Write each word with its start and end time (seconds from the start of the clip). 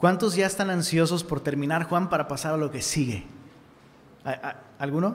¿Cuántos 0.00 0.34
ya 0.34 0.46
están 0.46 0.70
ansiosos 0.70 1.22
por 1.22 1.40
terminar 1.40 1.84
Juan 1.84 2.08
para 2.08 2.26
pasar 2.26 2.54
a 2.54 2.56
lo 2.56 2.70
que 2.70 2.80
sigue? 2.80 3.22
¿Alguno? 4.78 5.14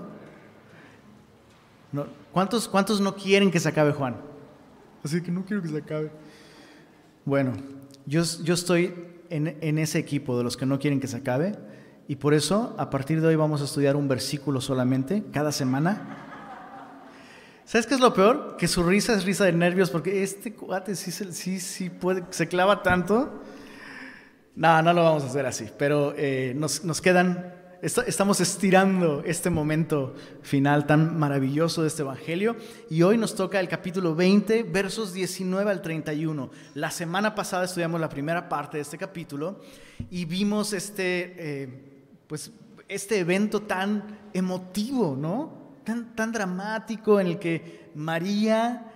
No. 1.91 2.05
¿Cuántos, 2.31 2.67
¿Cuántos 2.67 3.01
no 3.01 3.15
quieren 3.15 3.49
que 3.49 3.59
se 3.59 3.67
acabe 3.67 3.93
Juan? 3.93 4.15
Así 5.03 5.23
que 5.23 5.31
no 5.31 5.43
quiero 5.43 5.63
que 5.63 5.69
se 5.69 5.77
acabe. 5.77 6.11
Bueno, 7.25 7.53
yo, 8.05 8.21
yo 8.43 8.53
estoy 8.53 8.93
en, 9.31 9.57
en 9.59 9.79
ese 9.79 9.97
equipo 9.97 10.37
de 10.37 10.43
los 10.43 10.55
que 10.55 10.67
no 10.67 10.77
quieren 10.77 10.99
que 10.99 11.07
se 11.07 11.17
acabe 11.17 11.57
y 12.07 12.17
por 12.17 12.35
eso 12.35 12.75
a 12.77 12.91
partir 12.91 13.21
de 13.21 13.27
hoy 13.27 13.35
vamos 13.35 13.61
a 13.61 13.65
estudiar 13.65 13.95
un 13.95 14.07
versículo 14.07 14.61
solamente 14.61 15.23
cada 15.31 15.51
semana. 15.51 16.25
¿Sabes 17.65 17.87
qué 17.87 17.95
es 17.95 17.99
lo 17.99 18.13
peor? 18.13 18.55
Que 18.59 18.67
su 18.67 18.83
risa 18.83 19.13
es 19.13 19.25
risa 19.25 19.45
de 19.45 19.53
nervios 19.53 19.89
porque 19.89 20.21
este 20.21 20.53
cuate 20.53 20.95
sí, 20.95 21.11
sí, 21.11 21.59
sí 21.59 21.89
puede, 21.89 22.23
se 22.29 22.47
clava 22.47 22.83
tanto 22.83 23.41
no, 24.55 24.81
no 24.81 24.93
lo 24.93 25.03
vamos 25.03 25.23
a 25.23 25.27
hacer 25.27 25.45
así, 25.45 25.69
pero 25.77 26.13
eh, 26.15 26.53
nos, 26.55 27.01
quedan, 27.01 27.53
estamos 27.81 28.39
estirando 28.39 29.21
este 29.25 29.49
momento 29.49 30.15
final 30.43 30.87
tan 30.87 31.19
maravilloso 31.19 31.81
de 31.81 31.89
este 31.89 32.03
Evangelio 32.03 32.55
y 32.89 33.01
hoy 33.01 33.17
nos 33.17 33.35
toca 33.35 33.59
el 33.59 33.67
capítulo 33.67 34.15
20, 34.15 34.63
versos 34.63 35.13
19 35.13 35.69
al 35.69 35.81
31. 35.81 36.49
La 36.73 36.89
semana 36.89 37.35
pasada 37.35 37.65
estudiamos 37.65 37.99
la 37.99 38.07
primera 38.07 38.47
parte 38.47 38.77
de 38.77 38.83
este 38.83 38.97
capítulo 38.97 39.59
y 40.09 40.23
vimos 40.23 40.71
este, 40.71 41.35
eh, 41.37 41.69
pues, 42.25 42.51
este 42.87 43.19
evento 43.19 43.63
tan 43.63 44.29
emotivo, 44.33 45.17
¿no? 45.19 45.65
Tan, 45.83 46.15
tan 46.15 46.31
dramático 46.31 47.19
en 47.19 47.27
el 47.27 47.39
que 47.39 47.91
María 47.93 48.94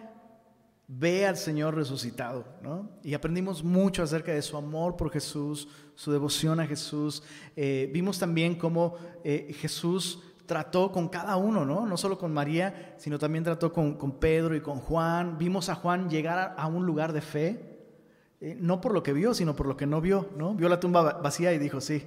ve 0.91 1.27
al 1.27 1.37
Señor 1.37 1.75
resucitado, 1.75 2.45
¿no? 2.63 2.89
Y 3.03 3.13
aprendimos 3.13 3.63
mucho 3.63 4.01
acerca 4.01 4.33
de 4.33 4.41
su 4.41 4.57
amor 4.57 4.95
por 4.95 5.11
Jesús, 5.11 5.67
su 5.93 6.11
devoción 6.11 6.59
a 6.59 6.65
Jesús. 6.65 7.21
Eh, 7.55 7.91
vimos 7.93 8.17
también 8.17 8.55
cómo 8.55 8.95
eh, 9.23 9.55
Jesús 9.59 10.23
trató 10.47 10.91
con 10.91 11.07
cada 11.07 11.37
uno, 11.37 11.63
¿no? 11.63 11.85
No 11.85 11.95
solo 11.95 12.17
con 12.17 12.33
María, 12.33 12.95
sino 12.97 13.19
también 13.19 13.43
trató 13.43 13.71
con, 13.71 13.93
con 13.93 14.13
Pedro 14.13 14.55
y 14.55 14.61
con 14.61 14.79
Juan. 14.79 15.37
Vimos 15.37 15.69
a 15.69 15.75
Juan 15.75 16.09
llegar 16.09 16.55
a, 16.57 16.65
un 16.65 16.87
lugar 16.87 17.13
de 17.13 17.21
fe, 17.21 17.77
eh, 18.41 18.57
no 18.59 18.81
por 18.81 18.95
lo 18.95 19.03
que 19.03 19.13
vio, 19.13 19.35
sino 19.35 19.55
por 19.55 19.67
lo 19.67 19.77
que 19.77 19.85
no 19.85 20.01
vio, 20.01 20.27
¿no? 20.37 20.55
Vio 20.55 20.69
la 20.69 20.79
tumba 20.79 21.19
vacía 21.21 21.53
y 21.53 21.59
dijo, 21.59 21.81
sí, 21.81 22.01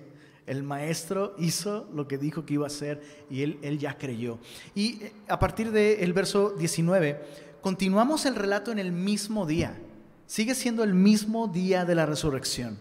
el 0.44 0.64
maestro 0.64 1.36
hizo 1.38 1.88
lo 1.94 2.08
que 2.08 2.18
dijo 2.18 2.44
que 2.44 2.54
iba 2.54 2.64
a 2.64 2.66
hacer 2.66 3.00
y 3.30 3.42
él, 3.42 3.60
él 3.62 3.78
ya 3.78 3.96
creyó. 3.96 4.40
Y 4.74 5.02
a 5.28 5.38
partir 5.38 5.70
del 5.70 6.12
verso 6.12 6.50
19 6.50 7.51
continuamos 7.62 8.26
el 8.26 8.34
relato 8.34 8.72
en 8.72 8.78
el 8.78 8.92
mismo 8.92 9.46
día. 9.46 9.80
Sigue 10.26 10.54
siendo 10.54 10.82
el 10.82 10.92
mismo 10.92 11.46
día 11.48 11.84
de 11.84 11.94
la 11.94 12.04
resurrección. 12.04 12.78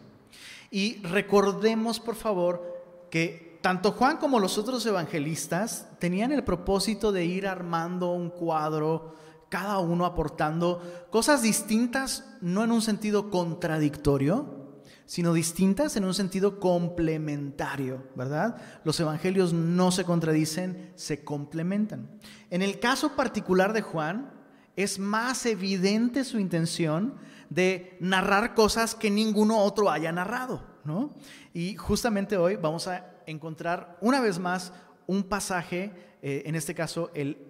Y 0.72 0.98
recordemos, 1.04 2.00
por 2.00 2.16
favor, 2.16 3.08
que 3.10 3.60
tanto 3.62 3.92
Juan 3.92 4.18
como 4.18 4.40
los 4.40 4.58
otros 4.58 4.86
evangelistas 4.86 5.88
tenían 6.00 6.32
el 6.32 6.44
propósito 6.44 7.12
de 7.12 7.26
ir 7.26 7.48
armando 7.48 8.12
un 8.12 8.32
cuadro, 8.32 9.16
cada 9.50 9.80
uno 9.80 10.06
aportando 10.06 11.08
cosas 11.12 11.42
distintas, 11.42 12.26
no 12.42 12.64
en 12.64 12.72
un 12.72 12.82
sentido 12.82 13.30
contradictorio, 13.30 14.62
sino 15.06 15.34
distintas 15.34 15.98
en 15.98 16.06
un 16.06 16.14
sentido 16.14 16.60
complementario, 16.60 18.08
¿verdad? 18.16 18.56
Los 18.86 19.00
evangelios 19.00 19.52
no 19.52 19.92
se 19.92 20.06
contradicen, 20.06 20.94
se 20.95 21.23
complementan. 21.23 22.10
En 22.50 22.62
el 22.62 22.80
caso 22.80 23.16
particular 23.16 23.73
de 23.73 23.82
Juan, 23.82 24.41
es 24.75 25.00
más 25.00 25.45
evidente 25.45 26.23
su 26.23 26.39
intención 26.39 27.16
de 27.50 27.97
narrar 28.00 28.53
cosas 28.53 28.95
que 28.95 29.11
ninguno 29.11 29.59
otro 29.59 29.89
haya 29.89 30.11
narrado, 30.11 30.64
¿no? 30.83 31.14
Y 31.53 31.75
justamente 31.75 32.38
hoy 32.38 32.55
vamos 32.55 32.88
a 32.88 33.05
encontrar 33.25 33.97
una 34.02 34.22
vez 34.22 34.39
más 34.39 34.72
un 35.08 35.23
pasaje, 35.23 35.92
eh, 36.22 36.44
en 36.45 36.55
este 36.55 36.73
caso 36.73 37.11
el, 37.14 37.47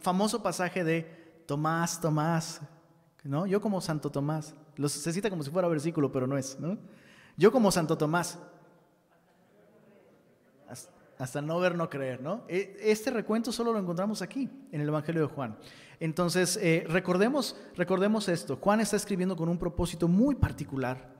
famoso 0.00 0.42
pasaje 0.42 0.84
de 0.84 1.02
Tomás, 1.46 2.00
Tomás, 2.00 2.60
¿no? 3.24 3.46
Yo 3.46 3.60
como 3.60 3.80
Santo 3.80 4.10
Tomás, 4.10 4.54
se 4.86 5.12
cita 5.12 5.30
como 5.30 5.42
si 5.42 5.50
fuera 5.50 5.68
versículo, 5.68 6.10
pero 6.10 6.26
no 6.26 6.36
es. 6.38 6.58
Yo 7.36 7.52
como 7.52 7.70
Santo 7.70 7.96
Tomás, 7.96 8.38
hasta 11.22 11.40
no 11.40 11.60
ver, 11.60 11.76
no 11.76 11.88
creer, 11.88 12.20
¿no? 12.20 12.42
E, 12.48 12.76
este 12.82 13.12
recuento 13.12 13.52
solo 13.52 13.72
lo 13.72 13.78
encontramos 13.78 14.22
aquí, 14.22 14.50
en 14.72 14.80
el 14.80 14.88
Evangelio 14.88 15.22
de 15.22 15.28
Juan. 15.32 15.56
Entonces, 16.00 16.58
eh, 16.60 16.84
recordemos, 16.88 17.54
recordemos 17.76 18.28
esto, 18.28 18.56
Juan 18.56 18.80
está 18.80 18.96
escribiendo 18.96 19.36
con 19.36 19.48
un 19.48 19.56
propósito 19.56 20.08
muy 20.08 20.34
particular 20.34 21.14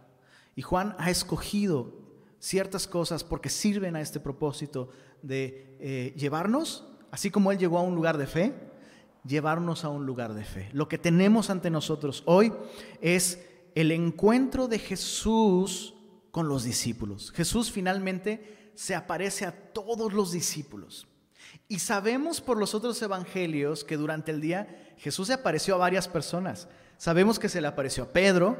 y 0.56 0.62
Juan 0.62 0.96
ha 0.98 1.08
escogido 1.08 1.92
ciertas 2.40 2.88
cosas 2.88 3.22
porque 3.22 3.48
sirven 3.48 3.94
a 3.94 4.00
este 4.00 4.18
propósito 4.18 4.88
de 5.22 5.76
eh, 5.78 6.14
llevarnos, 6.16 6.84
así 7.12 7.30
como 7.30 7.52
él 7.52 7.58
llegó 7.58 7.78
a 7.78 7.82
un 7.82 7.94
lugar 7.94 8.18
de 8.18 8.26
fe, 8.26 8.54
llevarnos 9.24 9.84
a 9.84 9.88
un 9.88 10.04
lugar 10.04 10.34
de 10.34 10.42
fe. 10.42 10.68
Lo 10.72 10.88
que 10.88 10.98
tenemos 10.98 11.48
ante 11.48 11.70
nosotros 11.70 12.24
hoy 12.26 12.52
es 13.00 13.46
el 13.76 13.92
encuentro 13.92 14.66
de 14.66 14.80
Jesús 14.80 15.94
con 16.32 16.48
los 16.48 16.64
discípulos. 16.64 17.30
Jesús 17.30 17.70
finalmente 17.70 18.61
se 18.74 18.94
aparece 18.94 19.46
a 19.46 19.52
todos 19.52 20.12
los 20.12 20.32
discípulos. 20.32 21.06
Y 21.68 21.78
sabemos 21.78 22.40
por 22.40 22.58
los 22.58 22.74
otros 22.74 23.00
evangelios 23.02 23.84
que 23.84 23.96
durante 23.96 24.30
el 24.30 24.40
día 24.40 24.94
Jesús 24.98 25.28
se 25.28 25.34
apareció 25.34 25.74
a 25.74 25.78
varias 25.78 26.08
personas. 26.08 26.68
Sabemos 26.96 27.38
que 27.38 27.48
se 27.48 27.60
le 27.60 27.68
apareció 27.68 28.04
a 28.04 28.12
Pedro, 28.12 28.56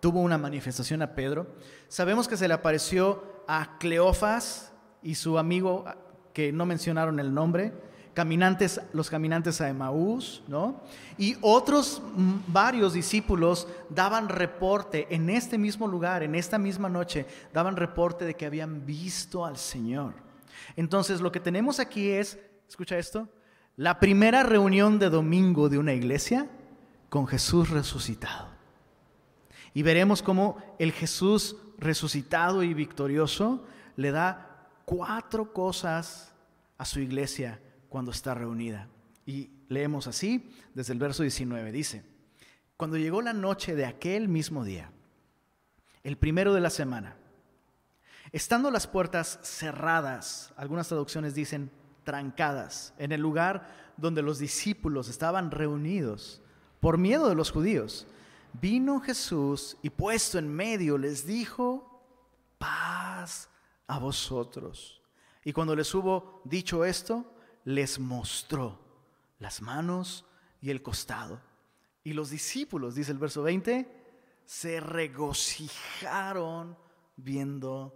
tuvo 0.00 0.20
una 0.20 0.38
manifestación 0.38 1.02
a 1.02 1.14
Pedro. 1.14 1.46
Sabemos 1.88 2.28
que 2.28 2.36
se 2.36 2.48
le 2.48 2.54
apareció 2.54 3.42
a 3.48 3.78
Cleofas 3.78 4.72
y 5.02 5.16
su 5.16 5.38
amigo 5.38 5.84
que 6.32 6.52
no 6.52 6.66
mencionaron 6.66 7.20
el 7.20 7.32
nombre 7.32 7.72
caminantes, 8.14 8.80
los 8.92 9.10
caminantes 9.10 9.60
a 9.60 9.68
Emaús, 9.68 10.42
¿no? 10.46 10.80
Y 11.18 11.36
otros 11.40 12.00
mm, 12.14 12.34
varios 12.46 12.92
discípulos 12.92 13.68
daban 13.90 14.28
reporte 14.28 15.08
en 15.10 15.28
este 15.28 15.58
mismo 15.58 15.88
lugar, 15.88 16.22
en 16.22 16.34
esta 16.34 16.56
misma 16.56 16.88
noche, 16.88 17.26
daban 17.52 17.76
reporte 17.76 18.24
de 18.24 18.34
que 18.34 18.46
habían 18.46 18.86
visto 18.86 19.44
al 19.44 19.56
Señor. 19.56 20.14
Entonces, 20.76 21.20
lo 21.20 21.32
que 21.32 21.40
tenemos 21.40 21.80
aquí 21.80 22.10
es, 22.10 22.38
escucha 22.68 22.96
esto, 22.96 23.28
la 23.76 23.98
primera 23.98 24.44
reunión 24.44 25.00
de 25.00 25.10
domingo 25.10 25.68
de 25.68 25.78
una 25.78 25.92
iglesia 25.92 26.48
con 27.08 27.26
Jesús 27.26 27.70
resucitado. 27.70 28.48
Y 29.74 29.82
veremos 29.82 30.22
cómo 30.22 30.58
el 30.78 30.92
Jesús 30.92 31.56
resucitado 31.78 32.62
y 32.62 32.72
victorioso 32.74 33.64
le 33.96 34.12
da 34.12 34.68
cuatro 34.84 35.52
cosas 35.52 36.32
a 36.78 36.84
su 36.84 37.00
iglesia 37.00 37.58
cuando 37.94 38.10
está 38.10 38.34
reunida. 38.34 38.88
Y 39.24 39.50
leemos 39.68 40.08
así 40.08 40.50
desde 40.74 40.92
el 40.92 40.98
verso 40.98 41.22
19. 41.22 41.70
Dice, 41.70 42.04
cuando 42.76 42.96
llegó 42.96 43.22
la 43.22 43.32
noche 43.32 43.76
de 43.76 43.86
aquel 43.86 44.26
mismo 44.26 44.64
día, 44.64 44.90
el 46.02 46.18
primero 46.18 46.52
de 46.54 46.60
la 46.60 46.70
semana, 46.70 47.14
estando 48.32 48.72
las 48.72 48.88
puertas 48.88 49.38
cerradas, 49.44 50.52
algunas 50.56 50.88
traducciones 50.88 51.36
dicen 51.36 51.70
trancadas, 52.02 52.94
en 52.98 53.12
el 53.12 53.20
lugar 53.20 53.92
donde 53.96 54.22
los 54.22 54.40
discípulos 54.40 55.08
estaban 55.08 55.52
reunidos 55.52 56.42
por 56.80 56.98
miedo 56.98 57.28
de 57.28 57.36
los 57.36 57.52
judíos, 57.52 58.08
vino 58.60 58.98
Jesús 58.98 59.76
y 59.82 59.90
puesto 59.90 60.40
en 60.40 60.52
medio 60.52 60.98
les 60.98 61.28
dijo, 61.28 62.02
paz 62.58 63.48
a 63.86 64.00
vosotros. 64.00 65.00
Y 65.44 65.52
cuando 65.52 65.76
les 65.76 65.94
hubo 65.94 66.42
dicho 66.44 66.84
esto, 66.84 67.30
les 67.64 67.98
mostró 67.98 68.78
las 69.38 69.60
manos 69.62 70.24
y 70.60 70.70
el 70.70 70.82
costado. 70.82 71.40
Y 72.02 72.12
los 72.12 72.30
discípulos, 72.30 72.94
dice 72.94 73.12
el 73.12 73.18
verso 73.18 73.42
20, 73.42 73.88
se 74.44 74.80
regocijaron 74.80 76.76
viendo 77.16 77.94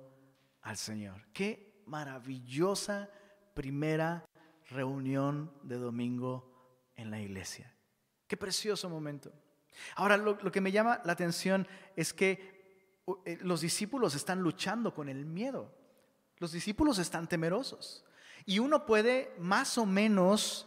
al 0.63 0.77
Señor. 0.77 1.27
Qué 1.33 1.83
maravillosa 1.87 3.11
primera 3.55 4.25
reunión 4.71 5.53
de 5.63 5.77
domingo 5.77 6.91
en 6.97 7.11
la 7.11 7.21
iglesia. 7.21 7.75
Qué 8.27 8.37
precioso 8.37 8.89
momento. 8.89 9.33
Ahora, 9.97 10.17
lo, 10.17 10.37
que 10.53 10.61
me 10.61 10.73
llama 10.73 11.01
la 11.05 11.13
atención 11.13 11.67
es 11.97 12.13
que 12.13 13.03
eh, 13.25 13.39
los 13.43 13.61
discípulos 13.61 14.15
están 14.15 14.41
luchando 14.43 14.95
con 14.95 15.09
el 15.09 15.25
miedo. 15.25 15.75
Los 16.39 16.53
discípulos 16.53 16.99
están 16.99 17.29
temerosos. 17.29 18.05
Y 18.45 18.59
uno 18.59 18.87
puede 18.87 19.35
más 19.39 19.79
o 19.79 19.87
menos 19.87 20.67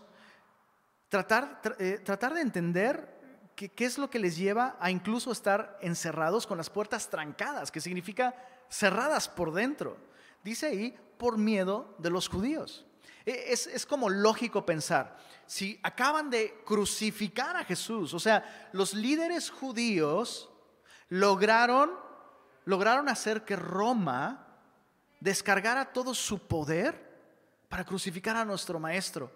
tratar, 1.09 1.61
eh, 1.79 1.99
tratar 2.03 2.33
de 2.33 2.41
entender 2.41 3.19
qué, 3.55 3.71
es 3.77 3.97
lo 3.97 4.09
que 4.09 4.19
les 4.19 4.37
lleva 4.37 4.77
a 4.79 4.91
incluso 4.91 5.31
estar 5.31 5.77
encerrados 5.81 6.47
con 6.47 6.57
las 6.57 6.69
puertas 6.69 7.09
trancadas, 7.09 7.71
que 7.71 7.81
significa 7.81 8.35
cerradas 8.69 9.27
por 9.27 9.53
dentro. 9.53 9.97
Dice 10.43 10.67
ahí, 10.67 10.97
por 11.17 11.37
miedo 11.37 11.95
de 11.97 12.09
los 12.09 12.27
judíos. 12.27 12.85
E, 13.25 13.51
es, 13.53 13.67
es, 13.67 13.85
como 13.85 14.09
lógico 14.09 14.65
pensar, 14.65 15.17
si 15.45 15.79
acaban 15.83 16.29
de 16.29 16.61
crucificar 16.65 17.55
a 17.57 17.65
Jesús, 17.65 18.13
o 18.13 18.19
sea, 18.19 18.69
los 18.71 18.93
líderes 18.93 19.49
judíos 19.51 20.49
lograron 21.09 21.91
lograron 22.65 23.09
hacer 23.09 23.43
que 23.43 23.55
Roma 23.55 24.47
descargara 25.19 25.93
todo 25.93 26.13
su 26.13 26.47
poder 26.47 27.10
para 27.71 27.85
crucificar 27.85 28.35
a 28.35 28.43
nuestro 28.43 28.81
maestro. 28.81 29.31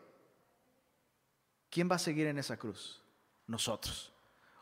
¿Quién 1.69 1.89
va 1.89 1.95
a 1.95 1.99
seguir 1.99 2.27
en 2.27 2.37
esa 2.37 2.57
cruz? 2.57 3.01
Nosotros. 3.47 4.11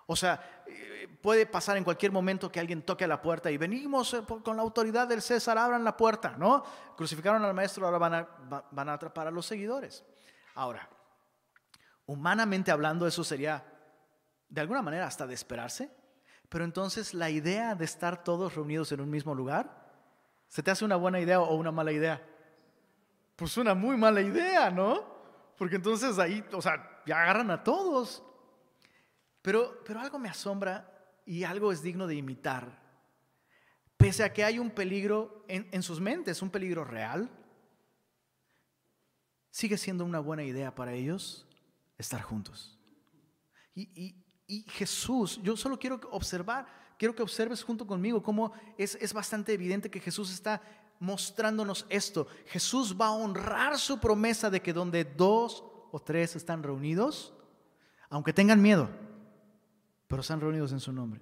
O 0.06 0.16
sea, 0.16 0.64
eh, 0.68 1.08
puede 1.20 1.48
pasar 1.48 1.75
en 1.78 1.84
cualquier 1.84 2.12
momento 2.12 2.52
que 2.52 2.60
alguien 2.60 2.84
toque 2.84 3.08
la 3.08 3.20
puerta 3.20 3.50
y 3.50 3.58
venimos 3.58 4.14
eh, 4.14 4.22
con 4.44 4.56
la 4.58 4.62
autoridad 4.62 5.08
del 5.08 5.24
César, 5.24 5.58
abran 5.58 5.84
la 5.84 5.98
puerta, 5.98 6.36
¿no? 6.38 6.64
Crucificaron 6.96 7.44
al 7.44 7.56
maestro, 7.56 7.88
ahora 7.88 7.98
van 7.98 8.14
a, 8.14 8.68
van 8.70 8.90
a 8.90 8.94
atrapar 8.94 9.25
a 9.25 9.31
los 9.31 9.48
seguidores. 9.48 10.04
Ahora, 10.54 10.88
humanamente 12.06 12.70
hablando, 12.70 13.08
eso 13.08 13.24
sería 13.24 13.66
de 14.50 14.62
alguna 14.62 14.84
manera 14.84 15.08
hasta 15.08 15.25
de 15.25 15.34
esperarse, 15.34 15.90
pero 16.48 16.64
entonces 16.64 17.16
la 17.16 17.31
idea 17.31 17.74
de 17.74 17.86
estar 17.86 18.24
todos 18.24 18.54
reunidos 18.54 18.92
en 18.92 19.02
un 19.02 19.10
mismo 19.10 19.34
lugar, 19.34 19.90
¿se 20.48 20.62
te 20.62 20.70
hace 20.70 20.86
una 20.86 20.96
buena 20.96 21.20
idea 21.20 21.42
o 21.42 21.56
una 21.56 21.72
mala 21.72 21.92
idea? 21.92 22.22
Pues 23.36 23.58
una 23.58 23.74
muy 23.74 23.98
mala 23.98 24.22
idea, 24.22 24.70
¿no? 24.70 25.04
Porque 25.58 25.76
entonces 25.76 26.20
ahí, 26.20 26.44
o 26.52 26.62
sea, 26.62 27.02
ya 27.06 27.22
agarran 27.22 27.52
a 27.52 27.64
todos. 27.64 28.24
Pero, 29.42 29.84
pero 29.86 30.00
algo 30.00 30.20
me 30.20 30.30
asombra 30.30 30.90
y 31.26 31.44
algo 31.44 31.72
es 31.72 31.82
digno 31.82 32.08
de 32.08 32.16
imitar. 32.16 32.82
Pese 33.98 34.24
a 34.24 34.34
que 34.34 34.44
hay 34.44 34.60
un 34.60 34.72
peligro 34.72 35.46
en, 35.48 35.68
en 35.72 35.84
sus 35.84 36.00
mentes, 36.00 36.42
un 36.42 36.50
peligro 36.50 36.84
real, 36.84 37.30
sigue 39.54 39.78
siendo 39.78 40.04
una 40.04 40.20
buena 40.20 40.44
idea 40.44 40.74
para 40.74 40.94
ellos 40.94 41.48
estar 41.98 42.22
juntos. 42.22 42.80
Y, 43.76 44.66
Jesús, 44.70 45.40
yo 45.42 45.56
solo 45.56 45.80
quiero 45.80 46.00
observar, 46.12 46.68
quiero 46.98 47.16
que 47.16 47.24
observes 47.24 47.64
junto 47.64 47.88
conmigo 47.88 48.22
cómo 48.22 48.52
es, 48.78 48.96
es 48.96 49.14
bastante 49.14 49.54
evidente 49.54 49.90
que 49.90 50.00
Jesús 50.00 50.32
está 50.32 50.62
mostrándonos 51.04 51.86
esto. 51.90 52.28
Jesús 52.46 52.96
va 53.00 53.08
a 53.08 53.12
honrar 53.12 53.78
su 53.78 54.00
promesa 54.00 54.50
de 54.50 54.62
que 54.62 54.72
donde 54.72 55.04
dos 55.04 55.62
o 55.92 56.00
tres 56.00 56.38
están 56.38 56.64
reunidos, 56.64 57.34
aunque 58.10 58.32
tengan 58.32 58.62
miedo, 58.62 58.88
pero 60.08 60.22
están 60.22 60.40
reunidos 60.40 60.72
en 60.72 60.80
su 60.80 60.94
nombre. 60.94 61.20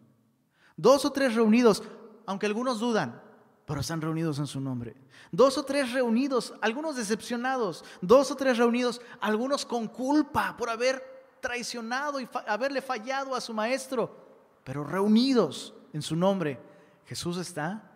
Dos 0.77 1.03
o 1.03 1.11
tres 1.11 1.33
reunidos, 1.33 1.81
aunque 2.27 2.45
algunos 2.45 2.79
dudan, 2.79 3.23
pero 3.65 3.81
están 3.81 4.01
reunidos 4.01 4.37
en 4.37 4.45
su 4.45 4.61
nombre. 4.61 4.95
Dos 5.31 5.57
o 5.57 5.63
tres 5.63 5.91
reunidos, 5.91 6.53
algunos 6.61 6.95
decepcionados. 6.95 7.83
Dos 8.01 8.29
o 8.29 8.35
tres 8.35 8.59
reunidos, 8.59 9.01
algunos 9.19 9.65
con 9.65 9.87
culpa 9.87 10.55
por 10.55 10.69
haber 10.69 11.01
traicionado 11.41 12.19
y 12.19 12.29
haberle 12.45 12.83
fallado 12.83 13.33
a 13.33 13.41
su 13.41 13.51
maestro, 13.51 14.15
pero 14.63 14.83
reunidos 14.83 15.73
en 15.91 16.03
su 16.03 16.15
nombre. 16.15 16.59
Jesús 17.07 17.37
está 17.37 17.91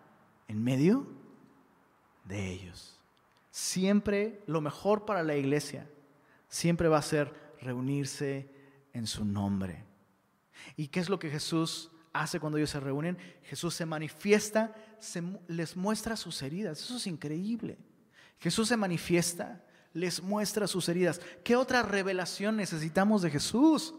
en 0.48 0.64
medio 0.64 1.15
de 2.26 2.50
ellos. 2.50 3.00
Siempre 3.50 4.42
lo 4.46 4.60
mejor 4.60 5.04
para 5.04 5.22
la 5.22 5.36
iglesia, 5.36 5.88
siempre 6.48 6.88
va 6.88 6.98
a 6.98 7.02
ser 7.02 7.32
reunirse 7.60 8.50
en 8.92 9.06
su 9.06 9.24
nombre. 9.24 9.84
¿Y 10.76 10.88
qué 10.88 11.00
es 11.00 11.08
lo 11.08 11.18
que 11.18 11.30
Jesús 11.30 11.90
hace 12.12 12.40
cuando 12.40 12.58
ellos 12.58 12.70
se 12.70 12.80
reúnen? 12.80 13.18
Jesús 13.42 13.74
se 13.74 13.86
manifiesta, 13.86 14.74
se, 14.98 15.22
les 15.48 15.76
muestra 15.76 16.16
sus 16.16 16.42
heridas. 16.42 16.80
Eso 16.80 16.96
es 16.96 17.06
increíble. 17.06 17.78
Jesús 18.38 18.68
se 18.68 18.76
manifiesta, 18.76 19.64
les 19.92 20.22
muestra 20.22 20.66
sus 20.66 20.88
heridas. 20.88 21.20
¿Qué 21.42 21.56
otra 21.56 21.82
revelación 21.82 22.56
necesitamos 22.56 23.22
de 23.22 23.30
Jesús? 23.30 23.94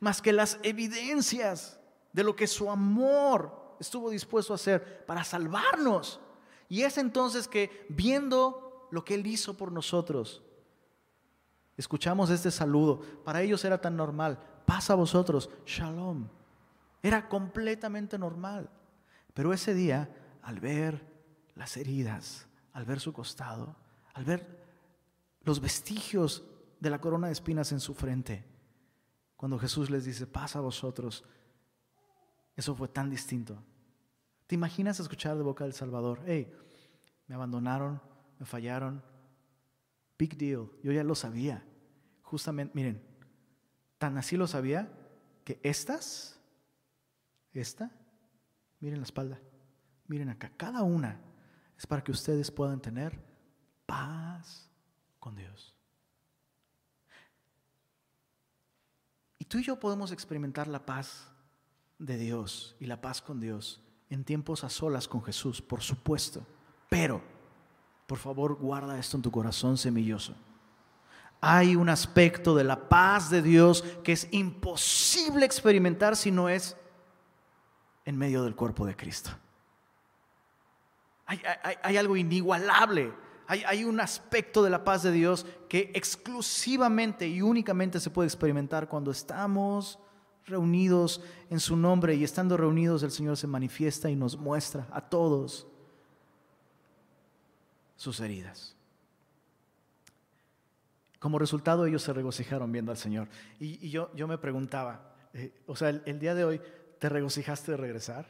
Más 0.00 0.20
que 0.22 0.32
las 0.32 0.58
evidencias 0.62 1.78
de 2.12 2.24
lo 2.24 2.34
que 2.34 2.46
su 2.46 2.70
amor 2.70 3.76
estuvo 3.78 4.10
dispuesto 4.10 4.52
a 4.52 4.56
hacer 4.56 5.04
para 5.06 5.24
salvarnos. 5.24 6.20
Y 6.70 6.82
es 6.82 6.98
entonces 6.98 7.48
que 7.48 7.84
viendo 7.88 8.88
lo 8.92 9.04
que 9.04 9.14
Él 9.14 9.26
hizo 9.26 9.56
por 9.56 9.72
nosotros, 9.72 10.40
escuchamos 11.76 12.30
este 12.30 12.52
saludo. 12.52 13.00
Para 13.24 13.42
ellos 13.42 13.64
era 13.64 13.80
tan 13.80 13.96
normal. 13.96 14.38
Pasa 14.66 14.92
a 14.92 14.96
vosotros, 14.96 15.50
shalom. 15.66 16.28
Era 17.02 17.28
completamente 17.28 18.16
normal. 18.16 18.70
Pero 19.34 19.52
ese 19.52 19.74
día, 19.74 20.16
al 20.42 20.60
ver 20.60 21.04
las 21.56 21.76
heridas, 21.76 22.46
al 22.72 22.84
ver 22.84 23.00
su 23.00 23.12
costado, 23.12 23.74
al 24.14 24.24
ver 24.24 24.64
los 25.42 25.60
vestigios 25.60 26.44
de 26.78 26.90
la 26.90 27.00
corona 27.00 27.26
de 27.26 27.32
espinas 27.32 27.72
en 27.72 27.80
su 27.80 27.94
frente, 27.94 28.44
cuando 29.36 29.58
Jesús 29.58 29.90
les 29.90 30.04
dice, 30.04 30.24
pasa 30.24 30.60
a 30.60 30.62
vosotros, 30.62 31.24
eso 32.54 32.76
fue 32.76 32.86
tan 32.86 33.10
distinto. 33.10 33.60
¿Te 34.50 34.56
imaginas 34.56 34.98
escuchar 34.98 35.36
de 35.36 35.44
boca 35.44 35.62
del 35.62 35.74
Salvador, 35.74 36.24
hey, 36.26 36.52
me 37.28 37.36
abandonaron, 37.36 38.02
me 38.36 38.44
fallaron? 38.44 39.00
Big 40.18 40.36
deal, 40.36 40.68
yo 40.82 40.90
ya 40.90 41.04
lo 41.04 41.14
sabía. 41.14 41.64
Justamente, 42.22 42.72
miren, 42.74 43.00
tan 43.96 44.18
así 44.18 44.36
lo 44.36 44.48
sabía 44.48 44.90
que 45.44 45.60
estas 45.62 46.40
esta, 47.52 47.92
miren 48.80 48.98
la 48.98 49.04
espalda, 49.04 49.38
miren 50.08 50.30
acá, 50.30 50.50
cada 50.56 50.82
una 50.82 51.20
es 51.78 51.86
para 51.86 52.02
que 52.02 52.10
ustedes 52.10 52.50
puedan 52.50 52.80
tener 52.80 53.22
paz 53.86 54.68
con 55.20 55.36
Dios. 55.36 55.76
Y 59.38 59.44
tú 59.44 59.58
y 59.58 59.62
yo 59.62 59.78
podemos 59.78 60.10
experimentar 60.10 60.66
la 60.66 60.84
paz 60.84 61.28
de 62.00 62.18
Dios 62.18 62.74
y 62.80 62.86
la 62.86 63.00
paz 63.00 63.22
con 63.22 63.38
Dios 63.38 63.86
en 64.10 64.24
tiempos 64.24 64.64
a 64.64 64.68
solas 64.68 65.06
con 65.06 65.22
Jesús, 65.22 65.62
por 65.62 65.80
supuesto. 65.80 66.44
Pero, 66.88 67.22
por 68.06 68.18
favor, 68.18 68.56
guarda 68.56 68.98
esto 68.98 69.16
en 69.16 69.22
tu 69.22 69.30
corazón 69.30 69.78
semilloso. 69.78 70.34
Hay 71.40 71.76
un 71.76 71.88
aspecto 71.88 72.54
de 72.54 72.64
la 72.64 72.88
paz 72.88 73.30
de 73.30 73.40
Dios 73.40 73.82
que 74.04 74.12
es 74.12 74.28
imposible 74.32 75.46
experimentar 75.46 76.16
si 76.16 76.30
no 76.30 76.48
es 76.48 76.76
en 78.04 78.18
medio 78.18 78.42
del 78.42 78.56
cuerpo 78.56 78.84
de 78.84 78.96
Cristo. 78.96 79.30
Hay, 81.26 81.96
algo 81.96 82.16
inigualable. 82.16 83.14
Hay, 83.46 83.84
un 83.84 84.00
aspecto 84.00 84.64
de 84.64 84.70
la 84.70 84.82
paz 84.82 85.04
de 85.04 85.12
Dios 85.12 85.46
que 85.68 85.92
exclusivamente 85.94 87.28
y 87.28 87.40
únicamente 87.40 88.00
se 88.00 88.10
puede 88.10 88.26
experimentar 88.26 88.88
cuando 88.88 89.12
estamos 89.12 90.00
reunidos 90.46 91.22
en 91.48 91.60
su 91.60 91.76
nombre 91.76 92.14
y 92.14 92.24
estando 92.24 92.56
reunidos 92.56 93.02
el 93.02 93.10
Señor 93.10 93.36
se 93.36 93.46
manifiesta 93.46 94.10
y 94.10 94.16
nos 94.16 94.36
muestra 94.36 94.86
a 94.90 95.00
todos 95.00 95.66
sus 97.96 98.20
heridas. 98.20 98.76
Como 101.18 101.38
resultado 101.38 101.84
ellos 101.86 102.02
se 102.02 102.12
regocijaron 102.12 102.72
viendo 102.72 102.90
al 102.90 102.98
Señor. 102.98 103.28
Y, 103.58 103.90
yo, 103.90 104.10
yo 104.14 104.26
me 104.26 104.38
preguntaba, 104.38 105.14
eh, 105.34 105.52
o 105.66 105.76
sea, 105.76 105.90
el 105.90 106.18
día 106.18 106.34
de 106.34 106.44
hoy 106.44 106.60
¿Te 107.00 107.08
regocijaste 107.08 107.72
de 107.72 107.76
regresar? 107.78 108.26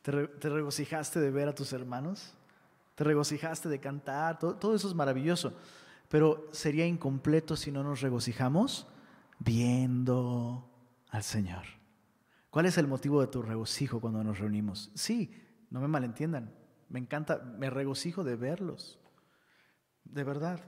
¿Te, 0.00 0.10
regocijaste 0.10 1.20
de 1.20 1.30
ver 1.30 1.48
a 1.48 1.54
tus 1.54 1.74
hermanos? 1.74 2.32
¿Te 2.94 3.04
regocijaste 3.04 3.68
de 3.68 3.78
cantar? 3.78 4.38
Todo, 4.38 4.56
todo 4.56 4.74
eso 4.74 4.88
es 4.88 4.94
maravilloso. 4.94 5.52
Pero 6.08 6.48
sería 6.50 6.86
incompleto 6.86 7.54
si 7.54 7.70
no 7.70 7.82
nos 7.82 8.00
regocijamos 8.00 8.86
viendo 9.38 10.66
al 11.12 11.22
Señor. 11.22 11.62
¿Cuál 12.50 12.66
es 12.66 12.76
el 12.78 12.88
motivo 12.88 13.20
de 13.20 13.28
tu 13.28 13.42
regocijo 13.42 14.00
cuando 14.00 14.24
nos 14.24 14.38
reunimos? 14.38 14.90
Sí, 14.94 15.30
no 15.70 15.80
me 15.80 15.88
malentiendan. 15.88 16.52
Me 16.88 16.98
encanta, 16.98 17.38
me 17.58 17.70
regocijo 17.70 18.24
de 18.24 18.34
verlos. 18.34 18.98
De 20.04 20.24
verdad. 20.24 20.60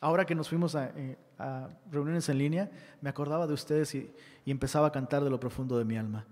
Ahora 0.00 0.24
que 0.26 0.34
nos 0.34 0.48
fuimos 0.48 0.74
eh, 0.74 1.18
a, 1.38 1.68
reuniones 1.90 2.28
en 2.28 2.38
línea, 2.38 2.70
me 3.00 3.08
acordaba 3.08 3.46
de 3.46 3.54
ustedes 3.54 3.94
y, 3.94 4.12
empezaba 4.44 4.88
a 4.88 4.92
cantar 4.92 5.22
de 5.24 5.30
lo 5.30 5.40
profundo 5.40 5.78
de 5.78 5.84
mi 5.84 5.96
alma. 5.96 6.26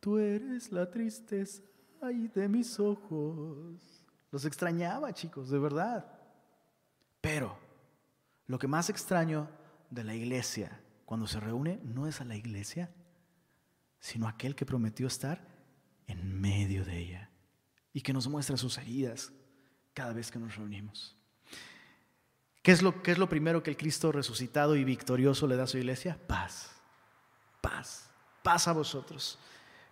Tú 0.00 0.18
eres 0.18 0.70
la 0.70 0.90
tristeza 0.90 1.62
de 2.34 2.48
mis 2.48 2.78
ojos. 2.78 4.04
Los 4.30 4.44
extrañaba, 4.44 5.12
chicos, 5.12 5.48
de 5.48 5.58
verdad. 5.58 6.04
Pero 7.20 7.56
lo 8.46 8.58
que 8.58 8.68
más 8.68 8.90
extraño 8.90 9.48
de 9.90 10.04
la 10.04 10.14
iglesia 10.14 10.83
cuando 11.04 11.26
se 11.26 11.40
reúne 11.40 11.80
no 11.82 12.06
es 12.06 12.20
a 12.20 12.24
la 12.24 12.36
iglesia, 12.36 12.90
sino 14.00 14.28
aquel 14.28 14.54
que 14.54 14.66
prometió 14.66 15.06
estar 15.06 15.46
en 16.06 16.40
medio 16.40 16.84
de 16.84 16.98
ella 16.98 17.30
y 17.92 18.00
que 18.00 18.12
nos 18.12 18.28
muestra 18.28 18.56
sus 18.56 18.76
heridas 18.78 19.32
cada 19.94 20.12
vez 20.12 20.30
que 20.30 20.38
nos 20.38 20.56
reunimos. 20.56 21.16
¿Qué 22.62 22.72
es, 22.72 22.82
lo, 22.82 22.94
es 23.04 23.18
lo 23.18 23.28
primero 23.28 23.62
que 23.62 23.70
el 23.70 23.76
Cristo 23.76 24.10
resucitado 24.10 24.74
y 24.74 24.84
victorioso 24.84 25.46
le 25.46 25.56
da 25.56 25.64
a 25.64 25.66
su 25.66 25.78
iglesia? 25.78 26.18
Paz, 26.26 26.70
paz, 27.60 28.10
paz 28.42 28.68
a 28.68 28.72
vosotros. 28.72 29.38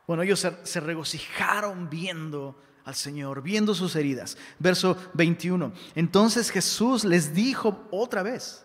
Bueno, 0.07 0.23
ellos 0.23 0.41
se, 0.41 0.67
se 0.67 0.81
regocijaron 0.81 1.89
viendo 1.89 2.61
al 2.85 2.95
Señor, 2.95 3.43
viendo 3.43 3.75
sus 3.75 3.95
heridas. 3.95 4.37
Verso 4.59 4.97
21. 5.15 5.73
Entonces 5.95 6.51
Jesús 6.51 7.05
les 7.05 7.35
dijo 7.35 7.87
otra 7.91 8.23
vez, 8.23 8.65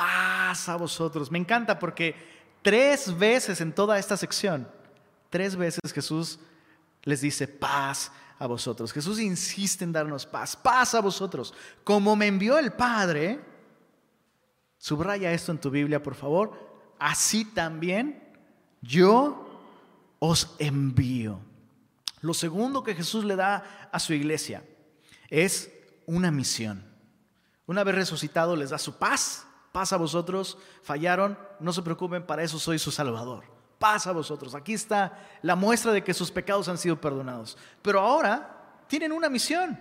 paz 0.00 0.66
a 0.70 0.76
vosotros. 0.76 1.30
Me 1.30 1.38
encanta 1.38 1.78
porque 1.78 2.14
tres 2.62 3.16
veces 3.18 3.60
en 3.60 3.74
toda 3.74 3.98
esta 3.98 4.16
sección, 4.16 4.66
tres 5.28 5.56
veces 5.56 5.92
Jesús 5.92 6.38
les 7.02 7.20
dice 7.20 7.46
paz 7.46 8.10
a 8.38 8.46
vosotros. 8.46 8.94
Jesús 8.94 9.20
insiste 9.20 9.84
en 9.84 9.92
darnos 9.92 10.24
paz, 10.24 10.56
paz 10.56 10.94
a 10.94 11.00
vosotros. 11.00 11.52
Como 11.84 12.16
me 12.16 12.28
envió 12.28 12.58
el 12.58 12.72
Padre, 12.72 13.40
subraya 14.78 15.32
esto 15.32 15.52
en 15.52 15.58
tu 15.58 15.70
Biblia, 15.70 16.02
por 16.02 16.14
favor, 16.14 16.94
así 16.98 17.44
también 17.44 18.22
yo 18.80 19.60
os 20.18 20.54
envío. 20.58 21.40
Lo 22.22 22.32
segundo 22.32 22.82
que 22.82 22.94
Jesús 22.94 23.24
le 23.24 23.36
da 23.36 23.90
a 23.92 23.98
su 23.98 24.14
iglesia 24.14 24.64
es 25.28 25.70
una 26.06 26.30
misión. 26.30 26.82
Una 27.66 27.84
vez 27.84 27.94
resucitado 27.94 28.56
les 28.56 28.70
da 28.70 28.78
su 28.78 28.96
paz, 28.98 29.46
paz 29.72 29.92
a 29.92 29.96
vosotros, 29.96 30.58
fallaron, 30.82 31.38
no 31.58 31.72
se 31.72 31.82
preocupen, 31.82 32.26
para 32.26 32.42
eso 32.42 32.58
soy 32.58 32.78
su 32.78 32.90
Salvador. 32.90 33.44
Paz 33.78 34.06
a 34.06 34.12
vosotros. 34.12 34.54
Aquí 34.54 34.74
está 34.74 35.38
la 35.42 35.56
muestra 35.56 35.92
de 35.92 36.04
que 36.04 36.12
sus 36.12 36.30
pecados 36.30 36.68
han 36.68 36.78
sido 36.78 37.00
perdonados. 37.00 37.56
Pero 37.80 38.00
ahora 38.00 38.82
tienen 38.88 39.12
una 39.12 39.28
misión. 39.28 39.78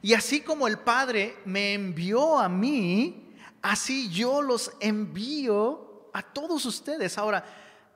Y 0.00 0.14
así 0.14 0.40
como 0.40 0.66
el 0.66 0.78
Padre 0.78 1.36
me 1.44 1.74
envió 1.74 2.38
a 2.38 2.48
mí, 2.48 3.34
así 3.60 4.08
yo 4.10 4.40
los 4.40 4.72
envío 4.80 6.08
a 6.12 6.22
todos 6.22 6.64
ustedes. 6.64 7.18
Ahora, 7.18 7.44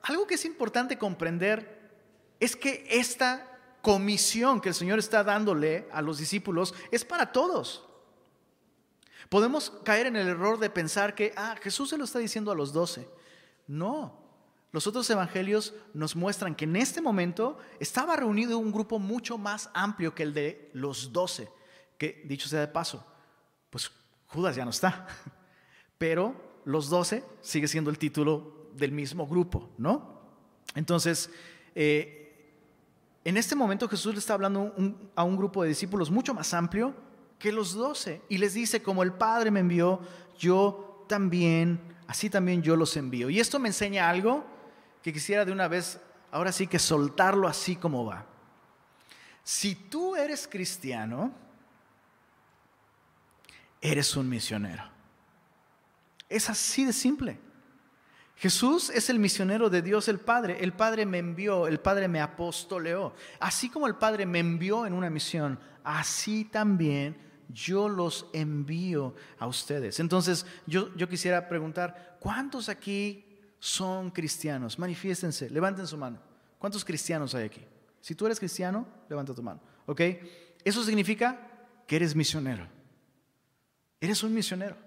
algo 0.03 0.27
que 0.27 0.35
es 0.35 0.45
importante 0.45 0.97
comprender 0.97 1.79
es 2.39 2.55
que 2.55 2.85
esta 2.89 3.45
comisión 3.81 4.61
que 4.61 4.69
el 4.69 4.75
Señor 4.75 4.99
está 4.99 5.23
dándole 5.23 5.87
a 5.91 6.01
los 6.01 6.17
discípulos 6.17 6.75
es 6.91 7.05
para 7.05 7.31
todos. 7.31 7.88
Podemos 9.29 9.71
caer 9.83 10.07
en 10.07 10.15
el 10.15 10.27
error 10.27 10.57
de 10.59 10.69
pensar 10.69 11.13
que, 11.13 11.33
ah, 11.37 11.55
Jesús 11.61 11.89
se 11.89 11.97
lo 11.97 12.03
está 12.03 12.19
diciendo 12.19 12.51
a 12.51 12.55
los 12.55 12.73
doce. 12.73 13.07
No, 13.67 14.19
los 14.71 14.85
otros 14.85 15.09
evangelios 15.09 15.73
nos 15.93 16.15
muestran 16.15 16.55
que 16.55 16.65
en 16.65 16.75
este 16.75 17.01
momento 17.01 17.57
estaba 17.79 18.15
reunido 18.15 18.57
un 18.57 18.71
grupo 18.71 18.99
mucho 18.99 19.37
más 19.37 19.69
amplio 19.73 20.13
que 20.13 20.23
el 20.23 20.33
de 20.33 20.69
los 20.73 21.11
doce, 21.11 21.49
que 21.97 22.23
dicho 22.25 22.47
sea 22.47 22.61
de 22.61 22.67
paso, 22.67 23.05
pues 23.69 23.91
Judas 24.27 24.55
ya 24.55 24.65
no 24.65 24.71
está, 24.71 25.07
pero 25.97 26.35
los 26.65 26.89
doce 26.89 27.23
sigue 27.41 27.67
siendo 27.67 27.89
el 27.89 27.97
título 27.97 28.69
del 28.73 28.91
mismo 28.91 29.27
grupo, 29.27 29.69
¿no? 29.77 30.19
Entonces, 30.75 31.31
eh, 31.73 32.19
en 33.23 33.37
este 33.37 33.55
momento 33.55 33.87
Jesús 33.87 34.13
le 34.13 34.19
está 34.19 34.35
hablando 34.35 34.73
a 35.15 35.23
un 35.23 35.37
grupo 35.37 35.63
de 35.63 35.69
discípulos 35.69 36.11
mucho 36.11 36.33
más 36.33 36.53
amplio 36.53 36.95
que 37.39 37.51
los 37.51 37.73
doce 37.73 38.21
y 38.29 38.37
les 38.37 38.53
dice, 38.53 38.83
como 38.83 39.01
el 39.01 39.13
Padre 39.13 39.49
me 39.49 39.61
envió, 39.61 40.01
yo 40.37 41.05
también, 41.07 41.79
así 42.05 42.29
también 42.29 42.61
yo 42.61 42.75
los 42.75 42.95
envío. 42.97 43.29
Y 43.29 43.39
esto 43.39 43.57
me 43.57 43.69
enseña 43.69 44.09
algo 44.09 44.45
que 45.01 45.13
quisiera 45.13 45.45
de 45.45 45.51
una 45.51 45.67
vez, 45.67 45.99
ahora 46.31 46.51
sí 46.51 46.67
que 46.67 46.77
soltarlo 46.77 47.47
así 47.47 47.77
como 47.77 48.05
va. 48.05 48.25
Si 49.43 49.73
tú 49.73 50.15
eres 50.15 50.47
cristiano, 50.47 51.33
eres 53.81 54.15
un 54.15 54.27
misionero. 54.29 54.83
Es 56.27 56.49
así 56.49 56.85
de 56.85 56.93
simple. 56.93 57.39
Jesús 58.35 58.89
es 58.89 59.09
el 59.09 59.19
misionero 59.19 59.69
de 59.69 59.81
Dios 59.81 60.07
el 60.07 60.19
Padre. 60.19 60.57
El 60.61 60.73
Padre 60.73 61.05
me 61.05 61.17
envió, 61.17 61.67
el 61.67 61.79
Padre 61.79 62.07
me 62.07 62.21
apostoleó. 62.21 63.13
Así 63.39 63.69
como 63.69 63.87
el 63.87 63.95
Padre 63.95 64.25
me 64.25 64.39
envió 64.39 64.85
en 64.85 64.93
una 64.93 65.09
misión, 65.09 65.59
así 65.83 66.45
también 66.45 67.28
yo 67.49 67.89
los 67.89 68.27
envío 68.31 69.15
a 69.37 69.47
ustedes. 69.47 69.99
Entonces, 69.99 70.45
yo, 70.65 70.95
yo 70.95 71.09
quisiera 71.09 71.49
preguntar, 71.49 72.17
¿cuántos 72.19 72.69
aquí 72.69 73.25
son 73.59 74.11
cristianos? 74.11 74.79
Manifiéstense, 74.79 75.49
levanten 75.49 75.87
su 75.87 75.97
mano. 75.97 76.19
¿Cuántos 76.57 76.85
cristianos 76.85 77.33
hay 77.35 77.45
aquí? 77.45 77.61
Si 78.01 78.15
tú 78.15 78.25
eres 78.25 78.39
cristiano, 78.39 78.87
levanta 79.09 79.33
tu 79.33 79.43
mano. 79.43 79.59
¿Ok? 79.85 80.01
Eso 80.63 80.83
significa 80.83 81.39
que 81.87 81.95
eres 81.95 82.15
misionero. 82.15 82.67
Eres 83.99 84.23
un 84.23 84.33
misionero. 84.33 84.77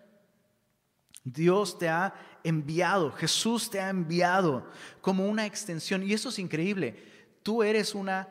Dios 1.24 1.78
te 1.78 1.88
ha 1.88 2.14
enviado, 2.42 3.12
Jesús 3.12 3.70
te 3.70 3.80
ha 3.80 3.88
enviado 3.88 4.66
como 5.00 5.26
una 5.26 5.46
extensión. 5.46 6.02
Y 6.02 6.12
eso 6.12 6.30
es 6.30 6.38
increíble. 6.38 6.96
Tú 7.42 7.62
eres 7.62 7.94
una 7.94 8.28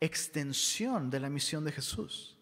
extensión 0.00 1.10
de 1.10 1.20
la 1.20 1.28
misión 1.28 1.64
de 1.64 1.72
Jesús. 1.72 2.36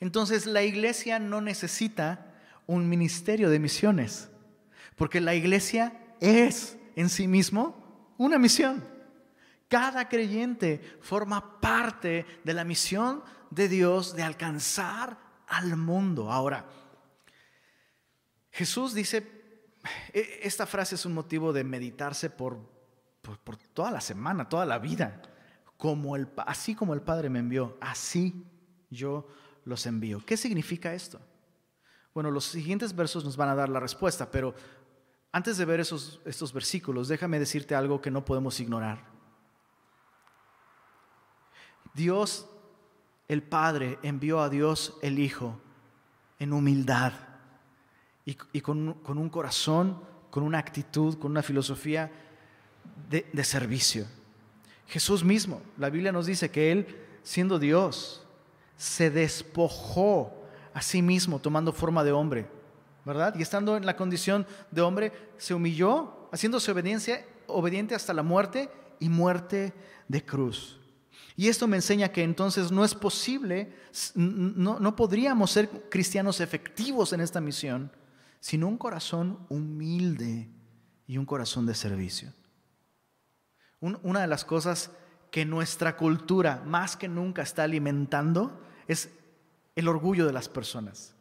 Entonces 0.00 0.46
la 0.46 0.62
iglesia 0.62 1.18
no 1.18 1.40
necesita 1.40 2.32
un 2.66 2.88
ministerio 2.88 3.50
de 3.50 3.58
misiones, 3.58 4.30
porque 4.96 5.20
la 5.20 5.34
iglesia 5.34 5.92
es 6.20 6.78
en 6.96 7.08
sí 7.08 7.28
mismo 7.28 8.14
una 8.18 8.38
misión. 8.38 8.84
Cada 9.68 10.08
creyente 10.08 10.98
forma 11.00 11.60
parte 11.60 12.26
de 12.44 12.54
la 12.54 12.64
misión 12.64 13.22
de 13.50 13.68
Dios 13.68 14.14
de 14.14 14.22
alcanzar 14.22 15.18
al 15.46 15.76
mundo. 15.76 16.30
Ahora, 16.30 16.66
Jesús 18.50 18.94
dice, 18.94 19.26
e, 20.12 20.40
esta 20.42 20.66
frase 20.66 20.94
es 20.94 21.04
un 21.06 21.14
motivo 21.14 21.52
de 21.52 21.64
meditarse 21.64 22.30
por, 22.30 22.58
por, 23.20 23.56
toda 23.72 23.90
la 23.90 24.00
semana, 24.00 24.48
toda 24.48 24.66
la 24.66 24.78
vida. 24.78 25.20
Como 25.76 26.14
el, 26.14 26.28
así 26.46 26.74
como 26.74 26.94
el 26.94 27.02
Padre 27.02 27.28
me 27.28 27.40
envió, 27.40 27.76
así 27.80 28.46
yo 28.90 29.26
los 29.64 29.86
envío. 29.86 30.24
¿Qué 30.24 30.36
significa 30.36 30.94
esto? 30.94 31.20
Bueno, 32.12 32.30
los 32.30 32.44
siguientes 32.44 32.94
versos 32.94 33.24
nos 33.24 33.36
van 33.36 33.48
a 33.48 33.54
dar 33.54 33.68
la 33.68 33.80
respuesta, 33.80 34.30
pero 34.30 34.54
antes 35.32 35.56
de 35.56 35.64
ver 35.64 35.80
esos, 35.80 36.20
estos 36.24 36.52
versículos, 36.52 37.08
déjame 37.08 37.38
decirte 37.38 37.74
algo 37.74 38.00
que 38.00 38.10
no 38.10 38.24
podemos 38.24 38.60
ignorar. 38.60 39.04
Dios, 41.92 42.48
el 43.28 43.42
Padre, 43.42 43.98
envió 44.02 44.40
a 44.40 44.48
Dios 44.48 44.96
el 45.02 45.18
Hijo 45.18 45.60
en 46.38 46.52
humildad 46.52 47.12
y, 48.24 48.60
con, 48.60 48.96
un 49.06 49.28
corazón, 49.28 50.00
con 50.30 50.44
una 50.44 50.58
actitud, 50.58 51.18
con 51.18 51.30
una 51.30 51.42
filosofía 51.42 52.10
de 53.08 53.44
servicio. 53.44 54.06
Jesús 54.86 55.24
mismo, 55.24 55.62
la 55.78 55.90
Biblia 55.90 56.12
nos 56.12 56.26
dice 56.26 56.50
que 56.50 56.72
Él, 56.72 56.86
siendo 57.22 57.58
Dios, 57.58 58.23
se 58.76 59.10
despojó 59.10 60.44
a 60.72 60.82
sí 60.82 61.02
mismo 61.02 61.38
tomando 61.38 61.72
forma 61.72 62.04
de 62.04 62.12
hombre, 62.12 62.48
¿verdad? 63.04 63.34
Y 63.38 63.42
estando 63.42 63.76
en 63.76 63.86
la 63.86 63.96
condición 63.96 64.46
de 64.70 64.80
hombre, 64.80 65.12
se 65.36 65.54
humilló, 65.54 66.28
haciéndose 66.32 66.72
obediencia, 66.72 67.24
obediente 67.46 67.94
hasta 67.94 68.12
la 68.12 68.22
muerte 68.22 68.70
y 68.98 69.08
muerte 69.08 69.72
de 70.08 70.24
cruz. 70.24 70.80
Y 71.36 71.48
esto 71.48 71.66
me 71.66 71.76
enseña 71.76 72.08
que 72.08 72.22
entonces 72.22 72.70
no 72.70 72.84
es 72.84 72.94
posible, 72.94 73.72
no, 74.14 74.78
no 74.78 74.96
podríamos 74.96 75.50
ser 75.50 75.68
cristianos 75.90 76.40
efectivos 76.40 77.12
en 77.12 77.20
esta 77.20 77.40
misión 77.40 77.90
sino 78.44 78.68
un 78.68 78.76
corazón 78.76 79.38
humilde 79.48 80.50
y 81.06 81.16
un 81.16 81.24
corazón 81.24 81.64
de 81.64 81.74
servicio. 81.74 82.30
una 83.80 84.20
de 84.20 84.26
las 84.26 84.44
cosas 84.44 84.90
que 85.30 85.46
nuestra 85.46 85.96
cultura 85.96 86.62
más 86.66 86.94
que 86.94 87.08
nunca 87.08 87.40
está 87.40 87.62
alimentando 87.62 88.60
es 88.88 89.10
el 89.76 89.88
orgullo 89.88 90.26
de 90.26 90.32
las 90.32 90.48
personas. 90.48 91.14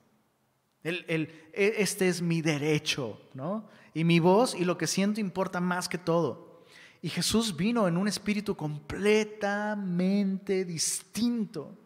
E, 0.83 1.49
este 1.53 2.09
es 2.09 2.21
mi 2.21 2.41
derecho, 2.41 3.21
¿no? 3.33 3.69
Y 3.93 4.03
mi 4.03 4.19
voz 4.19 4.55
y 4.55 4.65
lo 4.65 4.77
que 4.77 4.87
siento 4.87 5.19
importa 5.19 5.61
más 5.61 5.87
que 5.87 5.97
todo. 5.97 6.65
Y 7.01 7.09
Jesús 7.09 7.55
vino 7.55 7.87
en 7.87 7.97
un 7.97 8.07
espíritu 8.07 8.55
completamente 8.55 10.65
distinto 10.65 11.77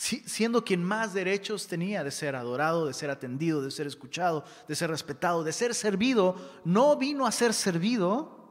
siendo 0.00 0.64
quien 0.64 0.82
más 0.82 1.12
derechos 1.12 1.66
tenía 1.66 2.02
de 2.02 2.10
ser 2.10 2.34
adorado, 2.34 2.86
de 2.86 2.94
ser 2.94 3.10
atendido, 3.10 3.60
de 3.60 3.70
ser 3.70 3.86
escuchado, 3.86 4.46
de 4.66 4.74
ser 4.74 4.88
respetado, 4.88 5.44
de 5.44 5.52
ser 5.52 5.74
servido, 5.74 6.36
no 6.64 6.96
vino 6.96 7.26
a 7.26 7.32
ser 7.32 7.52
servido, 7.52 8.48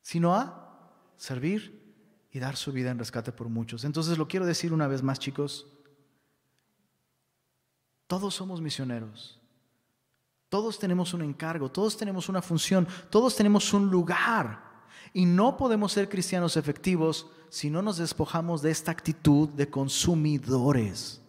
sino 0.00 0.34
a 0.34 0.90
servir 1.18 1.85
y 2.32 2.38
dar 2.38 2.56
su 2.56 2.72
vida 2.72 2.90
en 2.90 2.98
rescate 2.98 3.32
por 3.32 3.48
muchos. 3.48 3.84
Entonces 3.84 4.18
lo 4.18 4.28
quiero 4.28 4.46
decir 4.46 4.72
una 4.72 4.88
vez 4.88 5.02
más, 5.02 5.18
chicos, 5.18 5.66
todos 8.06 8.34
somos 8.34 8.60
misioneros. 8.60 9.40
Todos 10.48 10.78
tenemos 10.78 11.12
un 11.12 11.22
encargo, 11.22 11.70
todos 11.70 11.96
tenemos 11.96 12.28
una 12.28 12.40
función, 12.40 12.86
todos 13.10 13.34
tenemos 13.34 13.72
un 13.72 13.90
lugar. 13.90 14.64
Y 15.12 15.26
no 15.26 15.56
podemos 15.56 15.92
ser 15.92 16.08
cristianos 16.08 16.56
efectivos 16.56 17.26
si 17.48 17.70
no 17.70 17.82
nos 17.82 17.98
despojamos 17.98 18.62
de 18.62 18.70
esta 18.70 18.90
actitud 18.90 19.48
de 19.48 19.70
consumidores, 19.70 21.20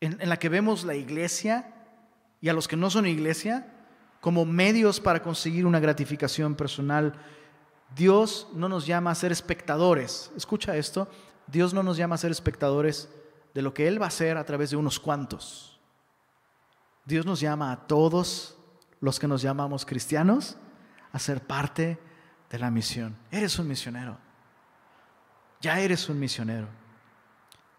en, 0.00 0.28
la 0.28 0.38
que 0.38 0.48
vemos 0.48 0.84
la 0.84 0.94
iglesia 0.94 1.74
y 2.40 2.48
a 2.48 2.52
los 2.52 2.68
que 2.68 2.76
no 2.76 2.90
son 2.90 3.06
iglesia 3.06 3.74
como 4.20 4.44
medios 4.44 5.00
para 5.00 5.22
conseguir 5.22 5.66
una 5.66 5.80
gratificación 5.80 6.54
personal. 6.54 7.14
Dios 7.94 8.48
no 8.52 8.68
nos 8.68 8.86
llama 8.86 9.10
a 9.10 9.14
ser 9.14 9.32
espectadores. 9.32 10.30
Escucha 10.36 10.76
esto. 10.76 11.08
Dios 11.46 11.72
no 11.72 11.82
nos 11.82 11.96
llama 11.96 12.14
a 12.14 12.18
ser 12.18 12.30
espectadores 12.30 13.08
de 13.54 13.62
lo 13.62 13.74
que 13.74 13.88
Él 13.88 14.00
va 14.00 14.06
a 14.06 14.08
hacer 14.08 14.36
a 14.36 14.44
través 14.44 14.70
de 14.70 14.76
unos 14.76 15.00
cuantos. 15.00 15.80
Dios 17.04 17.24
nos 17.24 17.40
llama 17.40 17.72
a 17.72 17.86
todos 17.86 18.56
los 19.00 19.18
que 19.18 19.26
nos 19.26 19.40
llamamos 19.40 19.86
cristianos 19.86 20.56
a 21.12 21.18
ser 21.18 21.40
parte 21.40 21.98
de 22.50 22.58
la 22.58 22.70
misión. 22.70 23.16
Eres 23.30 23.58
un 23.58 23.68
misionero. 23.68 24.18
Ya 25.60 25.80
eres 25.80 26.08
un 26.08 26.20
misionero. 26.20 26.68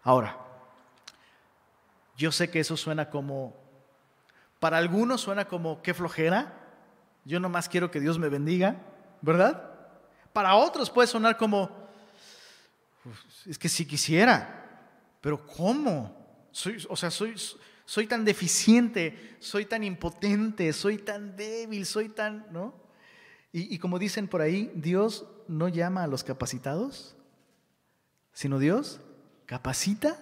Ahora, 0.02 0.36
yo 2.16 2.32
sé 2.32 2.50
que 2.50 2.60
eso 2.60 2.76
suena 2.76 3.08
como, 3.08 3.54
para 4.58 4.78
algunos 4.78 5.20
suena 5.20 5.46
como, 5.46 5.80
qué 5.82 5.94
flojera. 5.94 6.52
Yo 7.24 7.40
nomás 7.40 7.68
quiero 7.68 7.90
que 7.90 8.00
Dios 8.00 8.18
me 8.18 8.28
bendiga, 8.28 8.76
¿verdad? 9.22 9.69
Para 10.32 10.54
otros 10.54 10.90
puede 10.90 11.08
sonar 11.08 11.36
como, 11.36 11.70
es 13.46 13.58
que 13.58 13.68
si 13.68 13.86
quisiera, 13.86 14.80
pero 15.20 15.44
¿cómo? 15.46 16.48
Soy, 16.52 16.84
o 16.88 16.96
sea, 16.96 17.10
soy, 17.10 17.34
soy 17.84 18.06
tan 18.06 18.24
deficiente, 18.24 19.36
soy 19.40 19.66
tan 19.66 19.84
impotente, 19.84 20.72
soy 20.72 20.98
tan 20.98 21.36
débil, 21.36 21.84
soy 21.86 22.08
tan, 22.08 22.46
¿no? 22.50 22.74
Y, 23.52 23.74
y 23.74 23.78
como 23.78 23.98
dicen 23.98 24.28
por 24.28 24.40
ahí, 24.40 24.70
Dios 24.74 25.26
no 25.48 25.68
llama 25.68 26.04
a 26.04 26.06
los 26.06 26.22
capacitados, 26.22 27.16
sino 28.32 28.58
Dios 28.58 29.00
capacita 29.46 30.18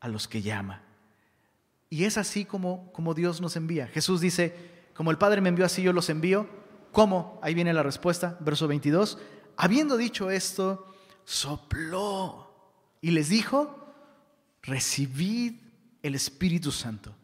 a 0.00 0.08
los 0.08 0.26
que 0.26 0.42
llama. 0.42 0.82
Y 1.90 2.04
es 2.04 2.16
así 2.16 2.46
como, 2.46 2.90
como 2.92 3.12
Dios 3.12 3.42
nos 3.42 3.54
envía. 3.56 3.86
Jesús 3.86 4.22
dice, 4.22 4.54
como 4.94 5.10
el 5.10 5.18
Padre 5.18 5.42
me 5.42 5.50
envió, 5.50 5.66
así 5.66 5.82
yo 5.82 5.92
los 5.92 6.08
envío. 6.08 6.48
¿Cómo? 6.92 7.40
Ahí 7.42 7.54
viene 7.54 7.72
la 7.72 7.82
respuesta, 7.82 8.36
verso 8.40 8.68
22. 8.68 9.18
Habiendo 9.56 9.96
dicho 9.96 10.30
esto, 10.30 10.94
sopló 11.24 12.54
y 13.00 13.10
les 13.10 13.30
dijo, 13.30 13.94
recibid 14.62 15.54
el 16.02 16.14
Espíritu 16.14 16.70
Santo. 16.70 17.14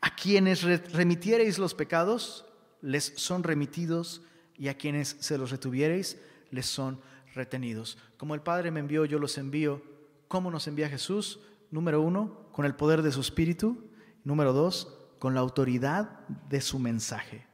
A 0.00 0.14
quienes 0.14 0.62
remitiereis 0.92 1.58
los 1.58 1.74
pecados, 1.74 2.44
les 2.80 3.12
son 3.16 3.42
remitidos, 3.42 4.22
y 4.56 4.68
a 4.68 4.76
quienes 4.76 5.16
se 5.20 5.38
los 5.38 5.50
retuviereis, 5.50 6.18
les 6.50 6.66
son 6.66 7.00
retenidos. 7.34 7.98
Como 8.16 8.34
el 8.34 8.42
Padre 8.42 8.70
me 8.70 8.80
envió, 8.80 9.04
yo 9.04 9.18
los 9.18 9.38
envío. 9.38 9.82
¿Cómo 10.28 10.50
nos 10.50 10.68
envía 10.68 10.88
Jesús? 10.88 11.40
Número 11.70 12.00
uno, 12.00 12.46
con 12.52 12.64
el 12.64 12.74
poder 12.74 13.02
de 13.02 13.12
su 13.12 13.20
Espíritu. 13.20 13.90
Número 14.24 14.52
dos, 14.52 14.96
con 15.18 15.34
la 15.34 15.40
autoridad 15.40 16.20
de 16.48 16.60
su 16.60 16.78
mensaje. 16.78 17.46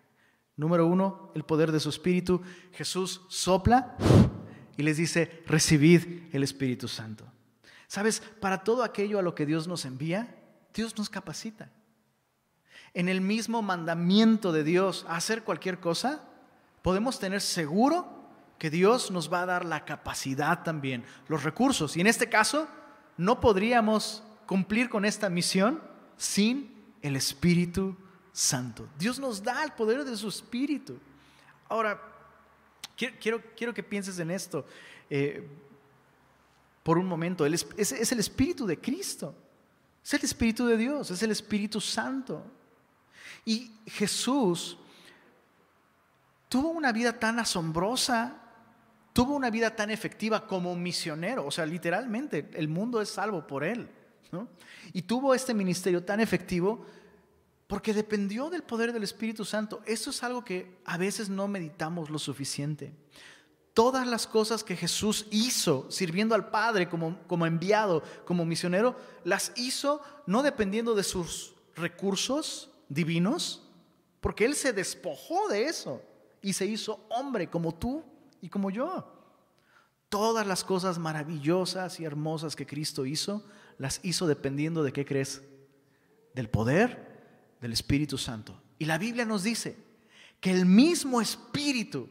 Número 0.59 0.87
uno, 0.87 1.31
el 1.37 1.45
poder 1.45 1.71
de 1.71 1.79
su 1.79 1.89
Espíritu. 1.89 2.43
Jesús 2.73 3.23
sopla 3.29 3.97
y 4.77 4.83
les 4.83 4.97
dice, 4.97 5.43
recibid 5.47 6.35
el 6.35 6.43
Espíritu 6.43 6.89
Santo. 6.89 7.25
¿Sabes? 7.87 8.21
Para 8.41 8.65
todo 8.65 8.83
aquello 8.83 9.21
a 9.21 9.23
lo 9.23 9.37
que 9.37 9.47
Dios 9.47 9.69
nos 9.69 9.85
envía, 9.85 10.37
Dios 10.75 10.99
nos 10.99 11.09
capacita. 11.09 11.71
En 12.93 13.09
el 13.09 13.21
mismo 13.21 13.63
mandamiento 13.63 14.51
de 14.51 14.65
Dios 14.65 15.07
a 15.09 15.15
hacer 15.15 15.45
cualquier 15.45 15.79
cosa, 15.79 16.25
podemos 16.83 17.21
tener 17.21 17.41
seguro 17.41 18.29
que 18.59 18.69
Dios 18.69 19.13
nos 19.13 19.33
va 19.33 19.43
a 19.43 19.47
dar 19.47 19.65
la 19.65 19.85
capacidad 19.85 20.65
también, 20.65 21.05
los 21.29 21.45
recursos. 21.45 21.97
Y 21.97 22.01
en 22.01 22.09
este 22.09 22.29
caso, 22.29 22.67
no 23.17 23.41
podríamos 23.41 24.25
cumplir 24.47 24.89
con 24.89 25.05
esta 25.05 25.31
misión 25.31 25.81
sin 26.17 26.85
el 27.01 27.15
Espíritu 27.15 27.91
Santo. 27.91 28.08
Dios 28.99 29.19
nos 29.19 29.43
da 29.43 29.65
el 29.65 29.73
poder 29.73 30.05
de 30.05 30.17
su 30.17 30.29
Espíritu. 30.29 30.99
Ahora, 31.69 32.01
quiero, 32.97 33.43
quiero, 33.57 33.75
que 33.75 33.83
pienses 33.83 34.19
en 34.19 34.31
esto 34.31 34.65
eh, 35.11 35.45
por 36.83 36.99
un 36.99 37.07
momento. 37.07 37.45
es, 37.45 37.67
es 37.77 38.13
el 38.13 38.21
Espíritu 38.21 38.67
de 38.67 38.79
Cristo, 38.79 39.35
es 40.05 40.15
el 40.15 40.25
Espíritu 40.25 40.67
de 40.67 40.77
Dios, 40.77 41.11
es 41.11 41.23
el 41.23 41.33
Espíritu 41.33 41.81
Santo. 41.81 42.45
Y 43.45 43.73
Jesús 43.87 44.79
tuvo 46.49 46.69
una 46.69 46.93
vida 46.93 47.19
tan 47.19 47.41
asombrosa, 47.41 48.37
tuvo 49.13 49.35
una 49.35 49.51
vida 49.51 49.75
tan 49.75 49.91
efectiva 49.91 50.47
como 50.47 50.77
misionero, 50.77 51.45
o 51.45 51.51
sea, 51.51 51.67
literalmente 51.67 52.51
el 52.55 52.69
mundo 52.69 53.01
es 53.01 53.09
salvo 53.09 53.47
por 53.47 53.65
él. 53.65 53.89
Y 54.93 55.03
tuvo 55.03 55.35
este 55.35 55.55
ministerio 55.55 56.05
tan 56.05 56.21
efectivo 56.21 56.85
porque 57.69 57.93
dependió 57.93 58.49
del 58.49 58.63
poder 58.63 58.93
del 58.93 59.05
Espíritu 59.05 59.45
Santo. 59.45 59.83
Eso 59.85 60.11
es 60.11 60.23
algo 60.25 60.43
que 60.45 60.81
a 60.87 60.97
veces 60.97 61.29
no 61.29 61.47
meditamos 61.47 62.11
lo 62.11 62.19
suficiente. 62.19 62.95
Todas 63.75 64.07
las 64.09 64.27
cosas 64.27 64.65
que 64.65 64.75
Jesús 64.75 65.27
hizo 65.31 65.89
sirviendo 65.91 66.35
al 66.35 66.51
Padre 66.51 66.89
como, 66.89 67.21
como 67.29 67.47
enviado, 67.47 68.03
como 68.25 68.47
misionero, 68.47 68.97
las 69.23 69.53
hizo 69.55 70.03
no 70.27 70.43
dependiendo 70.43 70.95
de 70.95 71.05
sus 71.05 71.55
recursos 71.77 72.71
divinos, 72.89 73.63
porque 74.21 74.47
Él 74.47 74.55
se 74.55 74.73
despojó 74.73 75.47
de 75.49 75.67
eso 75.67 76.03
y 76.41 76.55
se 76.55 76.65
hizo 76.65 77.07
hombre 77.11 77.51
como 77.51 77.75
tú 77.75 78.03
y 78.41 78.49
como 78.49 78.71
yo. 78.71 79.15
Todas 80.09 80.47
las 80.47 80.65
cosas 80.65 80.99
maravillosas 80.99 82.01
y 82.01 82.07
hermosas 82.07 82.57
que 82.57 82.67
Cristo 82.67 83.05
hizo, 83.05 83.45
las 83.77 84.01
hizo 84.03 84.27
dependiendo 84.27 84.83
de 84.83 84.93
qué 84.93 85.05
crees, 85.05 85.43
del 86.35 86.49
poder 86.49 87.08
del 87.61 87.73
Espíritu 87.73 88.19
Santo. 88.19 88.61
Y 88.79 88.85
la 88.85 88.99
Biblia 88.99 89.25
nos 89.25 89.43
dice 89.43 89.77
que 90.41 90.51
el 90.51 90.67
mismo 90.67 91.21
Espíritu 91.21 92.09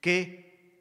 que 0.00 0.80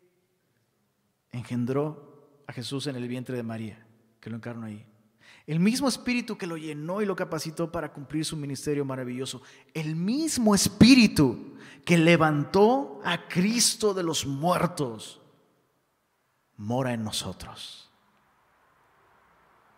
engendró 1.31 2.43
a 2.47 2.53
Jesús 2.53 2.87
en 2.87 2.95
el 2.95 3.07
vientre 3.07 3.35
de 3.35 3.43
María, 3.43 3.85
que 4.19 4.29
lo 4.29 4.35
encarnó 4.35 4.65
ahí, 4.65 4.85
el 5.47 5.59
mismo 5.59 5.87
Espíritu 5.87 6.37
que 6.37 6.45
lo 6.45 6.57
llenó 6.57 7.01
y 7.01 7.05
lo 7.05 7.15
capacitó 7.15 7.71
para 7.71 7.91
cumplir 7.91 8.23
su 8.23 8.37
ministerio 8.37 8.85
maravilloso, 8.85 9.41
el 9.73 9.95
mismo 9.95 10.53
Espíritu 10.53 11.55
que 11.83 11.97
levantó 11.97 13.01
a 13.03 13.27
Cristo 13.27 13.95
de 13.95 14.03
los 14.03 14.27
muertos, 14.27 15.19
mora 16.55 16.93
en 16.93 17.03
nosotros. 17.03 17.89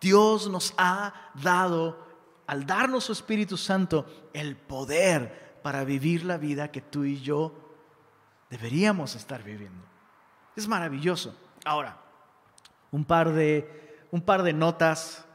Dios 0.02 0.50
nos 0.50 0.74
ha 0.78 1.32
dado, 1.42 2.06
al 2.48 2.66
darnos 2.66 3.06
su 3.06 3.12
Espíritu 3.12 3.58
Santo, 3.58 4.30
el 4.34 4.56
poder 4.56 5.60
para 5.62 5.84
vivir 5.84 6.26
la 6.26 6.38
vida 6.38 6.72
que 6.72 6.82
tú 6.82 7.04
y 7.04 7.22
yo 7.22 7.54
deberíamos 8.50 9.16
estar 9.16 9.44
viviendo. 9.44 9.86
Es 10.56 10.68
maravilloso. 10.68 11.36
Ahora, 11.64 11.98
un 12.92 13.06
par 13.06 13.32
de, 13.32 14.06
un 14.12 14.22
par 14.22 14.44
de 14.44 14.54
notas 14.54 15.26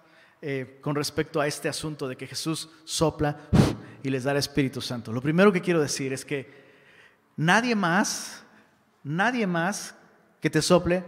eh, 0.42 0.78
con 0.82 0.94
respecto 0.94 1.40
a 1.40 1.46
este 1.46 1.68
asunto 1.68 2.06
de 2.06 2.16
que 2.16 2.26
Jesús 2.26 2.68
sopla 2.84 3.38
y 4.02 4.10
les 4.10 4.24
da 4.24 4.32
el 4.32 4.36
Espíritu 4.36 4.80
Santo. 4.80 5.12
Lo 5.12 5.22
primero 5.22 5.52
que 5.52 5.62
quiero 5.62 5.80
decir 5.80 6.12
es 6.12 6.24
que 6.24 6.66
nadie 7.36 7.74
más, 7.74 8.44
nadie 9.02 9.46
más 9.46 9.94
que 10.40 10.50
te 10.50 10.60
sople 10.60 11.04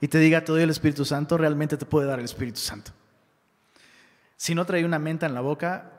y 0.00 0.08
te 0.08 0.18
diga 0.18 0.44
te 0.44 0.52
doy 0.52 0.62
el 0.62 0.70
Espíritu 0.70 1.04
Santo, 1.04 1.38
realmente 1.38 1.76
te 1.76 1.86
puede 1.86 2.08
dar 2.08 2.18
el 2.18 2.24
Espíritu 2.24 2.58
Santo. 2.58 2.90
Si 4.38 4.54
no 4.54 4.64
trae 4.64 4.84
una 4.84 5.00
menta 5.00 5.26
en 5.26 5.34
la 5.34 5.40
boca, 5.40 5.90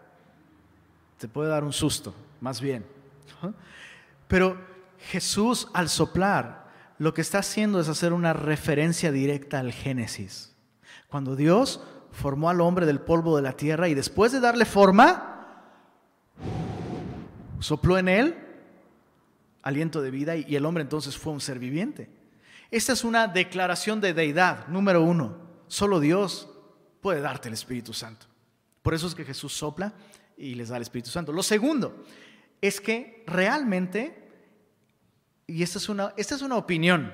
te 1.18 1.28
puede 1.28 1.50
dar 1.50 1.66
un 1.66 1.74
susto, 1.74 2.16
más 2.40 2.62
bien. 2.62 2.86
Pero 4.28 4.58
Jesús 4.98 5.68
al 5.74 5.90
soplar, 5.90 6.70
lo 6.98 7.14
que 7.14 7.22
está 7.22 7.40
haciendo 7.40 7.82
es 7.82 7.90
hacer 7.90 8.14
una 8.14 8.32
referencia 8.32 9.12
directa 9.12 9.60
al 9.60 9.74
Génesis. 9.74 10.56
Cuando 11.10 11.36
Dios 11.36 11.84
formó 12.12 12.50
al 12.50 12.62
hombre 12.62 12.86
del 12.86 13.02
polvo 13.02 13.36
de 13.36 13.42
la 13.42 13.54
tierra 13.54 13.90
y 13.90 13.94
después 13.94 14.32
de 14.32 14.40
darle 14.40 14.66
forma, 14.66 15.66
sopló 17.60 17.98
en 17.98 18.08
él 18.08 18.46
aliento 19.64 20.02
de 20.02 20.12
vida 20.12 20.38
y 20.38 20.56
el 20.56 20.66
hombre 20.66 20.84
entonces 20.84 21.18
fue 21.18 21.34
un 21.34 21.42
ser 21.42 21.60
viviente. 21.60 22.10
Esta 22.72 22.94
es 22.94 23.04
una 23.04 23.28
declaración 23.28 24.00
de 24.00 24.14
deidad, 24.14 24.68
número 24.70 25.04
uno. 25.04 25.38
Solo 25.68 26.00
Dios 26.00 26.50
puede 27.02 27.20
darte 27.20 27.50
el 27.50 27.54
Espíritu 27.54 27.94
Santo. 27.94 28.29
Por 28.82 28.94
eso 28.94 29.08
es 29.08 29.16
que 29.16 29.26
Jesús 29.26 29.54
sopla 29.54 29.94
y 30.38 30.56
les 30.56 30.70
da 30.70 30.78
el 30.78 30.82
Espíritu 30.82 31.10
Santo. 31.10 31.34
Lo 31.34 31.44
segundo 31.44 32.04
es 32.62 32.80
que 32.80 33.24
realmente, 33.28 34.32
y 35.48 35.64
esta 35.64 35.78
es 35.78 35.90
una, 35.90 36.14
esta 36.18 36.36
es 36.36 36.42
una 36.42 36.56
opinión, 36.56 37.14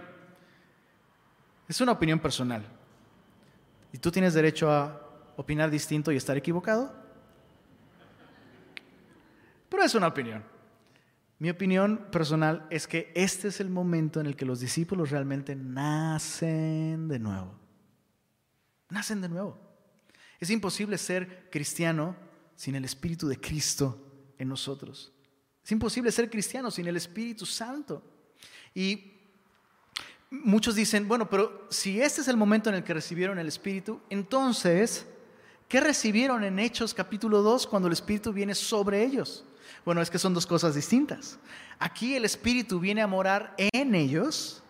es 1.68 1.82
una 1.82 1.94
opinión 1.94 2.20
personal, 2.20 2.64
y 3.92 3.98
tú 3.98 4.12
tienes 4.12 4.34
derecho 4.34 4.72
a 4.72 5.02
opinar 5.38 5.70
distinto 5.70 6.12
y 6.12 6.18
estar 6.18 6.38
equivocado, 6.38 6.96
pero 9.70 9.84
es 9.84 9.96
una 9.96 10.08
opinión. 10.08 10.44
Mi 11.38 11.50
opinión 11.50 12.08
personal 12.12 12.66
es 12.70 12.88
que 12.88 13.12
este 13.14 13.50
es 13.50 13.60
el 13.60 13.70
momento 13.70 14.22
en 14.22 14.26
el 14.26 14.38
que 14.38 14.46
los 14.46 14.62
discípulos 14.62 15.10
realmente 15.10 15.56
nacen 15.56 17.10
de 17.10 17.20
nuevo. 17.20 17.54
Nacen 18.90 19.20
de 19.20 19.28
nuevo. 19.28 19.65
Es 20.40 20.50
imposible 20.50 20.98
ser 20.98 21.50
cristiano 21.50 22.16
sin 22.56 22.76
el 22.76 22.86
Espíritu 22.86 23.28
de 23.28 23.40
Cristo 23.40 24.34
en 24.38 24.50
nosotros. 24.50 25.12
Es 25.64 25.72
imposible 25.72 26.12
ser 26.12 26.30
cristiano 26.30 26.70
sin 26.70 26.88
el 26.88 26.98
Espíritu 26.98 27.46
Santo. 27.46 28.04
Y 28.74 29.14
muchos 30.30 30.76
dicen, 30.76 31.08
bueno, 31.08 31.30
pero 31.30 31.68
si 31.70 32.02
este 32.02 32.22
es 32.22 32.28
el 32.28 32.38
momento 32.38 32.70
en 32.70 32.76
el 32.76 32.84
que 32.84 32.94
recibieron 32.94 33.40
el 33.40 33.48
Espíritu, 33.48 34.02
entonces, 34.10 35.06
¿qué 35.68 35.80
recibieron 35.80 36.44
en 36.44 36.60
Hechos 36.60 36.94
capítulo 36.94 37.42
2 37.42 37.68
cuando 37.68 37.88
el 37.88 37.94
Espíritu 37.94 38.32
viene 38.32 38.54
sobre 38.54 39.04
ellos? 39.04 39.44
Bueno, 39.84 40.02
es 40.02 40.10
que 40.10 40.20
son 40.20 40.34
dos 40.34 40.46
cosas 40.46 40.76
distintas. 40.76 41.40
Aquí 41.80 42.16
el 42.16 42.26
Espíritu 42.26 42.80
viene 42.80 43.02
a 43.02 43.08
morar 43.08 43.54
en 43.58 43.96
ellos 43.96 44.62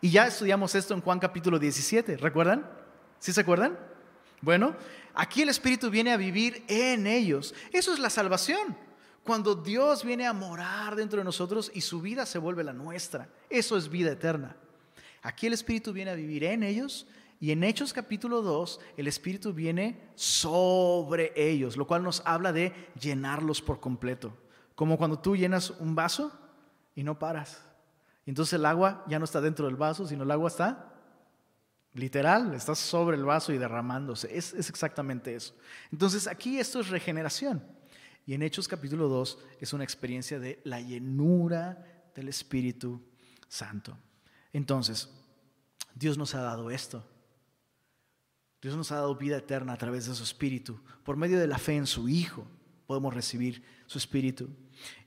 Y 0.00 0.10
ya 0.10 0.28
estudiamos 0.28 0.74
esto 0.76 0.94
en 0.94 1.00
Juan 1.00 1.18
capítulo 1.18 1.58
17, 1.58 2.18
¿recuerdan? 2.18 2.64
¿Sí 3.18 3.32
se 3.32 3.40
acuerdan? 3.40 3.76
Bueno, 4.40 4.76
aquí 5.14 5.42
el 5.42 5.48
Espíritu 5.48 5.90
viene 5.90 6.12
a 6.12 6.16
vivir 6.16 6.64
en 6.68 7.06
ellos. 7.06 7.54
Eso 7.72 7.92
es 7.92 7.98
la 7.98 8.10
salvación. 8.10 8.76
Cuando 9.24 9.54
Dios 9.54 10.04
viene 10.04 10.26
a 10.26 10.32
morar 10.32 10.96
dentro 10.96 11.18
de 11.18 11.24
nosotros 11.24 11.70
y 11.74 11.80
su 11.80 12.00
vida 12.00 12.24
se 12.24 12.38
vuelve 12.38 12.64
la 12.64 12.72
nuestra. 12.72 13.28
Eso 13.50 13.76
es 13.76 13.88
vida 13.88 14.12
eterna. 14.12 14.56
Aquí 15.22 15.46
el 15.46 15.52
Espíritu 15.52 15.92
viene 15.92 16.12
a 16.12 16.14
vivir 16.14 16.44
en 16.44 16.62
ellos 16.62 17.06
y 17.40 17.50
en 17.50 17.62
Hechos 17.62 17.92
capítulo 17.92 18.42
2 18.42 18.80
el 18.96 19.06
Espíritu 19.06 19.52
viene 19.52 20.00
sobre 20.14 21.32
ellos, 21.36 21.76
lo 21.76 21.86
cual 21.86 22.02
nos 22.02 22.22
habla 22.24 22.52
de 22.52 22.72
llenarlos 22.98 23.60
por 23.60 23.80
completo. 23.80 24.32
Como 24.74 24.96
cuando 24.96 25.18
tú 25.18 25.36
llenas 25.36 25.70
un 25.70 25.94
vaso 25.94 26.32
y 26.94 27.02
no 27.02 27.18
paras. 27.18 27.62
Entonces 28.26 28.54
el 28.54 28.66
agua 28.66 29.04
ya 29.08 29.18
no 29.18 29.24
está 29.24 29.40
dentro 29.40 29.66
del 29.66 29.76
vaso, 29.76 30.06
sino 30.06 30.24
el 30.24 30.30
agua 30.30 30.48
está 30.48 30.97
literal, 31.98 32.54
está 32.54 32.74
sobre 32.74 33.16
el 33.16 33.24
vaso 33.24 33.52
y 33.52 33.58
derramándose. 33.58 34.36
Es, 34.36 34.54
es 34.54 34.70
exactamente 34.70 35.34
eso. 35.34 35.54
Entonces 35.92 36.26
aquí 36.26 36.58
esto 36.58 36.80
es 36.80 36.88
regeneración. 36.88 37.62
Y 38.26 38.34
en 38.34 38.42
Hechos 38.42 38.68
capítulo 38.68 39.08
2 39.08 39.38
es 39.60 39.72
una 39.72 39.84
experiencia 39.84 40.38
de 40.38 40.60
la 40.64 40.80
llenura 40.80 42.10
del 42.14 42.28
Espíritu 42.28 43.02
Santo. 43.48 43.96
Entonces, 44.52 45.08
Dios 45.94 46.18
nos 46.18 46.34
ha 46.34 46.42
dado 46.42 46.70
esto. 46.70 47.04
Dios 48.60 48.76
nos 48.76 48.92
ha 48.92 48.96
dado 48.96 49.16
vida 49.16 49.38
eterna 49.38 49.72
a 49.72 49.78
través 49.78 50.06
de 50.06 50.14
su 50.14 50.22
Espíritu. 50.22 50.80
Por 51.04 51.16
medio 51.16 51.38
de 51.38 51.46
la 51.46 51.58
fe 51.58 51.76
en 51.76 51.86
su 51.86 52.08
Hijo 52.08 52.46
podemos 52.86 53.14
recibir 53.14 53.62
su 53.86 53.98
Espíritu. 53.98 54.50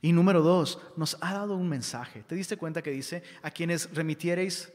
Y 0.00 0.12
número 0.12 0.42
dos, 0.42 0.80
nos 0.96 1.16
ha 1.20 1.34
dado 1.34 1.56
un 1.56 1.68
mensaje. 1.68 2.22
¿Te 2.24 2.34
diste 2.34 2.56
cuenta 2.56 2.82
que 2.82 2.90
dice, 2.90 3.22
a 3.42 3.50
quienes 3.50 3.94
remitiereis 3.94 4.72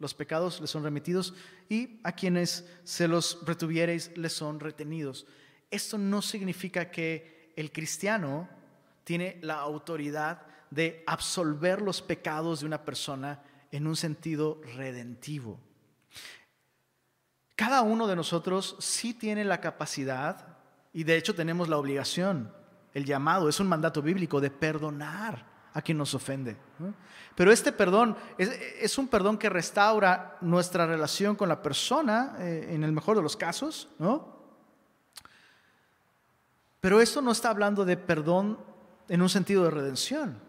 los 0.00 0.14
pecados 0.14 0.60
les 0.60 0.70
son 0.70 0.82
remitidos 0.82 1.34
y 1.68 2.00
a 2.02 2.12
quienes 2.12 2.66
se 2.82 3.06
los 3.06 3.38
retuviereis 3.46 4.16
les 4.16 4.32
son 4.32 4.58
retenidos? 4.58 5.26
Esto 5.70 5.98
no 5.98 6.20
significa 6.22 6.90
que 6.90 7.52
el 7.54 7.70
cristiano 7.70 8.48
tiene 9.04 9.38
la 9.42 9.60
autoridad 9.60 10.42
de 10.70 11.04
absolver 11.06 11.82
los 11.82 12.00
pecados 12.00 12.60
de 12.60 12.66
una 12.66 12.84
persona 12.84 13.42
en 13.70 13.86
un 13.86 13.96
sentido 13.96 14.60
redentivo. 14.76 15.60
Cada 17.54 17.82
uno 17.82 18.06
de 18.06 18.16
nosotros 18.16 18.76
sí 18.78 19.12
tiene 19.12 19.44
la 19.44 19.60
capacidad 19.60 20.56
y 20.92 21.04
de 21.04 21.16
hecho 21.16 21.34
tenemos 21.34 21.68
la 21.68 21.76
obligación, 21.76 22.52
el 22.94 23.04
llamado, 23.04 23.48
es 23.48 23.60
un 23.60 23.68
mandato 23.68 24.00
bíblico 24.00 24.40
de 24.40 24.50
perdonar 24.50 25.49
a 25.74 25.82
quien 25.82 25.98
nos 25.98 26.14
ofende. 26.14 26.56
Pero 27.34 27.52
este 27.52 27.72
perdón 27.72 28.16
es, 28.38 28.98
un 28.98 29.08
perdón 29.08 29.38
que 29.38 29.48
restaura 29.48 30.36
nuestra 30.40 30.86
relación 30.86 31.36
con 31.36 31.48
la 31.48 31.62
persona, 31.62 32.36
eh, 32.38 32.68
en 32.70 32.84
el 32.84 32.92
mejor 32.92 33.16
de 33.16 33.22
los 33.22 33.36
casos, 33.36 33.88
¿no? 33.98 34.40
Pero 36.80 37.00
esto 37.00 37.20
no 37.20 37.32
está 37.32 37.50
hablando 37.50 37.84
de 37.84 37.96
perdón 37.96 38.58
en 39.08 39.22
un 39.22 39.28
sentido 39.28 39.64
de 39.64 39.70
redención. 39.70 40.40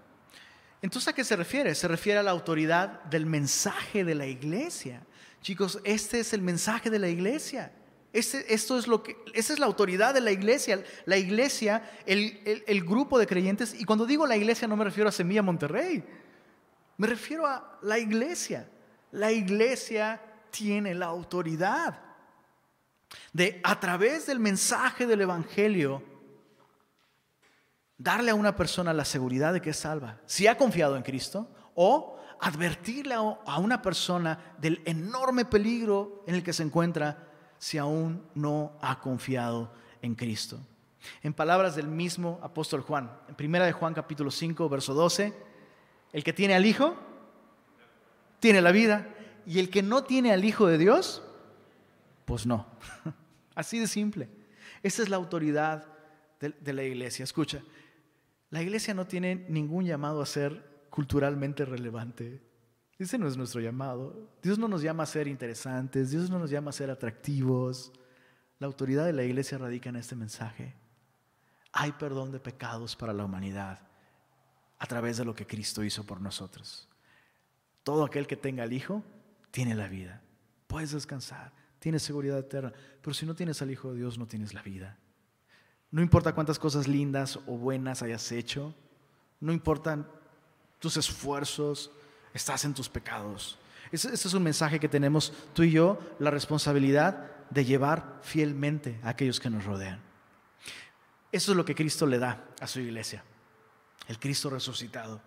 Entonces, 0.81 1.09
¿a 1.09 1.13
qué 1.13 1.23
se 1.23 1.35
refiere? 1.35 1.75
Se 1.75 1.87
refiere 1.87 2.19
a 2.19 2.23
la 2.23 2.31
autoridad 2.31 3.03
del 3.03 3.25
mensaje 3.25 4.03
de 4.03 4.15
la 4.15 4.25
iglesia. 4.25 5.03
Chicos, 5.41 5.79
este 5.83 6.19
es 6.19 6.33
el 6.33 6.41
mensaje 6.41 6.89
de 6.89 6.99
la 6.99 7.09
iglesia. 7.09 7.71
Esto 8.13 8.77
es 8.77 8.87
lo 8.87 9.03
que, 9.03 9.15
esa 9.33 9.53
es 9.53 9.59
la 9.59 9.65
autoridad 9.65 10.13
de 10.13 10.21
la 10.21 10.31
iglesia. 10.31 10.83
La 11.05 11.17
iglesia, 11.17 11.89
el, 12.05 12.63
el 12.67 12.83
grupo 12.83 13.17
de 13.17 13.27
creyentes. 13.27 13.73
Y 13.79 13.85
cuando 13.85 14.05
digo 14.05 14.27
la 14.27 14.37
iglesia 14.37 14.67
no 14.67 14.75
me 14.75 14.83
refiero 14.83 15.07
a 15.09 15.11
Semilla 15.11 15.41
Monterrey. 15.41 16.03
Me 16.97 17.07
refiero 17.07 17.47
a 17.47 17.79
la 17.81 17.97
iglesia. 17.97 18.69
La 19.11 19.31
iglesia 19.31 20.21
tiene 20.51 20.93
la 20.93 21.07
autoridad 21.07 21.99
de, 23.33 23.59
a 23.63 23.79
través 23.79 24.25
del 24.25 24.39
mensaje 24.39 25.07
del 25.07 25.21
Evangelio, 25.21 26.03
darle 27.97 28.31
a 28.31 28.35
una 28.35 28.55
persona 28.55 28.93
la 28.93 29.05
seguridad 29.05 29.53
de 29.53 29.61
que 29.61 29.71
es 29.71 29.77
salva, 29.77 30.19
si 30.25 30.47
ha 30.47 30.57
confiado 30.57 30.95
en 30.95 31.03
Cristo, 31.03 31.49
o 31.75 32.19
advertirle 32.39 33.13
a 33.13 33.59
una 33.59 33.81
persona 33.81 34.55
del 34.57 34.81
enorme 34.85 35.45
peligro 35.45 36.23
en 36.27 36.35
el 36.35 36.43
que 36.43 36.53
se 36.53 36.63
encuentra 36.63 37.30
si 37.61 37.77
aún 37.77 38.23
no 38.33 38.75
ha 38.81 38.99
confiado 38.99 39.71
en 40.01 40.15
Cristo. 40.15 40.59
En 41.21 41.31
palabras 41.31 41.75
del 41.75 41.87
mismo 41.87 42.39
apóstol 42.41 42.81
Juan, 42.81 43.11
en 43.29 43.35
primera 43.35 43.67
de 43.67 43.71
Juan 43.71 43.93
capítulo 43.93 44.31
5, 44.31 44.67
verso 44.67 44.95
12, 44.95 45.31
el 46.11 46.23
que 46.23 46.33
tiene 46.33 46.55
al 46.55 46.65
Hijo, 46.65 46.95
tiene 48.39 48.61
la 48.61 48.71
vida, 48.71 49.07
y 49.45 49.59
el 49.59 49.69
que 49.69 49.83
no 49.83 50.03
tiene 50.03 50.33
al 50.33 50.43
Hijo 50.43 50.65
de 50.65 50.79
Dios, 50.79 51.21
pues 52.25 52.47
no. 52.47 52.65
Así 53.53 53.77
de 53.77 53.85
simple. 53.85 54.27
Esa 54.81 55.03
es 55.03 55.09
la 55.09 55.17
autoridad 55.17 55.85
de, 56.39 56.49
de 56.49 56.73
la 56.73 56.81
iglesia. 56.81 57.23
Escucha, 57.23 57.61
la 58.49 58.63
iglesia 58.63 58.95
no 58.95 59.05
tiene 59.05 59.45
ningún 59.49 59.85
llamado 59.85 60.23
a 60.23 60.25
ser 60.25 60.87
culturalmente 60.89 61.63
relevante. 61.65 62.41
Ese 63.01 63.17
no 63.17 63.27
es 63.27 63.35
nuestro 63.35 63.59
llamado. 63.59 64.29
Dios 64.43 64.59
no 64.59 64.67
nos 64.67 64.83
llama 64.83 65.01
a 65.01 65.07
ser 65.07 65.27
interesantes, 65.27 66.11
Dios 66.11 66.29
no 66.29 66.37
nos 66.37 66.51
llama 66.51 66.69
a 66.69 66.73
ser 66.73 66.91
atractivos. 66.91 67.91
La 68.59 68.67
autoridad 68.67 69.05
de 69.07 69.13
la 69.13 69.23
iglesia 69.23 69.57
radica 69.57 69.89
en 69.89 69.95
este 69.95 70.15
mensaje. 70.15 70.75
Hay 71.71 71.93
perdón 71.93 72.31
de 72.31 72.39
pecados 72.39 72.95
para 72.95 73.11
la 73.11 73.25
humanidad 73.25 73.79
a 74.77 74.85
través 74.85 75.17
de 75.17 75.25
lo 75.25 75.33
que 75.33 75.47
Cristo 75.47 75.83
hizo 75.83 76.03
por 76.03 76.21
nosotros. 76.21 76.87
Todo 77.81 78.05
aquel 78.05 78.27
que 78.27 78.35
tenga 78.35 78.61
al 78.61 78.71
Hijo 78.71 79.03
tiene 79.49 79.73
la 79.73 79.87
vida. 79.87 80.21
Puedes 80.67 80.91
descansar, 80.91 81.53
tienes 81.79 82.03
seguridad 82.03 82.37
eterna. 82.37 82.71
Pero 83.01 83.15
si 83.15 83.25
no 83.25 83.33
tienes 83.33 83.63
al 83.63 83.71
Hijo 83.71 83.93
de 83.93 83.97
Dios, 83.97 84.19
no 84.19 84.27
tienes 84.27 84.53
la 84.53 84.61
vida. 84.61 84.99
No 85.89 86.03
importa 86.03 86.35
cuántas 86.35 86.59
cosas 86.59 86.87
lindas 86.87 87.37
o 87.47 87.57
buenas 87.57 88.03
hayas 88.03 88.31
hecho, 88.31 88.75
no 89.39 89.51
importan 89.53 90.07
tus 90.77 90.97
esfuerzos, 90.97 91.91
estás 92.33 92.65
en 92.65 92.73
tus 92.73 92.89
pecados. 92.89 93.57
Ese, 93.91 94.13
es 94.13 94.33
un 94.33 94.43
mensaje 94.43 94.79
que 94.79 94.87
tenemos 94.87 95.33
tú 95.53 95.63
y 95.63 95.71
yo, 95.71 95.99
la 96.19 96.31
responsabilidad 96.31 97.29
de 97.49 97.65
llevar 97.65 98.19
fielmente 98.21 98.99
a 99.03 99.09
aquellos 99.09 99.39
que 99.39 99.49
nos 99.49 99.65
rodean. 99.65 99.99
Eso 101.31 101.51
es 101.51 101.57
lo 101.57 101.65
que 101.65 101.75
Cristo 101.75 102.05
le 102.05 102.19
da 102.19 102.45
a 102.59 102.67
su 102.67 102.79
iglesia, 102.79 103.23
el 104.07 104.19
Cristo 104.19 104.49
resucitado. 104.49 105.21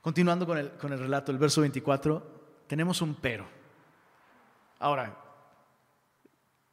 Continuando 0.00 0.46
con 0.46 0.56
el, 0.56 0.70
con 0.72 0.92
el 0.92 0.98
relato, 0.98 1.30
el 1.32 1.38
verso 1.38 1.60
24, 1.60 2.40
tenemos 2.66 3.02
un 3.02 3.14
pero. 3.14 3.46
Ahora, 4.78 5.14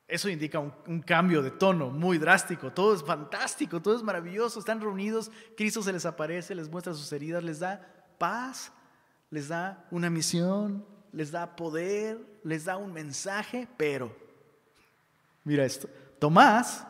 eso 0.08 0.30
indica 0.30 0.60
un, 0.60 1.02
cambio 1.02 1.42
de 1.42 1.52
tono 1.52 1.90
muy 1.90 2.18
drástico. 2.18 2.72
Todo 2.72 2.96
es 2.96 3.04
fantástico, 3.04 3.82
todo 3.82 3.98
es 3.98 4.04
maravilloso. 4.04 4.60
Están 4.60 4.80
reunidos, 4.80 5.30
Cristo 5.58 5.84
se 5.84 5.92
les 5.92 6.06
aparece, 6.06 6.56
les 6.56 6.70
muestra 6.70 6.94
sus 6.94 7.12
heridas, 7.12 7.44
les 7.44 7.60
da 7.60 7.97
paz, 8.18 8.72
les 9.30 9.48
da 9.48 9.86
una 9.92 10.10
misión, 10.10 10.86
les 11.12 11.32
da 11.32 11.56
poder, 11.56 12.18
les 12.44 12.66
da 12.66 12.78
un 12.78 12.92
mensaje, 12.94 13.68
pero, 13.78 14.16
mira 15.44 15.66
esto, 15.66 15.90
Tomás, 16.20 16.86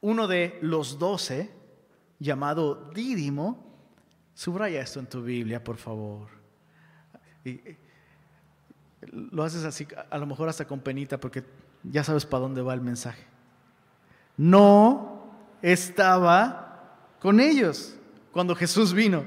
uno 0.00 0.26
de 0.26 0.58
los 0.62 0.98
doce, 0.98 1.50
llamado 2.18 2.90
Dídimo, 2.94 3.62
subraya 4.34 4.80
esto 4.80 5.00
en 5.00 5.06
tu 5.06 5.22
Biblia, 5.22 5.62
por 5.62 5.76
favor. 5.76 6.28
Y, 7.44 7.60
lo 9.12 9.42
haces 9.42 9.64
así, 9.64 9.86
a 10.10 10.18
lo 10.18 10.26
mejor 10.26 10.48
hasta 10.48 10.66
con 10.66 10.80
penita, 10.80 11.18
porque 11.18 11.44
ya 11.82 12.02
sabes 12.02 12.24
para 12.24 12.42
dónde 12.42 12.62
va 12.62 12.72
el 12.72 12.80
mensaje. 12.80 13.22
No 14.36 15.30
estaba 15.60 16.96
con 17.20 17.40
ellos 17.40 17.96
cuando 18.32 18.54
Jesús 18.54 18.92
vino. 18.92 19.24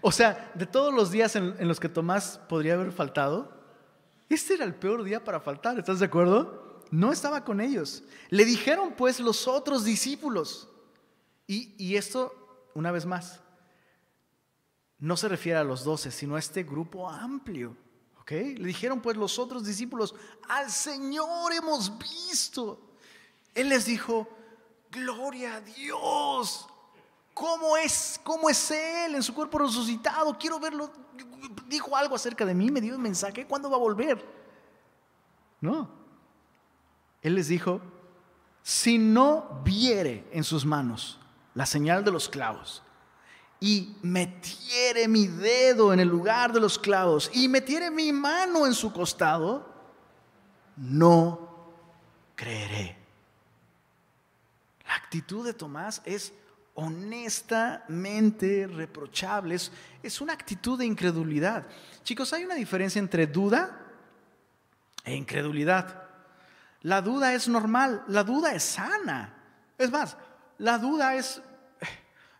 O 0.00 0.12
sea, 0.12 0.50
de 0.54 0.66
todos 0.66 0.92
los 0.92 1.10
días 1.10 1.36
en, 1.36 1.66
los 1.66 1.80
que 1.80 1.88
Tomás 1.88 2.40
podría 2.48 2.74
haber 2.74 2.92
faltado, 2.92 3.52
este 4.28 4.54
era 4.54 4.64
el 4.64 4.74
peor 4.74 5.02
día 5.02 5.24
para 5.24 5.40
faltar, 5.40 5.78
¿estás 5.78 5.98
de 5.98 6.06
acuerdo? 6.06 6.84
No 6.90 7.12
estaba 7.12 7.44
con 7.44 7.60
ellos. 7.60 8.02
Le 8.28 8.44
dijeron 8.44 8.94
pues 8.96 9.20
los 9.20 9.48
otros 9.48 9.84
discípulos. 9.84 10.68
Y, 11.46 11.74
y 11.78 11.96
esto, 11.96 12.32
una 12.74 12.92
vez 12.92 13.06
más, 13.06 13.40
no 14.98 15.16
se 15.16 15.28
refiere 15.28 15.58
a 15.58 15.64
los 15.64 15.84
doce, 15.84 16.10
sino 16.10 16.36
a 16.36 16.38
este 16.38 16.62
grupo 16.62 17.08
amplio 17.08 17.76
le 18.30 18.66
dijeron 18.66 19.00
pues 19.00 19.16
los 19.16 19.38
otros 19.38 19.64
discípulos, 19.64 20.14
al 20.48 20.70
Señor 20.70 21.52
hemos 21.52 21.98
visto. 21.98 22.94
Él 23.54 23.68
les 23.68 23.86
dijo, 23.86 24.28
gloria 24.90 25.56
a 25.56 25.60
Dios. 25.60 26.66
¿Cómo 27.34 27.76
es, 27.76 28.20
¿Cómo 28.22 28.50
es 28.50 28.70
Él 28.70 29.14
en 29.14 29.22
su 29.22 29.34
cuerpo 29.34 29.58
resucitado? 29.58 30.36
Quiero 30.38 30.58
verlo. 30.58 30.90
Dijo 31.66 31.96
algo 31.96 32.14
acerca 32.14 32.44
de 32.44 32.54
mí, 32.54 32.70
me 32.70 32.80
dio 32.80 32.96
un 32.96 33.02
mensaje. 33.02 33.46
¿Cuándo 33.46 33.70
va 33.70 33.76
a 33.76 33.80
volver? 33.80 34.24
No. 35.60 35.88
Él 37.22 37.34
les 37.34 37.48
dijo, 37.48 37.80
si 38.62 38.98
no 38.98 39.60
viere 39.64 40.28
en 40.32 40.44
sus 40.44 40.64
manos 40.64 41.18
la 41.54 41.66
señal 41.66 42.04
de 42.04 42.10
los 42.10 42.28
clavos 42.28 42.82
y 43.58 43.96
metiere 44.02 45.06
mi 45.06 45.26
dedo 45.26 45.92
en 45.92 46.00
el 46.00 46.08
lugar 46.08 46.52
de 46.52 46.60
los 46.60 46.78
clavos 46.78 47.30
y 47.34 47.48
metiere 47.48 47.90
mi 47.90 48.12
mano 48.12 48.66
en 48.66 48.74
su 48.74 48.92
costado, 48.92 49.66
no 50.76 51.50
creeré. 52.34 52.96
La 54.86 54.94
actitud 54.94 55.44
de 55.44 55.52
Tomás 55.52 56.00
es 56.04 56.32
honestamente 56.80 58.66
reprochable, 58.66 59.54
es, 59.54 60.20
una 60.20 60.32
actitud 60.32 60.78
de 60.78 60.86
incredulidad. 60.86 61.66
Chicos, 62.02 62.32
hay 62.32 62.44
una 62.44 62.54
diferencia 62.54 62.98
entre 62.98 63.26
duda 63.26 63.78
e 65.04 65.14
incredulidad. 65.14 66.08
La 66.82 67.02
duda 67.02 67.34
es 67.34 67.48
normal, 67.48 68.02
la 68.08 68.24
duda 68.24 68.54
es 68.54 68.62
sana. 68.62 69.34
Es 69.76 69.90
más, 69.90 70.16
la 70.58 70.78
duda 70.78 71.14
es 71.14 71.42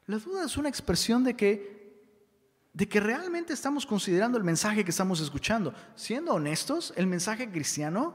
la 0.07 0.19
duda 0.19 0.45
es 0.45 0.57
una 0.57 0.69
expresión 0.69 1.23
de 1.23 1.37
que, 1.37 2.03
de 2.73 2.89
que 2.89 2.99
realmente 2.99 3.53
estamos 3.53 3.87
considerando 3.87 4.39
el 4.39 4.45
mensaje 4.45 4.85
que 4.85 4.91
estamos 4.91 5.21
escuchando. 5.21 5.73
Siendo 5.95 6.35
honestos, 6.35 6.93
el 6.97 7.07
mensaje 7.07 7.49
cristiano, 7.49 8.15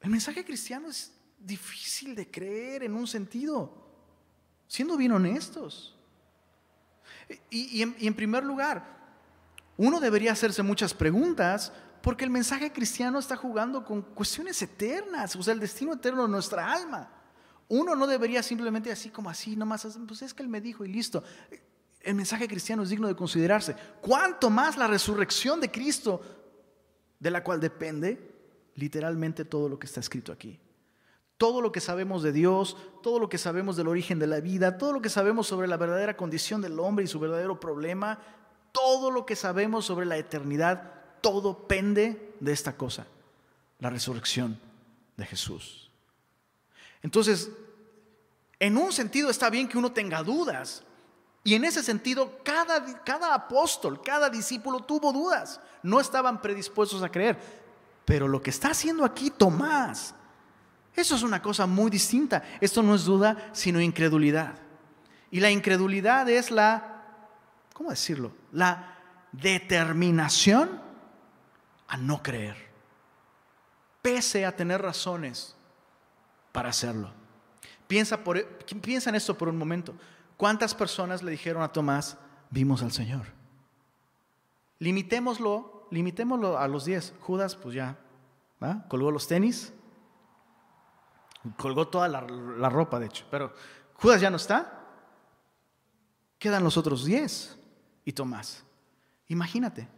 el 0.00 0.10
mensaje 0.10 0.44
cristiano 0.44 0.88
es 0.88 1.12
difícil 1.38 2.14
de 2.14 2.30
creer 2.30 2.82
en 2.82 2.94
un 2.94 3.06
sentido, 3.06 3.72
siendo 4.66 4.96
bien 4.96 5.12
honestos. 5.12 5.96
Y, 7.50 7.82
en, 7.82 7.96
en 7.98 8.14
primer 8.14 8.44
lugar, 8.44 8.96
uno 9.76 10.00
debería 10.00 10.32
hacerse 10.32 10.62
muchas 10.62 10.94
preguntas 10.94 11.72
porque 12.02 12.24
el 12.24 12.30
mensaje 12.30 12.72
cristiano 12.72 13.18
está 13.18 13.36
jugando 13.36 13.84
con 13.84 14.02
cuestiones 14.02 14.60
eternas, 14.62 15.34
o 15.36 15.42
sea, 15.42 15.54
el 15.54 15.60
destino 15.60 15.94
eterno 15.94 16.22
de 16.22 16.28
nuestra 16.28 16.72
alma. 16.72 17.10
Uno 17.68 17.94
no 17.94 18.06
debería 18.06 18.42
simplemente 18.42 18.90
así 18.90 19.10
como 19.10 19.28
así, 19.28 19.54
nomás, 19.56 19.86
pues 20.06 20.22
es 20.22 20.32
que 20.32 20.42
Él 20.42 20.48
me 20.48 20.60
dijo 20.60 20.84
y 20.84 20.88
listo. 20.88 21.22
El 22.00 22.14
mensaje 22.14 22.48
cristiano 22.48 22.82
es 22.82 22.88
digno 22.88 23.08
de 23.08 23.16
considerarse. 23.16 23.76
¿Cuánto 24.00 24.48
más 24.48 24.76
la 24.78 24.86
resurrección 24.86 25.60
de 25.60 25.70
Cristo, 25.70 26.22
de 27.18 27.30
la 27.30 27.44
cual 27.44 27.60
depende 27.60 28.34
literalmente 28.76 29.44
todo 29.44 29.68
lo 29.68 29.78
que 29.78 29.86
está 29.86 30.00
escrito 30.00 30.32
aquí? 30.32 30.58
Todo 31.38 31.62
lo 31.62 31.72
que 31.72 31.80
sabemos 31.80 32.22
de 32.22 32.32
Dios, 32.32 32.76
todo 33.02 33.18
lo 33.18 33.28
que 33.28 33.38
sabemos 33.38 33.76
del 33.76 33.88
origen 33.88 34.18
de 34.18 34.26
la 34.26 34.40
vida, 34.40 34.76
todo 34.76 34.92
lo 34.92 35.00
que 35.00 35.08
sabemos 35.08 35.46
sobre 35.46 35.68
la 35.68 35.76
verdadera 35.76 36.16
condición 36.16 36.60
del 36.60 36.78
hombre 36.78 37.04
y 37.04 37.08
su 37.08 37.18
verdadero 37.18 37.58
problema, 37.58 38.18
todo 38.72 39.10
lo 39.10 39.24
que 39.24 39.36
sabemos 39.36 39.84
sobre 39.86 40.04
la 40.04 40.16
eternidad, 40.18 40.92
todo 41.20 41.66
pende 41.66 42.34
de 42.40 42.52
esta 42.52 42.76
cosa, 42.76 43.06
la 43.78 43.88
resurrección 43.88 44.58
de 45.16 45.26
Jesús. 45.26 45.90
Entonces, 47.02 47.50
en 48.58 48.76
un 48.76 48.92
sentido 48.92 49.30
está 49.30 49.50
bien 49.50 49.68
que 49.68 49.78
uno 49.78 49.92
tenga 49.92 50.22
dudas. 50.22 50.82
Y 51.44 51.54
en 51.54 51.64
ese 51.64 51.82
sentido, 51.82 52.40
cada, 52.42 53.02
cada 53.04 53.34
apóstol, 53.34 54.02
cada 54.02 54.28
discípulo 54.28 54.80
tuvo 54.80 55.12
dudas. 55.12 55.60
No 55.82 56.00
estaban 56.00 56.42
predispuestos 56.42 57.02
a 57.02 57.08
creer. 57.08 57.38
Pero 58.04 58.26
lo 58.26 58.42
que 58.42 58.50
está 58.50 58.70
haciendo 58.70 59.04
aquí 59.04 59.30
Tomás, 59.30 60.14
eso 60.94 61.14
es 61.14 61.22
una 61.22 61.40
cosa 61.40 61.66
muy 61.66 61.90
distinta. 61.90 62.42
Esto 62.60 62.82
no 62.82 62.94
es 62.94 63.04
duda, 63.04 63.50
sino 63.52 63.80
incredulidad. 63.80 64.54
Y 65.30 65.40
la 65.40 65.50
incredulidad 65.50 66.28
es 66.28 66.50
la, 66.50 67.04
¿cómo 67.72 67.90
decirlo? 67.90 68.32
La 68.52 68.96
determinación 69.32 70.80
a 71.86 71.96
no 71.96 72.22
creer, 72.22 72.56
pese 74.02 74.44
a 74.44 74.56
tener 74.56 74.82
razones 74.82 75.54
para 76.52 76.70
hacerlo. 76.70 77.12
Piensa, 77.86 78.22
por, 78.22 78.44
piensa 78.82 79.10
en 79.10 79.16
esto 79.16 79.36
por 79.36 79.48
un 79.48 79.56
momento. 79.56 79.94
¿Cuántas 80.36 80.74
personas 80.74 81.22
le 81.22 81.30
dijeron 81.30 81.62
a 81.62 81.72
Tomás, 81.72 82.16
vimos 82.50 82.82
al 82.82 82.92
Señor? 82.92 83.26
Limitémoslo, 84.78 85.88
limitémoslo 85.90 86.58
a 86.58 86.68
los 86.68 86.84
10. 86.84 87.14
Judas, 87.20 87.56
pues 87.56 87.74
ya, 87.74 87.96
colgó 88.88 89.10
los 89.10 89.26
tenis, 89.26 89.72
colgó 91.56 91.88
toda 91.88 92.08
la, 92.08 92.68
ropa, 92.68 92.98
de 92.98 93.06
hecho, 93.06 93.26
pero 93.30 93.52
Judas 93.94 94.20
ya 94.20 94.30
no 94.30 94.36
está. 94.36 94.74
Quedan 96.38 96.62
los 96.62 96.76
otros 96.76 97.04
10 97.04 97.58
y 98.04 98.12
Tomás. 98.12 98.64
Imagínate, 99.28 99.88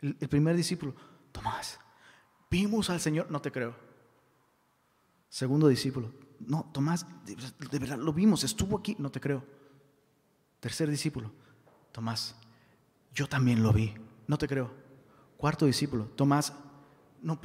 el 0.00 0.28
primer 0.28 0.56
discípulo, 0.56 0.94
Tomás, 1.32 1.78
vimos 2.50 2.90
al 2.90 3.00
Señor, 3.00 3.30
no 3.30 3.40
te 3.40 3.52
creo. 3.52 3.74
Segundo 5.28 5.68
discípulo, 5.68 6.10
no, 6.40 6.70
Tomás, 6.72 7.06
de 7.24 7.78
verdad 7.78 7.98
lo 7.98 8.12
vimos, 8.12 8.44
estuvo 8.44 8.78
aquí, 8.78 8.96
no 8.98 9.10
te 9.10 9.20
creo. 9.20 9.44
Tercer 10.60 10.90
discípulo, 10.90 11.30
Tomás, 11.92 12.34
yo 13.12 13.28
también 13.28 13.62
lo 13.62 13.72
vi, 13.72 13.94
no 14.26 14.38
te 14.38 14.48
creo. 14.48 14.70
Cuarto 15.36 15.66
discípulo, 15.66 16.04
Tomás, 16.16 16.52
no, 17.22 17.38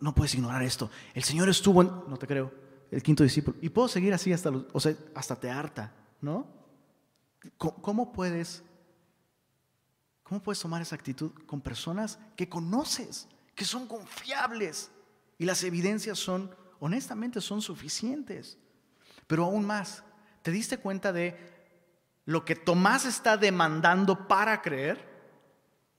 no, 0.00 0.14
puedes 0.14 0.34
ignorar 0.34 0.62
esto. 0.62 0.90
El 1.14 1.22
Señor 1.22 1.48
estuvo 1.48 1.82
en, 1.82 1.88
no 2.08 2.16
te 2.16 2.26
creo. 2.26 2.52
El 2.90 3.02
quinto 3.02 3.22
discípulo, 3.22 3.56
y 3.60 3.68
puedo 3.68 3.88
seguir 3.88 4.14
así 4.14 4.32
hasta, 4.32 4.50
o 4.50 4.80
sea, 4.80 4.94
hasta 5.14 5.36
te 5.36 5.50
harta, 5.50 5.92
¿no? 6.20 6.46
¿Cómo, 7.56 8.12
puedes, 8.12 8.62
cómo 10.22 10.42
puedes 10.42 10.60
tomar 10.60 10.82
esa 10.82 10.96
actitud 10.96 11.30
con 11.46 11.60
personas 11.60 12.18
que 12.36 12.48
conoces, 12.48 13.28
que 13.54 13.64
son 13.64 13.86
confiables 13.86 14.90
y 15.36 15.44
las 15.44 15.62
evidencias 15.62 16.18
son 16.18 16.50
honestamente 16.80 17.40
son 17.40 17.60
suficientes. 17.60 18.58
Pero 19.26 19.44
aún 19.44 19.64
más, 19.64 20.02
¿te 20.42 20.50
diste 20.50 20.78
cuenta 20.78 21.12
de 21.12 21.36
lo 22.24 22.44
que 22.44 22.56
Tomás 22.56 23.04
está 23.04 23.36
demandando 23.36 24.28
para 24.28 24.60
creer? 24.62 25.06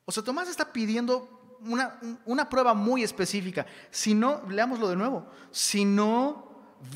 O 0.05 0.11
sea, 0.11 0.23
Tomás 0.23 0.49
está 0.49 0.71
pidiendo 0.71 1.57
una, 1.61 1.99
una 2.25 2.49
prueba 2.49 2.73
muy 2.73 3.03
específica. 3.03 3.65
Si 3.91 4.13
no, 4.13 4.41
leámoslo 4.49 4.89
de 4.89 4.95
nuevo, 4.95 5.27
si 5.51 5.85
no 5.85 6.48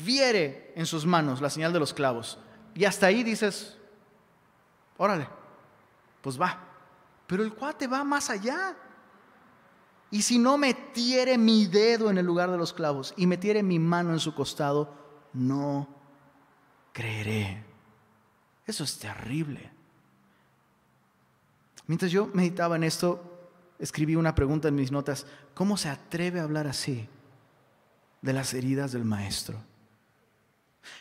viere 0.04 0.72
en 0.76 0.86
sus 0.86 1.06
manos 1.06 1.40
la 1.40 1.50
señal 1.50 1.72
de 1.72 1.80
los 1.80 1.94
clavos, 1.94 2.38
y 2.74 2.84
hasta 2.84 3.06
ahí 3.06 3.22
dices, 3.22 3.76
órale, 4.96 5.28
pues 6.20 6.40
va. 6.40 6.58
Pero 7.26 7.42
el 7.42 7.54
cuate 7.54 7.86
va 7.86 8.04
más 8.04 8.30
allá. 8.30 8.76
Y 10.10 10.22
si 10.22 10.38
no 10.38 10.58
metiere 10.58 11.38
mi 11.38 11.66
dedo 11.66 12.10
en 12.10 12.18
el 12.18 12.26
lugar 12.26 12.50
de 12.50 12.58
los 12.58 12.72
clavos 12.72 13.14
y 13.16 13.26
metiere 13.26 13.62
mi 13.62 13.78
mano 13.78 14.12
en 14.12 14.20
su 14.20 14.34
costado, 14.34 14.94
no 15.32 15.88
creeré. 16.92 17.64
Eso 18.66 18.84
es 18.84 18.98
terrible. 18.98 19.70
Mientras 21.86 22.10
yo 22.10 22.30
meditaba 22.32 22.76
en 22.76 22.84
esto, 22.84 23.50
escribí 23.78 24.16
una 24.16 24.34
pregunta 24.34 24.68
en 24.68 24.74
mis 24.74 24.92
notas. 24.92 25.26
¿Cómo 25.54 25.76
se 25.76 25.88
atreve 25.88 26.40
a 26.40 26.44
hablar 26.44 26.66
así 26.66 27.08
de 28.22 28.32
las 28.32 28.54
heridas 28.54 28.92
del 28.92 29.04
maestro? 29.04 29.58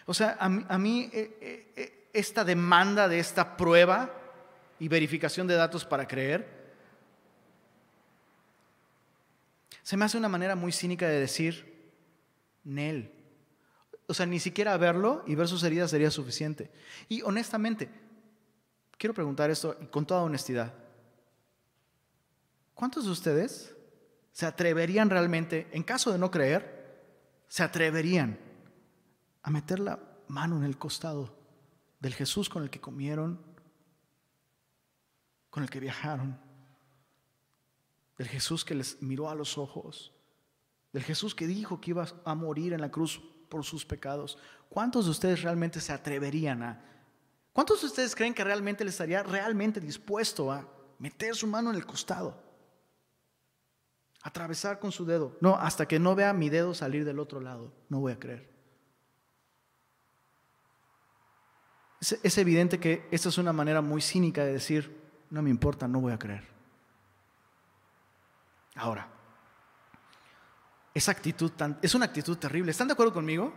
O 0.06 0.14
sea, 0.14 0.38
a 0.40 0.78
mí, 0.78 1.10
eh, 1.14 1.38
eh, 1.42 1.74
eh, 1.76 2.10
esta 2.14 2.44
demanda 2.44 3.08
de 3.08 3.20
esta 3.20 3.58
prueba 3.58 4.14
y 4.80 4.88
verificación 4.88 5.48
de 5.48 5.56
datos 5.56 5.86
para 5.86 6.08
creer, 6.08 6.64
Se 9.84 9.98
me 9.98 10.06
hace 10.06 10.18
una 10.18 10.30
manera 10.30 10.56
muy 10.56 10.72
cínica 10.72 11.08
de 11.08 11.20
decir, 11.20 11.92
Nel. 12.64 13.12
O 14.08 14.14
sea, 14.14 14.26
ni 14.26 14.40
siquiera 14.40 14.76
verlo 14.78 15.24
y 15.28 15.36
ver 15.36 15.48
sus 15.48 15.64
heridas 15.64 15.92
sería 15.92 16.10
suficiente. 16.10 16.72
Y 17.10 17.22
honestamente, 17.22 17.90
quiero 18.98 19.14
preguntar 19.14 19.52
esto 19.52 19.78
con 19.92 20.06
toda 20.06 20.24
honestidad. 20.24 20.74
¿Cuántos 22.74 23.06
de 23.06 23.12
ustedes 23.12 23.76
se 24.32 24.46
atreverían 24.46 25.10
realmente, 25.10 25.68
en 25.72 25.84
caso 25.84 26.12
de 26.12 26.18
no 26.18 26.32
creer, 26.32 27.02
se 27.48 27.64
atreverían 27.64 28.40
a 29.44 29.52
meter 29.52 29.80
la 29.80 30.00
mano 30.28 30.58
en 30.58 30.64
el 30.64 30.78
costado 30.78 31.38
del 32.00 32.14
Jesús 32.16 32.50
con 32.50 32.64
el 32.64 32.70
que 32.70 32.82
comieron, 32.82 33.40
con 35.50 35.64
el 35.64 35.70
que 35.70 35.80
viajaron? 35.80 36.40
del 38.18 38.28
Jesús 38.28 38.64
que 38.64 38.76
les 38.76 39.02
miró 39.02 39.30
a 39.30 39.36
los 39.36 39.58
ojos, 39.58 40.14
del 40.92 41.04
Jesús 41.04 41.34
que 41.34 41.48
dijo 41.48 41.82
que 41.82 41.92
iba 41.92 42.08
a 42.24 42.36
morir 42.36 42.74
en 42.74 42.82
la 42.82 42.92
cruz 42.92 43.22
por 43.50 43.64
sus 43.64 43.86
pecados. 43.86 44.38
¿Cuántos 44.70 45.06
de 45.06 45.12
ustedes 45.12 45.42
realmente 45.42 45.82
se 45.82 45.92
atreverían 45.92 46.64
a... 46.64 46.86
¿Cuántos 47.52 47.82
de 47.82 47.88
ustedes 47.88 48.16
creen 48.16 48.34
que 48.34 48.44
realmente 48.44 48.84
le 48.84 48.90
estaría 48.90 49.24
realmente 49.24 49.80
dispuesto 49.80 50.52
a 50.52 50.68
meter 51.00 51.36
su 51.36 51.48
mano 51.48 51.70
en 51.70 51.76
el 51.76 51.86
costado? 51.86 52.42
Atravesar 54.22 54.80
con 54.80 54.92
su 54.92 55.06
dedo. 55.06 55.38
No, 55.42 55.56
hasta 55.56 55.88
que 55.88 56.00
no 56.00 56.16
vea 56.16 56.34
mi 56.34 56.50
dedo 56.50 56.74
salir 56.74 57.06
del 57.06 57.20
otro 57.20 57.42
lado, 57.42 57.74
no 57.90 58.00
voy 58.00 58.14
a 58.14 58.20
creer. 58.20 58.53
Es, 62.22 62.38
evidente 62.38 62.82
que 62.82 63.08
esta 63.12 63.30
es 63.30 63.38
una 63.38 63.54
manera 63.54 63.82
muy 63.82 64.02
cínica 64.02 64.44
de 64.44 64.52
decir, 64.52 65.00
no 65.30 65.42
me 65.42 65.50
importa, 65.50 65.88
no 65.88 66.02
voy 66.02 66.12
a 66.12 66.20
creer. 66.20 66.44
Ahora, 68.76 69.08
esa 70.94 71.12
actitud 71.12 71.50
es 71.82 71.96
una 71.96 72.06
actitud 72.06 72.38
terrible. 72.38 72.72
¿Están 72.72 72.90
de 72.90 72.94
acuerdo 72.94 73.14
conmigo? 73.14 73.54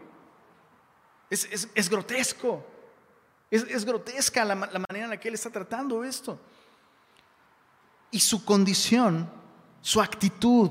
Es, 1.28 1.90
grotesco. 1.90 2.64
Es, 3.50 3.84
grotesca 3.84 4.44
la, 4.44 4.54
la 4.54 4.84
manera 4.88 5.04
en 5.06 5.10
la 5.10 5.16
que 5.18 5.26
él 5.26 5.34
está 5.34 5.50
tratando 5.50 6.04
esto. 6.04 6.38
Y 8.12 8.20
su 8.20 8.44
condición, 8.44 9.28
su 9.80 10.00
actitud, 10.00 10.70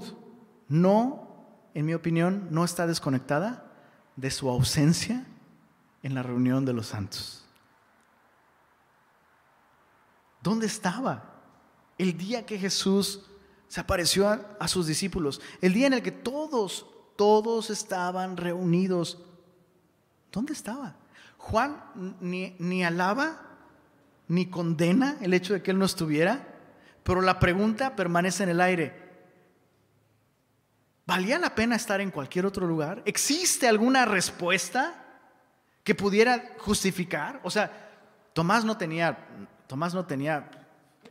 no, 0.70 1.70
en 1.74 1.86
mi 1.86 1.94
opinión, 1.94 2.48
no 2.52 2.64
está 2.64 2.88
desconectada 2.88 3.70
de 4.16 4.32
su 4.32 4.50
ausencia 4.50 5.28
en 6.04 6.16
la 6.16 6.24
reunión 6.24 6.64
de 6.64 6.72
los 6.72 6.88
santos. 6.88 7.45
¿Dónde 10.46 10.68
estaba 10.68 11.24
el 11.98 12.16
día 12.16 12.46
que 12.46 12.60
Jesús 12.60 13.26
se 13.68 13.80
apareció 13.80 14.30
a, 14.30 14.68
sus 14.68 14.86
discípulos? 14.86 15.42
El 15.60 15.74
día 15.74 15.88
en 15.88 15.94
el 15.94 16.04
que 16.04 16.12
todos, 16.12 16.86
todos 17.16 17.72
estaban 17.72 18.38
reunidos. 18.38 19.18
¿Dónde 20.32 20.54
estaba? 20.54 20.98
Juan 21.40 21.82
ni, 22.22 22.56
ni 22.60 22.86
alaba 22.86 23.58
ni 24.28 24.46
condena 24.46 25.18
el 25.20 25.34
hecho 25.34 25.56
de 25.56 25.64
que 25.64 25.72
él 25.72 25.80
no 25.80 25.86
estuviera, 25.86 26.48
pero 27.02 27.22
la 27.22 27.40
pregunta 27.40 27.96
permanece 27.96 28.44
en 28.44 28.50
el 28.50 28.62
aire. 28.62 28.94
¿Valía 31.08 31.40
la 31.40 31.56
pena 31.56 31.76
estar 31.76 32.00
en 32.02 32.12
cualquier 32.12 32.46
otro 32.46 32.68
lugar? 32.68 33.02
¿Existe 33.08 33.68
alguna 33.68 34.06
respuesta 34.06 34.94
que 35.84 35.96
pudiera 35.96 36.54
justificar? 36.60 37.42
O 37.44 37.50
sea, 37.50 37.82
Tomás 38.34 38.64
no 38.66 38.78
tenía, 38.78 39.18
Tomás 39.68 39.94
no 39.94 40.06
tenía 40.06 40.50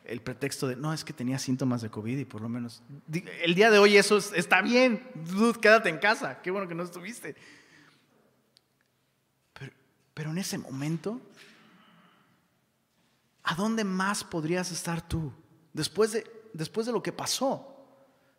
el 0.04 0.20
pretexto 0.20 0.68
de, 0.68 0.76
no, 0.76 0.92
es 0.92 1.04
que 1.04 1.12
tenía 1.12 1.38
síntomas 1.38 1.80
de 1.80 1.90
COVID 1.90 2.18
y 2.18 2.24
por 2.24 2.42
lo 2.42 2.48
menos, 2.48 2.82
el 3.42 3.54
día 3.54 3.70
de 3.70 3.78
hoy 3.78 3.96
eso 3.96 4.18
está 4.18 4.60
bien, 4.60 5.06
quédate 5.60 5.88
en 5.88 5.98
casa, 5.98 6.42
qué 6.42 6.50
bueno 6.50 6.68
que 6.68 6.74
no 6.74 6.82
estuviste. 6.82 7.34
Pero, 9.54 9.72
pero 10.12 10.30
en 10.30 10.38
ese 10.38 10.58
momento, 10.58 11.20
¿a 13.44 13.54
dónde 13.54 13.84
más 13.84 14.24
podrías 14.24 14.70
estar 14.70 15.06
tú? 15.06 15.32
Después 15.72 16.12
de, 16.12 16.30
después 16.52 16.86
de 16.86 16.92
lo 16.92 17.02
que 17.02 17.12
pasó, 17.12 17.70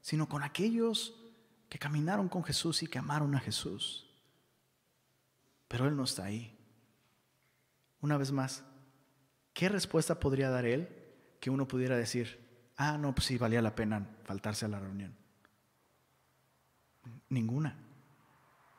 sino 0.01 0.29
con 0.29 0.43
aquellos 0.43 1.15
que 1.67 1.79
caminaron 1.79 2.29
con 2.29 2.43
Jesús 2.43 2.83
y 2.83 2.87
que 2.87 2.99
amaron 2.99 3.33
a 3.35 3.39
Jesús. 3.39 4.07
Pero 5.67 5.87
Él 5.87 5.95
no 5.95 6.03
está 6.03 6.25
ahí. 6.25 6.55
Una 8.01 8.17
vez 8.17 8.31
más, 8.31 8.63
¿qué 9.55 9.69
respuesta 9.69 10.19
podría 10.19 10.51
dar 10.51 10.65
Él 10.65 10.87
que 11.39 11.49
uno 11.49 11.67
pudiera 11.67 11.97
decir, 11.97 12.39
ah, 12.77 12.99
no, 12.99 13.15
pues 13.15 13.25
sí, 13.25 13.39
valía 13.39 13.63
la 13.63 13.73
pena 13.73 14.07
faltarse 14.23 14.65
a 14.65 14.67
la 14.67 14.79
reunión? 14.79 15.15
Ninguna. 17.29 17.75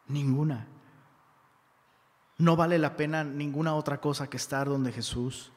Ninguna. 0.07 0.69
No 2.39 2.55
vale 2.55 2.79
la 2.79 2.97
pena 2.97 3.25
ninguna 3.25 3.75
otra 3.75 4.01
cosa 4.01 4.31
que 4.31 4.37
estar 4.37 4.69
donde 4.69 4.93
Jesús 4.93 5.51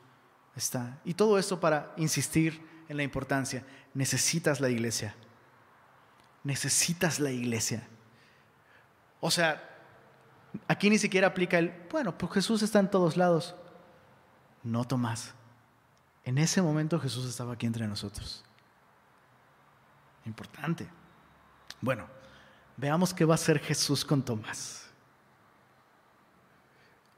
está. 0.55 0.99
Y 1.05 1.13
todo 1.13 1.37
esto 1.37 1.59
para 1.59 1.93
insistir 1.97 2.65
en 2.89 2.97
la 2.97 3.03
importancia. 3.03 3.63
Necesitas 3.93 4.59
la 4.59 4.69
iglesia 4.71 5.15
necesitas 6.43 7.19
la 7.19 7.31
iglesia. 7.31 7.87
O 9.19 9.31
sea, 9.31 9.61
aquí 10.67 10.89
ni 10.89 10.97
siquiera 10.97 11.27
aplica 11.27 11.57
el, 11.59 11.73
bueno, 11.91 12.17
pues 12.17 12.31
Jesús 12.33 12.61
está 12.61 12.79
en 12.79 12.89
todos 12.89 13.17
lados. 13.17 13.55
No, 14.63 14.85
Tomás. 14.85 15.33
En 16.23 16.37
ese 16.37 16.61
momento 16.61 16.99
Jesús 16.99 17.25
estaba 17.25 17.53
aquí 17.53 17.65
entre 17.65 17.87
nosotros. 17.87 18.43
Importante. 20.25 20.87
Bueno, 21.81 22.05
veamos 22.77 23.13
qué 23.13 23.25
va 23.25 23.33
a 23.33 23.35
hacer 23.35 23.59
Jesús 23.59 24.03
con 24.03 24.21
Tomás. 24.21 24.89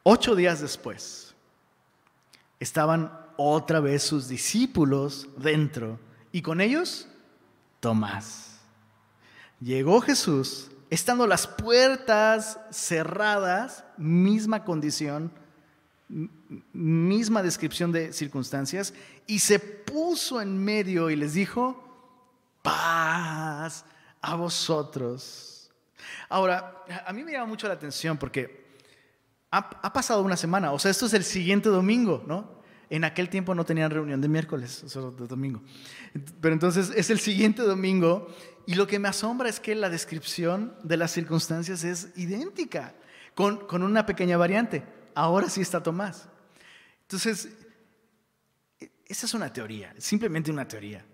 Ocho 0.03 0.35
días 0.35 0.61
después, 0.61 1.35
estaban 2.59 3.11
otra 3.37 3.79
vez 3.79 4.03
sus 4.03 4.27
discípulos 4.27 5.27
dentro 5.37 5.99
y 6.31 6.41
con 6.41 6.61
ellos 6.61 7.07
Tomás. 7.79 8.59
Llegó 9.59 10.01
Jesús, 10.01 10.71
estando 10.89 11.27
las 11.27 11.45
puertas 11.47 12.59
cerradas, 12.71 13.83
misma 13.97 14.63
condición, 14.63 15.31
misma 16.73 17.41
descripción 17.43 17.91
de 17.91 18.13
circunstancias, 18.13 18.93
y 19.27 19.39
se 19.39 19.59
puso 19.59 20.41
en 20.41 20.57
medio 20.63 21.09
y 21.09 21.15
les 21.15 21.33
dijo, 21.33 21.91
paz 22.61 23.85
a 24.21 24.35
vosotros. 24.35 25.71
Ahora, 26.29 26.83
a 27.05 27.13
mí 27.13 27.23
me 27.23 27.31
llama 27.31 27.45
mucho 27.45 27.67
la 27.67 27.73
atención 27.73 28.17
porque 28.17 28.61
ha, 29.51 29.93
pasado 29.93 30.21
una 30.23 30.37
semana, 30.37 30.71
o 30.71 30.79
sea, 30.79 30.91
esto 30.91 31.05
es 31.05 31.13
el 31.13 31.23
siguiente 31.23 31.69
domingo, 31.69 32.23
¿no? 32.25 32.61
En 32.89 33.03
aquel 33.03 33.29
tiempo 33.29 33.55
no 33.55 33.65
tenían 33.65 33.91
reunión 33.91 34.19
de 34.19 34.27
miércoles, 34.27 34.83
solo 34.87 35.11
de 35.11 35.27
domingo. 35.27 35.61
Pero 36.41 36.53
entonces 36.53 36.91
es 36.95 37.09
el 37.09 37.19
siguiente 37.19 37.61
domingo 37.61 38.27
y 38.65 38.75
lo 38.75 38.87
que 38.87 38.99
me 38.99 39.07
asombra 39.07 39.49
es 39.49 39.59
que 39.59 39.75
la 39.75 39.89
descripción 39.89 40.75
de 40.83 40.97
las 40.97 41.11
circunstancias 41.11 41.83
es 41.83 42.09
idéntica, 42.17 42.95
con, 43.33 43.65
con 43.65 43.83
una 43.83 44.05
pequeña 44.05 44.37
variante. 44.37 44.83
Ahora 45.15 45.49
sí 45.49 45.61
está 45.61 45.83
Tomás. 45.83 46.30
Entonces, 47.11 47.49
esa 49.05 49.25
es 49.25 49.33
una 49.33 49.51
teoría, 49.51 49.93
simplemente 49.97 50.49
una 50.49 50.65
teoría. 50.65 51.05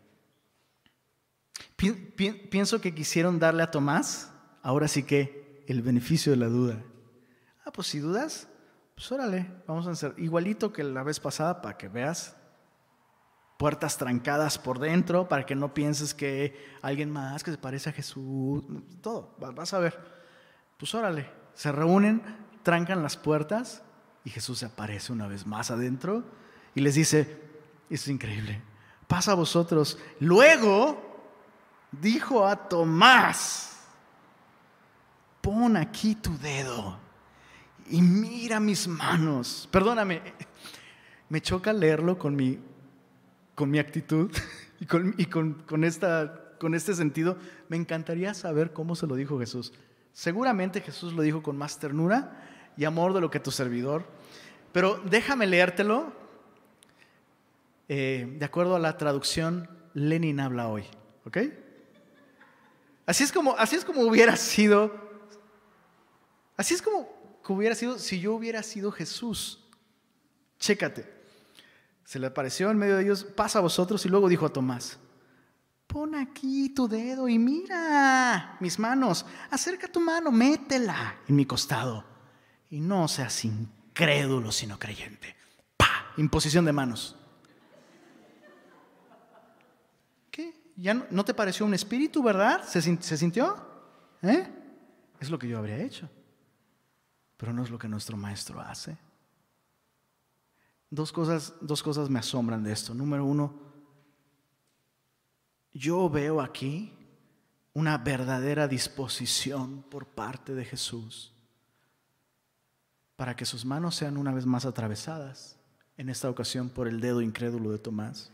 Pienso 1.76 2.80
que 2.80 2.94
quisieron 2.94 3.40
darle 3.40 3.64
a 3.64 3.72
Tomás, 3.72 4.32
ahora 4.62 4.88
sí 4.88 5.02
que, 5.02 5.64
el 5.66 5.82
beneficio 5.82 6.32
de 6.32 6.38
la 6.38 6.50
duda. 6.50 6.84
Ah, 7.66 7.72
pues 7.72 7.88
si 7.88 7.98
dudas, 7.98 8.48
pues 8.94 9.12
órale, 9.12 9.52
vamos 9.66 9.88
a 9.88 9.92
hacer 9.92 10.14
igualito 10.20 10.72
que 10.72 10.84
la 10.84 11.02
vez 11.02 11.20
pasada 11.20 11.64
para 11.64 11.80
que 11.80 11.88
veas 11.88 12.36
puertas 13.58 13.98
trancadas 13.98 14.60
por 14.60 14.78
dentro 14.78 15.28
para 15.28 15.48
que 15.48 15.56
no 15.56 15.74
pienses 15.74 16.14
que 16.14 16.54
alguien 16.84 17.10
más 17.10 17.44
que 17.44 17.50
se 17.50 17.58
parece 17.58 17.90
a 17.90 17.94
Jesús, 17.94 18.64
todo, 19.02 19.36
vas 19.40 19.74
a 19.74 19.80
ver. 19.80 20.00
Pues 20.78 20.94
órale, 20.94 21.28
se 21.56 21.72
reúnen, 21.72 22.22
trancan 22.62 23.02
las 23.02 23.18
puertas 23.18 23.82
y 24.28 24.30
Jesús 24.30 24.60
se 24.60 24.66
aparece 24.66 25.14
una 25.14 25.26
vez 25.26 25.48
más 25.48 25.72
adentro 25.72 26.22
y 26.76 26.82
les 26.82 26.96
dice, 26.96 27.40
es 27.90 28.10
increíble, 28.10 28.62
pasa 29.08 29.32
a 29.32 29.36
vosotros. 29.36 29.98
Luego 30.20 31.24
dijo 31.94 32.46
a 32.46 32.68
Tomás, 32.68 33.86
pon 35.40 35.78
aquí 35.78 36.14
tu 36.16 36.38
dedo 36.40 37.00
y 37.90 38.02
mira 38.02 38.60
mis 38.60 38.86
manos. 38.90 39.70
Perdóname, 39.72 40.22
me 41.30 41.40
choca 41.40 41.72
leerlo 41.72 42.20
con 42.20 42.36
mi, 42.36 42.60
con 43.56 43.72
mi 43.72 43.80
actitud 43.80 44.30
y, 44.82 45.26
con, 45.26 45.54
con, 45.66 45.86
esta, 45.86 46.52
con 46.60 46.76
este 46.76 46.94
sentido. 46.96 47.38
Me 47.70 47.78
encantaría 47.78 48.34
saber 48.34 48.74
cómo 48.74 48.94
se 48.98 49.08
lo 49.08 49.16
dijo 49.16 49.40
Jesús. 49.40 49.72
Seguramente 50.12 50.82
Jesús 50.82 51.14
lo 51.14 51.22
dijo 51.22 51.42
con 51.42 51.56
más 51.56 51.80
ternura 51.80 52.44
y 52.76 52.84
amor 52.84 53.14
de 53.14 53.22
lo 53.22 53.32
que 53.32 53.40
tu 53.40 53.52
servidor. 53.52 54.17
Pero 54.78 55.02
déjame 55.04 55.48
leértelo 55.48 56.14
eh, 57.88 58.32
de 58.38 58.46
acuerdo 58.46 58.76
a 58.76 58.80
la 58.80 58.96
traducción 58.96 59.68
Lenin 59.96 60.40
habla 60.40 60.68
hoy. 60.68 60.84
¿Ok? 61.26 61.38
Así 63.08 63.24
es 63.24 63.32
como, 63.32 63.58
así 63.58 63.76
es 63.76 63.84
como 63.84 64.02
hubiera 64.02 64.36
sido. 64.36 64.94
Así 66.56 66.76
es 66.76 66.84
como 66.84 67.10
hubiera 67.48 67.74
sido 67.74 67.98
si 67.98 68.20
yo 68.20 68.36
hubiera 68.36 68.62
sido 68.62 68.92
Jesús. 68.92 69.66
Chécate. 70.60 71.12
Se 72.06 72.20
le 72.20 72.28
apareció 72.28 72.70
en 72.70 72.78
medio 72.78 72.98
de 72.98 73.04
ellos, 73.06 73.24
pasa 73.24 73.58
a 73.58 73.64
vosotros 73.64 74.06
y 74.06 74.10
luego 74.10 74.30
dijo 74.30 74.46
a 74.46 74.54
Tomás, 74.54 75.00
pon 75.88 76.14
aquí 76.14 76.70
tu 76.70 76.88
dedo 76.88 77.28
y 77.28 77.40
mira 77.40 78.58
mis 78.60 78.78
manos, 78.78 79.26
acerca 79.50 79.88
tu 79.88 80.00
mano, 80.00 80.32
métela 80.32 81.16
en 81.28 81.36
mi 81.36 81.48
costado 81.48 82.06
y 82.70 82.80
no 82.80 83.08
seas 83.08 83.34
incrédulo 83.98 84.52
sino 84.52 84.78
creyente. 84.78 85.36
¡Pah! 85.76 86.14
Imposición 86.18 86.66
de 86.66 86.74
manos. 86.74 87.16
¿Qué? 90.32 90.54
¿Ya 90.76 90.94
no, 90.94 91.26
te 91.26 91.34
pareció 91.34 91.66
un 91.66 91.74
espíritu, 91.74 92.22
verdad? 92.22 92.64
¿Se, 92.68 92.82
se 92.82 93.18
sintió? 93.18 93.56
¿Eh? 94.22 94.48
Es 95.20 95.30
lo 95.30 95.40
que 95.40 95.48
yo 95.48 95.58
habría 95.58 95.78
hecho 95.78 96.10
pero 97.38 97.54
no 97.54 97.64
es 97.64 97.70
lo 97.70 97.78
que 97.78 97.88
nuestro 97.88 98.18
maestro 98.18 98.60
hace. 98.60 98.98
Dos 100.90 101.12
cosas, 101.12 101.54
dos 101.62 101.84
cosas 101.84 102.10
me 102.10 102.20
asombran 102.20 102.64
de 102.64 102.74
esto. 102.74 102.94
Número 102.94 103.24
uno, 103.24 103.54
yo 105.72 106.10
veo 106.10 106.42
aquí 106.42 106.94
una 107.74 107.98
verdadera 108.00 108.68
disposición 108.68 109.84
por 109.84 110.08
parte 110.08 110.56
de 110.56 110.66
Jesús 110.66 111.34
para 113.18 113.36
que 113.36 113.46
sus 113.46 113.66
manos 113.66 113.96
sean 113.96 114.16
una 114.16 114.32
vez 114.32 114.46
más 114.46 114.66
atravesadas, 114.66 115.58
en 115.98 116.08
esta 116.08 116.30
ocasión 116.30 116.70
por 116.70 116.88
el 116.88 117.02
dedo 117.02 117.22
incrédulo 117.22 117.72
de 117.72 117.80
Tomás. 117.80 118.32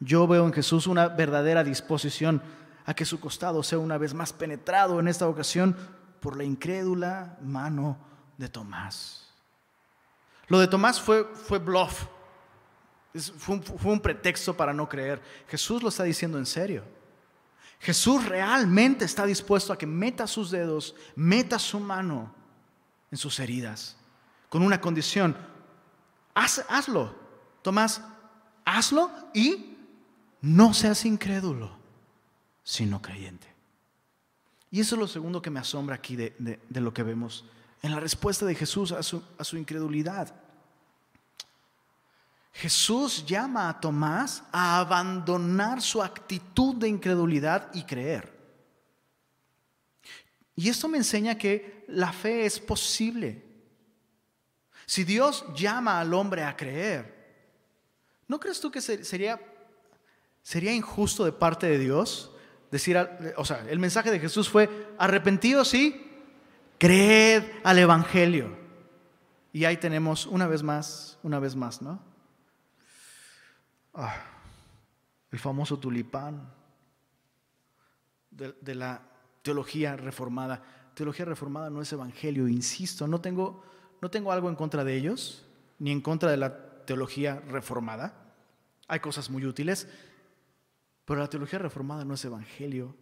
Yo 0.00 0.26
veo 0.26 0.46
en 0.46 0.54
Jesús 0.54 0.86
una 0.86 1.08
verdadera 1.08 1.62
disposición 1.62 2.42
a 2.86 2.94
que 2.94 3.04
su 3.04 3.20
costado 3.20 3.62
sea 3.62 3.78
una 3.78 3.98
vez 3.98 4.14
más 4.14 4.32
penetrado, 4.32 4.98
en 4.98 5.06
esta 5.06 5.28
ocasión 5.28 5.76
por 6.20 6.36
la 6.36 6.44
incrédula 6.44 7.38
mano 7.42 7.98
de 8.38 8.48
Tomás. 8.48 9.30
Lo 10.48 10.58
de 10.58 10.66
Tomás 10.66 11.00
fue, 11.00 11.24
fue 11.24 11.58
bluff. 11.58 12.06
Fue 13.36 13.56
un, 13.56 13.62
fue 13.62 13.92
un 13.92 14.00
pretexto 14.00 14.56
para 14.56 14.72
no 14.72 14.88
creer. 14.88 15.22
Jesús 15.46 15.82
lo 15.82 15.90
está 15.90 16.04
diciendo 16.04 16.38
en 16.38 16.46
serio. 16.46 16.84
Jesús 17.80 18.24
realmente 18.24 19.04
está 19.04 19.26
dispuesto 19.26 19.72
a 19.72 19.78
que 19.78 19.86
meta 19.86 20.26
sus 20.26 20.50
dedos, 20.50 20.96
meta 21.14 21.58
su 21.58 21.78
mano 21.78 22.43
en 23.14 23.18
sus 23.18 23.38
heridas, 23.38 23.96
con 24.48 24.60
una 24.62 24.80
condición. 24.80 25.36
Haz, 26.34 26.64
hazlo, 26.68 27.14
Tomás, 27.62 28.02
hazlo 28.64 29.08
y 29.32 29.76
no 30.40 30.74
seas 30.74 31.04
incrédulo, 31.04 31.70
sino 32.64 33.00
creyente. 33.00 33.46
Y 34.72 34.80
eso 34.80 34.96
es 34.96 34.98
lo 34.98 35.06
segundo 35.06 35.40
que 35.40 35.50
me 35.50 35.60
asombra 35.60 35.94
aquí 35.94 36.16
de, 36.16 36.60
lo 36.70 36.92
que 36.92 37.04
vemos 37.04 37.44
en 37.82 37.92
la 37.92 38.00
respuesta 38.00 38.44
de 38.44 38.56
Jesús 38.56 38.90
a 38.90 39.04
su, 39.04 39.22
a 39.38 39.44
su 39.44 39.56
incredulidad. 39.56 40.34
Jesús 42.52 43.24
llama 43.24 43.68
a 43.68 43.80
Tomás 43.80 44.42
a 44.50 44.80
abandonar 44.80 45.80
su 45.80 46.02
actitud 46.02 46.74
de 46.74 46.88
incredulidad 46.88 47.72
y 47.74 47.84
creer. 47.84 48.33
Y 50.56 50.68
esto 50.68 50.88
me 50.88 50.98
enseña 50.98 51.36
que 51.36 51.84
la 51.88 52.12
fe 52.12 52.46
es 52.46 52.60
posible. 52.60 53.42
Si 54.86 55.04
Dios 55.04 55.44
llama 55.54 56.00
al 56.00 56.12
hombre 56.14 56.44
a 56.44 56.56
creer, 56.56 57.14
¿no 58.28 58.38
crees 58.38 58.60
tú 58.60 58.70
que 58.70 58.80
sería, 58.80 59.40
sería 60.42 60.72
injusto 60.72 61.24
de 61.24 61.32
parte 61.32 61.66
de 61.66 61.78
Dios 61.78 62.30
decir, 62.70 62.96
o 63.36 63.44
sea, 63.44 63.64
el 63.68 63.78
mensaje 63.78 64.10
de 64.10 64.20
Jesús 64.20 64.48
fue, 64.48 64.94
arrepentidos 64.98 65.68
sí, 65.68 66.10
creed 66.78 67.44
al 67.62 67.78
Evangelio. 67.78 68.56
Y 69.52 69.64
ahí 69.64 69.76
tenemos 69.76 70.26
una 70.26 70.46
vez 70.46 70.62
más, 70.62 71.18
una 71.22 71.38
vez 71.38 71.54
más, 71.54 71.80
¿no? 71.80 72.02
Ah, 73.94 74.16
el 75.30 75.38
famoso 75.38 75.78
tulipán 75.78 76.52
de, 78.30 78.52
de 78.60 78.74
la 78.74 79.13
teología 79.44 79.94
reformada. 79.94 80.62
Teología 80.94 81.26
reformada 81.26 81.70
no 81.70 81.82
es 81.82 81.92
evangelio, 81.92 82.48
insisto, 82.48 83.06
no 83.06 83.20
tengo, 83.20 83.62
no 84.00 84.10
tengo 84.10 84.32
algo 84.32 84.48
en 84.48 84.56
contra 84.56 84.84
de 84.84 84.96
ellos, 84.96 85.44
ni 85.78 85.92
en 85.92 86.00
contra 86.00 86.30
de 86.30 86.38
la 86.38 86.84
teología 86.86 87.40
reformada. 87.46 88.14
Hay 88.88 89.00
cosas 89.00 89.28
muy 89.28 89.44
útiles, 89.44 89.86
pero 91.04 91.20
la 91.20 91.28
teología 91.28 91.58
reformada 91.58 92.04
no 92.04 92.14
es 92.14 92.24
evangelio. 92.24 92.96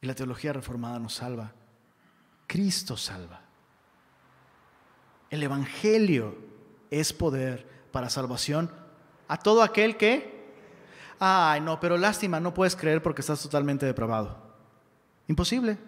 Y 0.00 0.06
la 0.06 0.14
teología 0.14 0.52
reformada 0.52 0.98
no 0.98 1.10
salva. 1.10 1.52
Cristo 2.46 2.96
salva. 2.96 3.42
El 5.28 5.42
evangelio 5.42 6.36
es 6.90 7.12
poder 7.12 7.66
para 7.92 8.08
salvación 8.08 8.70
a 9.28 9.36
todo 9.36 9.62
aquel 9.62 9.98
que, 9.98 10.54
ay, 11.18 11.60
no, 11.60 11.78
pero 11.78 11.98
lástima, 11.98 12.40
no 12.40 12.54
puedes 12.54 12.74
creer 12.74 13.02
porque 13.02 13.20
estás 13.20 13.42
totalmente 13.42 13.84
depravado. 13.84 14.43
Imposible. 15.28 15.78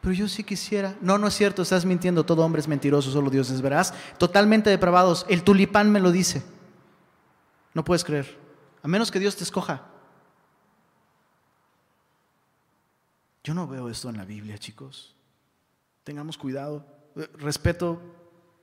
Pero 0.00 0.14
yo 0.14 0.28
sí 0.28 0.42
quisiera. 0.42 0.96
No, 1.00 1.16
no 1.16 1.28
es 1.28 1.34
cierto, 1.34 1.62
estás 1.62 1.84
mintiendo. 1.84 2.26
Todo 2.26 2.44
hombre 2.44 2.60
es 2.60 2.68
mentiroso, 2.68 3.10
solo 3.12 3.30
Dios 3.30 3.50
es 3.50 3.62
veraz. 3.62 3.94
Totalmente 4.18 4.68
depravados. 4.68 5.24
El 5.28 5.44
tulipán 5.44 5.90
me 5.92 6.00
lo 6.00 6.10
dice. 6.10 6.42
No 7.72 7.84
puedes 7.84 8.02
creer. 8.04 8.36
A 8.82 8.88
menos 8.88 9.10
que 9.12 9.20
Dios 9.20 9.36
te 9.36 9.44
escoja. 9.44 9.86
Yo 13.44 13.54
no 13.54 13.68
veo 13.68 13.88
esto 13.88 14.08
en 14.08 14.16
la 14.16 14.24
Biblia, 14.24 14.58
chicos. 14.58 15.14
Tengamos 16.02 16.36
cuidado. 16.36 16.84
Eh, 17.14 17.28
respeto, 17.38 18.00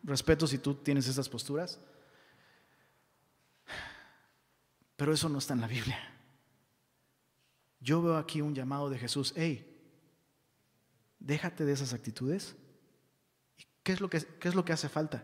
respeto 0.03 0.45
si 0.45 0.57
tú 0.57 0.75
tienes 0.75 1.07
esas 1.07 1.29
posturas. 1.29 1.79
Pero 4.97 5.13
eso 5.13 5.29
no 5.29 5.37
está 5.37 5.53
en 5.53 5.61
la 5.61 5.67
Biblia. 5.67 5.97
Yo 7.79 8.01
veo 8.01 8.17
aquí 8.17 8.41
un 8.41 8.53
llamado 8.53 8.89
de 8.89 8.97
Jesús, 8.97 9.33
hey, 9.35 9.65
déjate 11.19 11.65
de 11.65 11.71
esas 11.71 11.93
actitudes. 11.93 12.55
¿Y 13.57 13.63
qué 13.83 13.93
es 13.93 14.01
lo 14.01 14.09
que, 14.09 14.21
qué 14.39 14.49
es 14.49 14.55
lo 14.55 14.65
que 14.65 14.73
hace 14.73 14.89
falta? 14.89 15.23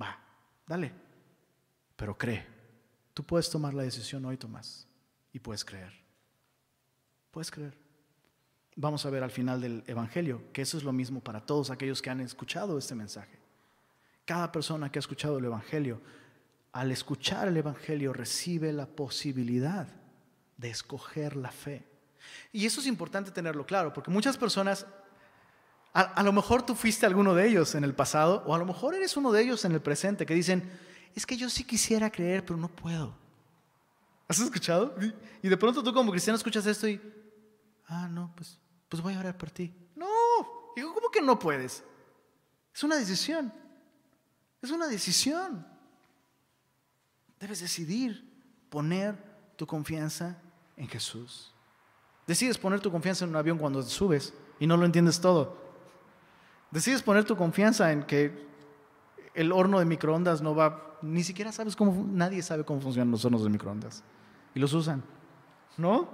Va, 0.00 0.18
dale, 0.66 0.92
pero 1.96 2.16
cree. 2.16 2.46
Tú 3.14 3.24
puedes 3.24 3.50
tomar 3.50 3.74
la 3.74 3.82
decisión 3.82 4.24
hoy, 4.24 4.36
Tomás, 4.36 4.86
y 5.32 5.38
puedes 5.38 5.64
creer. 5.64 5.92
Puedes 7.30 7.50
creer. 7.50 7.76
Vamos 8.76 9.04
a 9.04 9.10
ver 9.10 9.24
al 9.24 9.30
final 9.30 9.60
del 9.60 9.82
Evangelio 9.86 10.52
que 10.52 10.62
eso 10.62 10.78
es 10.78 10.84
lo 10.84 10.92
mismo 10.92 11.20
para 11.20 11.44
todos 11.44 11.70
aquellos 11.70 12.00
que 12.00 12.10
han 12.10 12.20
escuchado 12.20 12.78
este 12.78 12.94
mensaje. 12.94 13.38
Cada 14.24 14.52
persona 14.52 14.92
que 14.92 14.98
ha 14.98 15.00
escuchado 15.00 15.38
el 15.38 15.46
Evangelio, 15.46 16.00
al 16.72 16.92
escuchar 16.92 17.48
el 17.48 17.56
Evangelio 17.56 18.12
recibe 18.12 18.72
la 18.72 18.86
posibilidad 18.86 19.88
de 20.58 20.68
escoger 20.68 21.36
la 21.36 21.50
fe. 21.50 21.88
Y 22.52 22.66
eso 22.66 22.80
es 22.80 22.86
importante 22.86 23.30
tenerlo 23.30 23.64
claro, 23.64 23.94
porque 23.94 24.10
muchas 24.10 24.36
personas, 24.36 24.84
a, 25.94 26.22
lo 26.22 26.32
mejor 26.32 26.62
tú 26.62 26.74
fuiste 26.74 27.06
alguno 27.06 27.34
de 27.34 27.48
ellos 27.48 27.74
en 27.74 27.84
el 27.84 27.94
pasado, 27.94 28.42
o 28.46 28.54
a 28.54 28.58
lo 28.58 28.66
mejor 28.66 28.94
eres 28.94 29.16
uno 29.16 29.32
de 29.32 29.42
ellos 29.42 29.64
en 29.64 29.72
el 29.72 29.80
presente, 29.80 30.26
que 30.26 30.34
dicen, 30.34 30.70
es 31.14 31.24
que 31.24 31.36
yo 31.36 31.48
sí 31.48 31.64
quisiera 31.64 32.10
creer, 32.10 32.44
pero 32.44 32.58
no 32.58 32.68
puedo. 32.68 33.16
¿Has 34.26 34.40
escuchado? 34.40 34.94
Y 35.42 35.48
de 35.48 35.56
pronto 35.56 35.82
tú 35.82 35.94
como 35.94 36.10
cristiano 36.10 36.36
escuchas 36.36 36.66
esto 36.66 36.86
y, 36.86 37.00
ah, 37.86 38.08
no, 38.08 38.32
pues, 38.36 38.58
pues 38.88 39.02
voy 39.02 39.14
a 39.14 39.20
orar 39.20 39.38
por 39.38 39.50
ti. 39.50 39.72
No, 39.96 40.06
digo, 40.76 40.92
¿cómo 40.92 41.10
que 41.10 41.22
no 41.22 41.38
puedes? 41.38 41.82
Es 42.74 42.82
una 42.82 42.96
decisión. 42.96 43.52
Es 44.60 44.70
una 44.70 44.88
decisión. 44.88 45.66
Debes 47.38 47.60
decidir 47.60 48.28
poner 48.68 49.16
tu 49.56 49.66
confianza 49.66 50.36
en 50.78 50.88
Jesús. 50.88 51.52
Decides 52.26 52.58
poner 52.58 52.80
tu 52.80 52.90
confianza 52.90 53.24
en 53.24 53.30
un 53.30 53.36
avión 53.36 53.58
cuando 53.58 53.82
subes 53.82 54.34
y 54.58 54.66
no 54.66 54.76
lo 54.76 54.86
entiendes 54.86 55.20
todo. 55.20 55.56
Decides 56.70 57.02
poner 57.02 57.24
tu 57.24 57.36
confianza 57.36 57.90
en 57.92 58.02
que 58.02 58.46
el 59.34 59.52
horno 59.52 59.78
de 59.78 59.84
microondas 59.84 60.42
no 60.42 60.54
va, 60.54 60.98
ni 61.02 61.22
siquiera 61.24 61.52
sabes 61.52 61.74
cómo, 61.74 62.06
nadie 62.10 62.42
sabe 62.42 62.64
cómo 62.64 62.80
funcionan 62.80 63.10
los 63.10 63.24
hornos 63.24 63.44
de 63.44 63.50
microondas. 63.50 64.02
Y 64.54 64.60
los 64.60 64.72
usan. 64.72 65.02
¿No? 65.76 66.08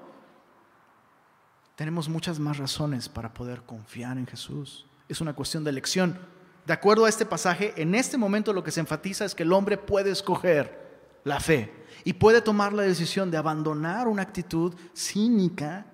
Tenemos 1.75 2.09
muchas 2.09 2.39
más 2.39 2.59
razones 2.59 3.09
para 3.09 3.35
poder 3.35 3.63
confiar 3.63 4.17
en 4.17 4.27
Jesús. 4.27 4.87
Es 5.09 5.21
una 5.21 5.35
cuestión 5.35 5.65
de 5.65 5.71
elección. 5.71 6.19
De 6.67 6.73
acuerdo 6.73 7.05
a 7.05 7.09
este 7.09 7.27
pasaje, 7.27 7.75
en 7.77 7.95
este 7.95 8.17
momento 8.17 8.53
lo 8.53 8.63
que 8.63 8.71
se 8.71 8.81
enfatiza 8.81 9.25
es 9.25 9.35
que 9.35 9.43
el 9.43 9.53
hombre 9.53 9.77
puede 9.77 10.11
escoger 10.11 10.84
la 11.25 11.41
fe 11.41 11.73
y 12.05 12.13
puede 12.13 12.41
tomar 12.43 12.73
la 12.73 12.83
decisión 12.83 13.31
de 13.31 13.39
abandonar 13.39 14.07
una 14.09 14.23
actitud 14.23 14.75
cínica 14.95 15.87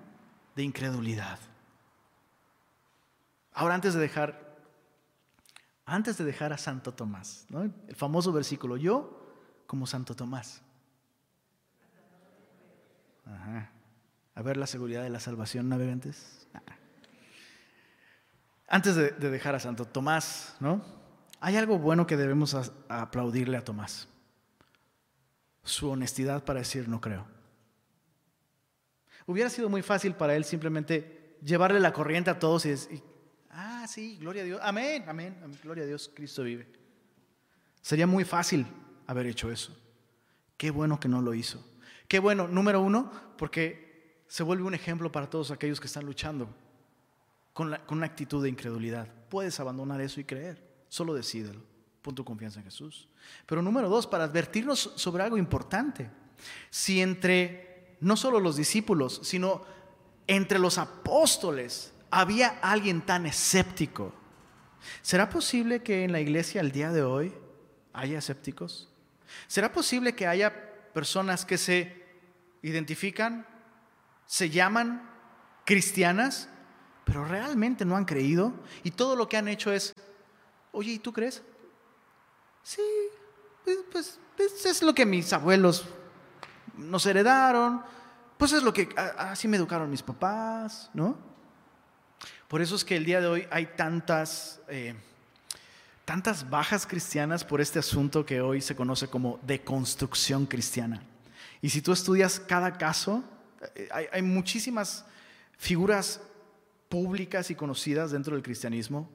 de 0.55 0.63
incredulidad. 0.63 1.39
Ahora 3.53 3.75
antes 3.75 3.93
de 3.93 4.01
dejar 4.01 4.51
antes 5.85 6.17
de 6.17 6.23
dejar 6.23 6.53
a 6.53 6.57
Santo 6.57 6.93
Tomás, 6.93 7.45
el 7.49 7.95
famoso 7.95 8.31
versículo, 8.31 8.77
yo 8.77 9.19
como 9.67 9.85
Santo 9.87 10.15
Tomás. 10.15 10.61
A 14.35 14.41
ver 14.41 14.55
la 14.55 14.67
seguridad 14.67 15.03
de 15.03 15.09
la 15.09 15.19
salvación, 15.19 15.67
navegantes. 15.67 16.47
Antes 18.69 18.95
de, 18.95 19.11
dejar 19.11 19.55
a 19.55 19.59
Santo 19.59 19.83
Tomás, 19.85 20.55
¿no? 20.61 20.81
Hay 21.41 21.57
algo 21.57 21.77
bueno 21.77 22.07
que 22.07 22.15
debemos 22.15 22.55
aplaudirle 22.87 23.57
a 23.57 23.65
Tomás 23.65 24.07
su 25.63 25.89
honestidad 25.89 26.43
para 26.43 26.59
decir 26.59 26.87
no 26.87 27.01
creo. 27.01 27.25
Hubiera 29.25 29.49
sido 29.49 29.69
muy 29.69 29.81
fácil 29.81 30.15
para 30.15 30.35
él 30.35 30.43
simplemente 30.43 31.37
llevarle 31.43 31.79
la 31.79 31.93
corriente 31.93 32.29
a 32.29 32.39
todos 32.39 32.65
y 32.65 32.69
decir, 32.69 33.03
ah, 33.49 33.85
sí, 33.87 34.17
gloria 34.17 34.41
a 34.41 34.45
Dios, 34.45 34.59
amén, 34.63 35.05
amén, 35.07 35.37
gloria 35.63 35.83
a 35.83 35.87
Dios, 35.87 36.11
Cristo 36.13 36.43
vive. 36.43 36.67
Sería 37.81 38.07
muy 38.07 38.23
fácil 38.25 38.65
haber 39.07 39.27
hecho 39.27 39.51
eso. 39.51 39.77
Qué 40.57 40.71
bueno 40.71 40.99
que 40.99 41.07
no 41.07 41.21
lo 41.21 41.33
hizo. 41.33 41.63
Qué 42.07 42.19
bueno, 42.19 42.47
número 42.47 42.81
uno, 42.81 43.11
porque 43.37 44.23
se 44.27 44.43
vuelve 44.43 44.63
un 44.63 44.73
ejemplo 44.73 45.11
para 45.11 45.29
todos 45.29 45.51
aquellos 45.51 45.79
que 45.79 45.87
están 45.87 46.05
luchando 46.05 46.47
con, 47.53 47.75
con 47.85 47.97
una 47.97 48.07
actitud 48.07 48.43
de 48.43 48.49
incredulidad. 48.49 49.07
Puedes 49.29 49.59
abandonar 49.59 50.01
eso 50.01 50.19
y 50.19 50.25
creer, 50.25 50.61
solo 50.87 51.13
decídelo. 51.13 51.70
Pon 52.01 52.15
tu 52.15 52.25
confianza 52.25 52.59
en 52.59 52.65
Jesús. 52.65 53.07
Pero 53.45 53.61
número 53.61 53.89
dos, 53.89 54.07
para 54.07 54.23
advertirnos 54.23 54.93
sobre 54.95 55.23
algo 55.23 55.37
importante. 55.37 56.09
Si 56.69 57.01
entre 57.01 57.95
no 57.99 58.17
solo 58.17 58.39
los 58.39 58.55
discípulos, 58.55 59.21
sino 59.23 59.63
entre 60.27 60.57
los 60.57 60.77
apóstoles 60.77 61.93
había 62.09 62.59
alguien 62.61 63.01
tan 63.01 63.25
escéptico, 63.25 64.13
¿será 65.01 65.29
posible 65.29 65.83
que 65.83 66.03
en 66.03 66.11
la 66.11 66.19
iglesia 66.19 66.61
al 66.61 66.71
día 66.71 66.91
de 66.91 67.03
hoy 67.03 67.33
haya 67.93 68.17
escépticos? 68.17 68.89
¿Será 69.47 69.71
posible 69.71 70.15
que 70.15 70.27
haya 70.27 70.51
personas 70.93 71.45
que 71.45 71.57
se 71.57 72.03
identifican, 72.63 73.45
se 74.25 74.49
llaman 74.49 75.09
cristianas, 75.65 76.49
pero 77.05 77.25
realmente 77.25 77.85
no 77.85 77.95
han 77.95 78.05
creído 78.05 78.53
y 78.83 78.91
todo 78.91 79.15
lo 79.15 79.27
que 79.27 79.37
han 79.37 79.47
hecho 79.47 79.71
es, 79.71 79.93
oye, 80.71 80.93
¿y 80.93 80.99
tú 80.99 81.13
crees? 81.13 81.43
Sí, 82.63 82.81
pues, 83.63 83.77
pues, 83.91 84.19
pues 84.37 84.65
es 84.65 84.81
lo 84.81 84.93
que 84.93 85.05
mis 85.05 85.31
abuelos 85.33 85.85
nos 86.77 87.05
heredaron, 87.05 87.81
pues 88.37 88.53
es 88.53 88.63
lo 88.63 88.73
que 88.73 88.89
así 89.17 89.47
me 89.47 89.57
educaron 89.57 89.89
mis 89.89 90.01
papás, 90.01 90.89
¿no? 90.93 91.17
Por 92.47 92.61
eso 92.61 92.75
es 92.75 92.83
que 92.83 92.97
el 92.97 93.05
día 93.05 93.21
de 93.21 93.27
hoy 93.27 93.47
hay 93.49 93.67
tantas, 93.77 94.59
eh, 94.67 94.95
tantas 96.05 96.49
bajas 96.49 96.85
cristianas 96.85 97.45
por 97.45 97.61
este 97.61 97.79
asunto 97.79 98.25
que 98.25 98.41
hoy 98.41 98.61
se 98.61 98.75
conoce 98.75 99.07
como 99.07 99.39
deconstrucción 99.43 100.45
cristiana. 100.45 101.01
Y 101.61 101.69
si 101.69 101.81
tú 101.81 101.93
estudias 101.93 102.39
cada 102.39 102.77
caso, 102.77 103.23
eh, 103.75 103.87
hay, 104.11 104.21
muchísimas 104.21 105.05
figuras 105.57 106.19
públicas 106.89 107.51
y 107.51 107.55
conocidas 107.55 108.11
dentro 108.11 108.35
del 108.35 108.43
cristianismo, 108.43 109.09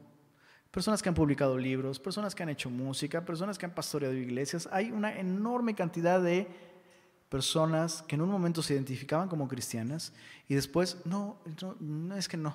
personas 0.76 1.02
que 1.02 1.08
han 1.08 1.14
publicado 1.14 1.56
libros, 1.56 1.98
personas 1.98 2.34
que 2.34 2.42
han 2.42 2.50
hecho 2.50 2.68
música, 2.68 3.24
personas 3.24 3.56
que 3.56 3.64
han 3.64 3.74
pastoreado 3.74 4.14
iglesias. 4.14 4.68
Hay 4.70 4.90
una 4.90 5.18
enorme 5.18 5.74
cantidad 5.74 6.20
de 6.20 6.46
personas 7.30 8.02
que 8.02 8.14
en 8.14 8.20
un 8.20 8.28
momento 8.28 8.60
se 8.60 8.74
identificaban 8.74 9.26
como 9.26 9.48
cristianas 9.48 10.12
y 10.46 10.54
después, 10.54 10.98
no, 11.06 11.38
no, 11.80 12.14
es 12.14 12.28
que 12.28 12.36
no. 12.36 12.54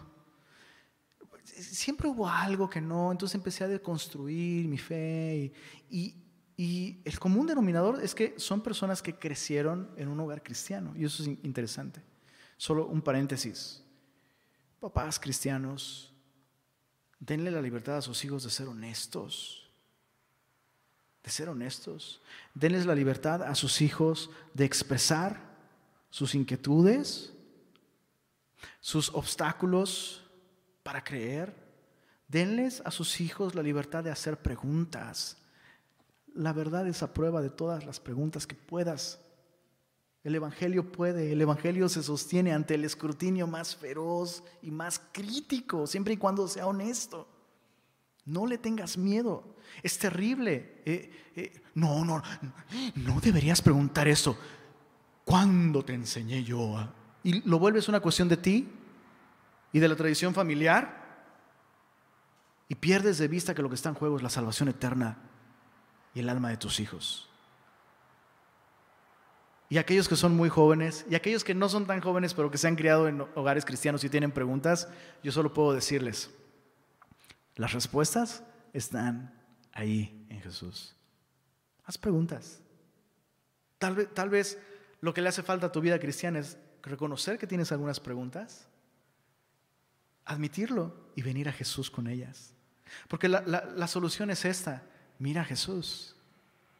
Siempre 1.45 2.09
hubo 2.09 2.29
algo 2.29 2.69
que 2.69 2.79
no, 2.79 3.11
entonces 3.11 3.33
empecé 3.33 3.63
a 3.63 3.67
deconstruir 3.67 4.67
mi 4.67 4.77
fe 4.77 5.51
y, 5.89 6.15
y 6.55 6.99
el 7.03 7.17
común 7.17 7.47
denominador 7.47 8.03
es 8.03 8.13
que 8.13 8.35
son 8.37 8.61
personas 8.61 9.01
que 9.01 9.15
crecieron 9.15 9.89
en 9.97 10.09
un 10.09 10.19
hogar 10.19 10.43
cristiano 10.43 10.93
y 10.95 11.05
eso 11.05 11.23
es 11.23 11.29
interesante. 11.43 12.03
Solo 12.55 12.85
un 12.85 13.01
paréntesis. 13.01 13.83
Papás 14.79 15.19
cristianos, 15.19 16.10
denle 17.21 17.51
la 17.51 17.61
libertad 17.61 17.95
a 17.95 18.01
sus 18.01 18.25
hijos 18.25 18.43
de 18.43 18.49
ser 18.49 18.67
honestos. 18.67 19.69
De 21.23 21.31
ser 21.31 21.47
honestos. 21.47 22.21
Denles 22.53 22.85
la 22.85 22.95
libertad 22.95 23.43
a 23.43 23.55
sus 23.55 23.81
hijos 23.81 24.29
de 24.53 24.65
expresar 24.65 25.39
sus 26.09 26.35
inquietudes, 26.35 27.31
sus 28.81 29.07
obstáculos 29.13 30.21
para 30.83 31.01
creer. 31.01 31.55
Denles 32.27 32.81
a 32.83 32.91
sus 32.91 33.21
hijos 33.21 33.55
la 33.55 33.63
libertad 33.63 34.03
de 34.03 34.11
hacer 34.11 34.41
preguntas 34.41 35.37
la 36.33 36.53
verdad 36.53 36.87
es 36.87 37.03
a 37.03 37.13
prueba 37.13 37.41
de 37.41 37.49
todas 37.49 37.85
las 37.85 37.99
preguntas 37.99 38.47
que 38.47 38.55
puedas. 38.55 39.19
El 40.23 40.35
Evangelio 40.35 40.91
puede, 40.91 41.31
el 41.31 41.41
Evangelio 41.41 41.89
se 41.89 42.03
sostiene 42.03 42.53
ante 42.53 42.75
el 42.75 42.85
escrutinio 42.85 43.47
más 43.47 43.75
feroz 43.75 44.43
y 44.61 44.69
más 44.69 45.01
crítico, 45.11 45.87
siempre 45.87 46.13
y 46.13 46.17
cuando 46.17 46.47
sea 46.47 46.67
honesto. 46.67 47.27
No 48.25 48.45
le 48.45 48.59
tengas 48.59 48.97
miedo, 48.97 49.55
es 49.81 49.97
terrible. 49.97 50.83
Eh, 50.85 51.31
eh, 51.35 51.61
no, 51.73 52.05
no, 52.05 52.21
no 52.95 53.19
deberías 53.19 53.61
preguntar 53.63 54.07
eso. 54.07 54.37
¿Cuándo 55.25 55.83
te 55.83 55.95
enseñé 55.95 56.43
yo? 56.43 56.87
Y 57.23 57.41
lo 57.47 57.57
vuelves 57.57 57.89
una 57.89 57.99
cuestión 57.99 58.27
de 58.27 58.37
ti 58.37 58.69
y 59.73 59.79
de 59.79 59.87
la 59.87 59.95
tradición 59.95 60.35
familiar 60.35 61.01
y 62.67 62.75
pierdes 62.75 63.17
de 63.17 63.27
vista 63.27 63.55
que 63.55 63.61
lo 63.61 63.69
que 63.69 63.75
está 63.75 63.89
en 63.89 63.95
juego 63.95 64.17
es 64.17 64.23
la 64.23 64.29
salvación 64.29 64.69
eterna 64.69 65.17
y 66.13 66.19
el 66.19 66.29
alma 66.29 66.49
de 66.49 66.57
tus 66.57 66.79
hijos. 66.79 67.30
Y 69.71 69.77
aquellos 69.77 70.09
que 70.09 70.17
son 70.17 70.35
muy 70.35 70.49
jóvenes 70.49 71.05
y 71.09 71.15
aquellos 71.15 71.45
que 71.45 71.55
no 71.55 71.69
son 71.69 71.87
tan 71.87 72.01
jóvenes 72.01 72.33
pero 72.33 72.51
que 72.51 72.57
se 72.57 72.67
han 72.67 72.75
criado 72.75 73.07
en 73.07 73.21
hogares 73.35 73.63
cristianos 73.63 74.03
y 74.03 74.09
tienen 74.09 74.33
preguntas, 74.33 74.89
yo 75.23 75.31
solo 75.31 75.53
puedo 75.53 75.71
decirles, 75.71 76.29
las 77.55 77.71
respuestas 77.71 78.43
están 78.73 79.33
ahí 79.71 80.25
en 80.27 80.41
Jesús. 80.41 80.93
Haz 81.85 81.97
preguntas. 81.97 82.59
Tal 83.77 83.95
vez, 83.95 84.13
tal 84.13 84.29
vez 84.29 84.59
lo 84.99 85.13
que 85.13 85.21
le 85.21 85.29
hace 85.29 85.41
falta 85.41 85.67
a 85.67 85.71
tu 85.71 85.79
vida 85.79 85.97
cristiana 85.99 86.39
es 86.39 86.57
reconocer 86.83 87.37
que 87.37 87.47
tienes 87.47 87.71
algunas 87.71 88.01
preguntas, 88.01 88.67
admitirlo 90.25 90.93
y 91.15 91.21
venir 91.21 91.47
a 91.47 91.53
Jesús 91.53 91.89
con 91.89 92.07
ellas. 92.07 92.53
Porque 93.07 93.29
la, 93.29 93.39
la 93.39 93.87
solución 93.87 94.31
es 94.31 94.43
esta. 94.43 94.83
Mira 95.17 95.43
a 95.43 95.45
Jesús. 95.45 96.13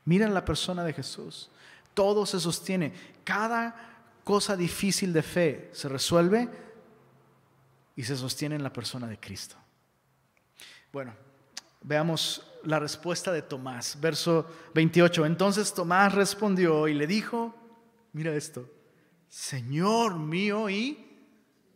Mira 0.04 0.28
la 0.28 0.44
persona 0.44 0.84
de 0.84 0.92
Jesús. 0.92 1.50
Todo 1.94 2.26
se 2.26 2.40
sostiene. 2.40 2.94
Cada 3.24 3.76
cosa 4.24 4.56
difícil 4.56 5.14
de 5.14 5.22
fe 5.22 5.70
se 5.74 5.90
resuelve 5.90 6.50
y 7.96 8.04
se 8.04 8.16
sostiene 8.16 8.56
en 8.56 8.64
la 8.64 8.74
persona 8.74 9.08
de 9.08 9.20
Cristo. 9.20 9.56
Bueno, 10.92 11.14
veamos 11.82 12.46
la 12.64 12.80
respuesta 12.80 13.32
de 13.32 13.42
Tomás, 13.42 13.98
verso 14.00 14.46
28. 14.74 15.26
Entonces 15.26 15.74
Tomás 15.74 16.14
respondió 16.14 16.88
y 16.88 16.94
le 16.94 17.08
dijo, 17.08 17.56
mira 18.14 18.34
esto, 18.34 18.70
Señor 19.28 20.16
mío 20.16 20.70
y 20.70 21.06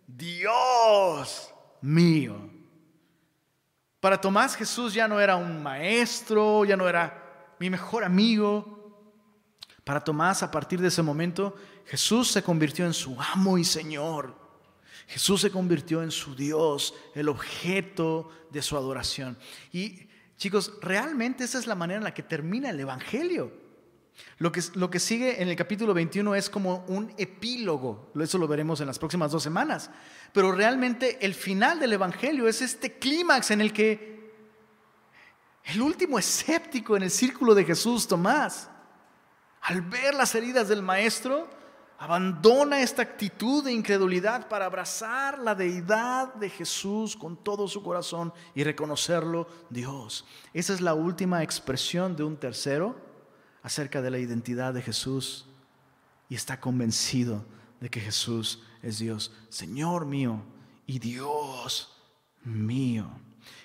Dios 0.07 1.53
mío. 1.81 2.49
Para 3.99 4.19
Tomás 4.19 4.55
Jesús 4.55 4.93
ya 4.93 5.07
no 5.07 5.19
era 5.19 5.35
un 5.35 5.63
maestro, 5.63 6.65
ya 6.65 6.77
no 6.77 6.87
era 6.87 7.55
mi 7.59 7.69
mejor 7.69 8.03
amigo. 8.03 8.74
Para 9.85 10.03
Tomás 10.03 10.43
a 10.43 10.51
partir 10.51 10.81
de 10.81 10.89
ese 10.89 11.01
momento 11.01 11.55
Jesús 11.85 12.29
se 12.29 12.43
convirtió 12.43 12.85
en 12.85 12.93
su 12.93 13.15
amo 13.33 13.57
y 13.57 13.63
Señor. 13.63 14.35
Jesús 15.07 15.39
se 15.39 15.51
convirtió 15.51 16.03
en 16.03 16.11
su 16.11 16.35
Dios, 16.35 16.93
el 17.13 17.29
objeto 17.29 18.29
de 18.51 18.61
su 18.61 18.75
adoración. 18.75 19.37
Y 19.71 20.09
chicos, 20.35 20.73
realmente 20.81 21.45
esa 21.45 21.59
es 21.59 21.67
la 21.67 21.75
manera 21.75 21.99
en 21.99 22.03
la 22.03 22.13
que 22.13 22.23
termina 22.23 22.71
el 22.71 22.79
Evangelio. 22.81 23.63
Lo 24.39 24.51
que, 24.51 24.61
lo 24.73 24.89
que 24.89 24.99
sigue 24.99 25.41
en 25.41 25.49
el 25.49 25.55
capítulo 25.55 25.93
21 25.93 26.35
es 26.35 26.49
como 26.49 26.85
un 26.87 27.13
epílogo, 27.17 28.11
eso 28.19 28.37
lo 28.37 28.47
veremos 28.47 28.81
en 28.81 28.87
las 28.87 28.97
próximas 28.97 29.31
dos 29.31 29.43
semanas 29.43 29.91
pero 30.35 30.51
realmente 30.51 31.25
el 31.25 31.33
final 31.33 31.79
del 31.79 31.93
Evangelio 31.93 32.45
es 32.49 32.61
este 32.61 32.99
clímax 32.99 33.51
en 33.51 33.61
el 33.61 33.71
que 33.71 34.33
el 35.63 35.81
último 35.81 36.19
escéptico 36.19 36.97
en 36.97 37.03
el 37.03 37.09
círculo 37.09 37.55
de 37.55 37.63
Jesús, 37.63 38.05
Tomás, 38.05 38.69
al 39.65 39.81
ver 39.81 40.13
las 40.13 40.35
heridas 40.35 40.67
del 40.67 40.83
Maestro, 40.83 41.49
abandona 41.97 42.81
esta 42.81 43.01
actitud 43.01 43.63
de 43.63 43.73
incredulidad 43.73 44.47
para 44.47 44.65
abrazar 44.65 45.39
la 45.39 45.55
deidad 45.55 46.35
de 46.35 46.51
Jesús 46.51 47.15
con 47.15 47.35
todo 47.35 47.67
su 47.67 47.81
corazón 47.81 48.31
y 48.53 48.63
reconocerlo 48.63 49.47
Dios. 49.71 50.23
Esa 50.53 50.71
es 50.71 50.81
la 50.81 50.93
última 50.93 51.41
expresión 51.41 52.15
de 52.15 52.23
un 52.23 52.37
tercero 52.37 52.95
acerca 53.63 54.03
de 54.03 54.11
la 54.11 54.19
identidad 54.19 54.71
de 54.71 54.83
Jesús 54.83 55.47
y 56.29 56.35
está 56.35 56.59
convencido 56.59 57.43
de 57.79 57.89
que 57.89 58.01
Jesús 58.01 58.61
es 58.83 58.99
Dios, 58.99 59.31
Señor 59.49 60.05
mío 60.05 60.43
y 60.85 60.99
Dios 60.99 61.91
mío. 62.43 63.09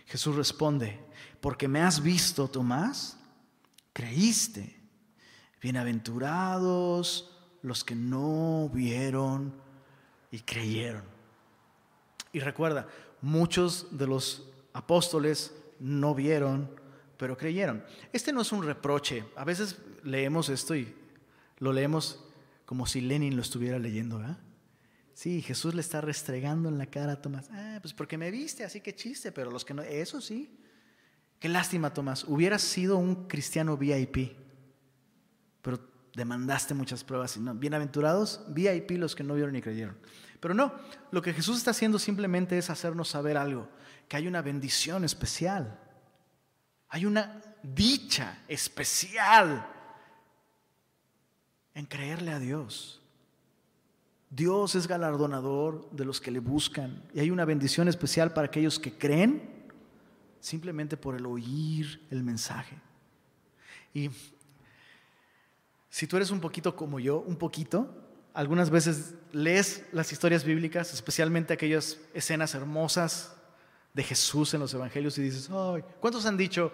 Jesús 0.07 0.35
responde, 0.35 0.99
porque 1.43 1.69
me 1.69 1.83
has 1.83 2.03
visto, 2.03 2.49
Tomás, 2.49 3.19
creíste. 3.93 4.80
Bienaventurados 5.61 7.37
los 7.63 7.85
que 7.85 7.95
no 7.95 8.71
vieron 8.73 9.53
y 10.31 10.41
creyeron. 10.41 11.03
Y 12.33 12.41
recuerda, 12.41 12.89
muchos 13.21 13.89
de 13.97 14.07
los 14.07 14.49
apóstoles 14.73 15.55
no 15.79 16.15
vieron, 16.15 16.71
pero 17.17 17.37
creyeron. 17.37 17.85
Este 18.13 18.33
no 18.33 18.41
es 18.41 18.53
un 18.53 18.65
reproche. 18.65 19.25
A 19.37 19.45
veces 19.45 19.77
leemos 20.05 20.49
esto 20.49 20.75
y 20.75 20.95
lo 21.59 21.73
leemos 21.73 22.25
como 22.65 22.87
si 22.87 23.01
Lenin 23.01 23.37
lo 23.37 23.43
estuviera 23.43 23.79
leyendo, 23.79 24.19
¿verdad? 24.19 24.39
Sí, 25.13 25.43
Jesús 25.43 25.75
le 25.75 25.83
está 25.83 26.01
restregando 26.01 26.69
en 26.69 26.79
la 26.79 26.87
cara 26.87 27.13
a 27.13 27.21
Tomás. 27.21 27.49
Ah, 27.51 27.79
pues 27.83 27.93
porque 27.93 28.17
me 28.17 28.31
viste, 28.31 28.65
así 28.65 28.81
que 28.81 28.95
chiste, 28.95 29.33
pero 29.33 29.51
los 29.51 29.65
que 29.65 29.75
no, 29.75 29.83
eso 29.83 30.21
sí. 30.21 30.57
Qué 31.39 31.49
lástima, 31.49 31.93
Tomás. 31.93 32.25
Hubieras 32.25 32.63
sido 32.63 32.97
un 32.97 33.27
cristiano 33.27 33.77
VIP, 33.77 34.33
demandaste 36.21 36.75
muchas 36.75 37.03
pruebas. 37.03 37.37
Y 37.37 37.41
no, 37.41 37.55
bienaventurados, 37.55 38.45
VIP 38.49 38.93
los 38.93 39.17
que 39.17 39.25
no 39.25 39.35
vieron 39.35 39.55
ni 39.55 39.63
creyeron. 39.63 39.97
Pero 40.39 40.53
no, 40.53 40.73
lo 41.11 41.23
que 41.23 41.33
Jesús 41.33 41.57
está 41.57 41.71
haciendo 41.71 41.99
simplemente 41.99 42.59
es 42.59 42.69
hacernos 42.69 43.09
saber 43.09 43.39
algo, 43.39 43.69
que 44.07 44.19
hay 44.19 44.27
una 44.27 44.43
bendición 44.43 45.03
especial. 45.05 45.79
Hay 46.89 47.07
una 47.07 47.41
dicha 47.63 48.43
especial 48.49 49.67
en 51.75 51.87
creerle 51.87 52.33
a 52.33 52.39
Dios. 52.39 53.01
Dios 54.29 54.75
es 54.75 54.87
galardonador 54.87 55.91
de 55.91 56.05
los 56.05 56.21
que 56.21 56.31
le 56.31 56.41
buscan 56.41 57.03
y 57.15 57.21
hay 57.21 57.31
una 57.31 57.45
bendición 57.45 57.89
especial 57.89 58.33
para 58.33 58.47
aquellos 58.47 58.79
que 58.79 58.97
creen 58.97 59.71
simplemente 60.39 60.97
por 60.97 61.17
el 61.17 61.25
oír 61.25 62.07
el 62.11 62.23
mensaje. 62.23 62.77
Y 63.95 64.11
si 65.91 66.07
tú 66.07 66.17
eres 66.17 66.31
un 66.31 66.41
poquito 66.41 66.77
como 66.77 67.01
yo, 67.01 67.19
un 67.19 67.37
poquito, 67.37 67.93
algunas 68.33 68.71
veces 68.71 69.15
lees 69.33 69.85
las 69.93 70.13
historias 70.13 70.45
bíblicas, 70.45 70.95
especialmente 70.95 71.53
aquellas 71.53 71.99
escenas 72.15 72.55
hermosas 72.55 73.37
de 73.93 74.05
Jesús 74.05 74.55
en 74.55 74.61
los 74.61 74.73
evangelios 74.73 75.19
y 75.19 75.23
dices, 75.23 75.51
ay, 75.51 75.83
¿cuántos 75.99 76.25
han 76.27 76.37
dicho, 76.37 76.73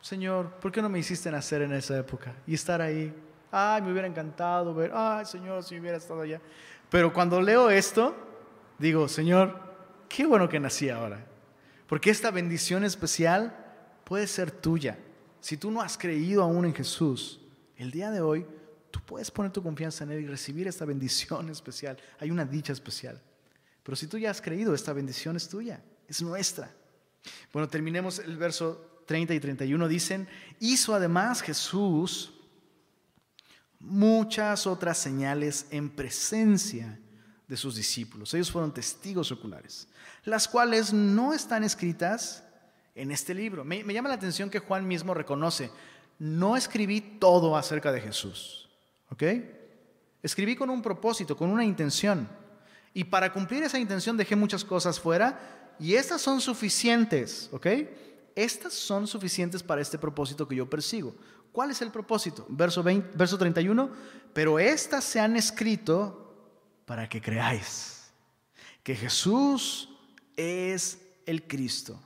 Señor, 0.00 0.50
¿por 0.54 0.72
qué 0.72 0.80
no 0.80 0.88
me 0.88 0.98
hiciste 0.98 1.30
nacer 1.30 1.62
en 1.62 1.72
esa 1.74 1.98
época 1.98 2.34
y 2.46 2.54
estar 2.54 2.80
ahí? 2.80 3.14
Ay, 3.50 3.82
me 3.82 3.92
hubiera 3.92 4.08
encantado 4.08 4.74
ver, 4.74 4.90
ay, 4.94 5.26
Señor, 5.26 5.62
si 5.62 5.78
hubiera 5.78 5.98
estado 5.98 6.22
allá. 6.22 6.40
Pero 6.88 7.12
cuando 7.12 7.40
leo 7.42 7.68
esto, 7.68 8.14
digo, 8.78 9.06
Señor, 9.06 9.60
qué 10.08 10.24
bueno 10.24 10.48
que 10.48 10.58
nací 10.58 10.88
ahora, 10.88 11.26
porque 11.86 12.08
esta 12.08 12.30
bendición 12.30 12.84
especial 12.84 13.54
puede 14.04 14.26
ser 14.26 14.50
tuya. 14.50 14.98
Si 15.40 15.58
tú 15.58 15.70
no 15.70 15.82
has 15.82 15.98
creído 15.98 16.42
aún 16.42 16.64
en 16.64 16.74
Jesús, 16.74 17.43
el 17.76 17.90
día 17.90 18.10
de 18.10 18.20
hoy 18.20 18.46
tú 18.90 19.00
puedes 19.04 19.30
poner 19.30 19.52
tu 19.52 19.62
confianza 19.62 20.04
en 20.04 20.12
Él 20.12 20.24
y 20.24 20.26
recibir 20.26 20.68
esta 20.68 20.84
bendición 20.84 21.48
especial. 21.50 21.96
Hay 22.20 22.30
una 22.30 22.44
dicha 22.44 22.72
especial. 22.72 23.20
Pero 23.82 23.96
si 23.96 24.06
tú 24.06 24.18
ya 24.18 24.30
has 24.30 24.40
creído, 24.40 24.74
esta 24.74 24.92
bendición 24.92 25.36
es 25.36 25.48
tuya, 25.48 25.82
es 26.08 26.22
nuestra. 26.22 26.74
Bueno, 27.52 27.68
terminemos 27.68 28.18
el 28.18 28.36
verso 28.36 29.02
30 29.06 29.34
y 29.34 29.40
31. 29.40 29.88
Dicen, 29.88 30.28
hizo 30.60 30.94
además 30.94 31.42
Jesús 31.42 32.32
muchas 33.78 34.66
otras 34.66 34.96
señales 34.98 35.66
en 35.70 35.90
presencia 35.90 36.98
de 37.46 37.56
sus 37.56 37.76
discípulos. 37.76 38.32
Ellos 38.32 38.50
fueron 38.50 38.72
testigos 38.72 39.30
oculares, 39.30 39.88
las 40.24 40.48
cuales 40.48 40.92
no 40.92 41.32
están 41.32 41.64
escritas 41.64 42.44
en 42.94 43.10
este 43.10 43.34
libro. 43.34 43.64
Me, 43.64 43.84
me 43.84 43.92
llama 43.92 44.08
la 44.08 44.14
atención 44.14 44.48
que 44.48 44.60
Juan 44.60 44.86
mismo 44.86 45.12
reconoce, 45.14 45.70
no 46.18 46.56
escribí 46.56 47.00
todo 47.00 47.56
acerca 47.56 47.92
de 47.92 48.00
Jesús. 48.00 48.68
¿Ok? 49.10 49.22
Escribí 50.22 50.56
con 50.56 50.70
un 50.70 50.82
propósito, 50.82 51.36
con 51.36 51.50
una 51.50 51.64
intención. 51.64 52.28
Y 52.94 53.04
para 53.04 53.32
cumplir 53.32 53.62
esa 53.62 53.78
intención 53.78 54.16
dejé 54.16 54.36
muchas 54.36 54.64
cosas 54.64 54.98
fuera 54.98 55.74
y 55.78 55.94
estas 55.94 56.22
son 56.22 56.40
suficientes, 56.40 57.48
¿ok? 57.52 57.66
Estas 58.36 58.72
son 58.72 59.06
suficientes 59.06 59.62
para 59.62 59.80
este 59.80 59.98
propósito 59.98 60.46
que 60.46 60.56
yo 60.56 60.70
persigo. 60.70 61.14
¿Cuál 61.52 61.70
es 61.70 61.82
el 61.82 61.90
propósito? 61.90 62.46
Verso, 62.48 62.82
20, 62.82 63.16
verso 63.16 63.36
31, 63.36 63.90
pero 64.32 64.58
estas 64.58 65.04
se 65.04 65.20
han 65.20 65.36
escrito 65.36 66.24
para 66.84 67.08
que 67.08 67.20
creáis 67.20 68.12
que 68.82 68.94
Jesús 68.94 69.88
es 70.36 71.00
el 71.26 71.46
Cristo, 71.46 72.00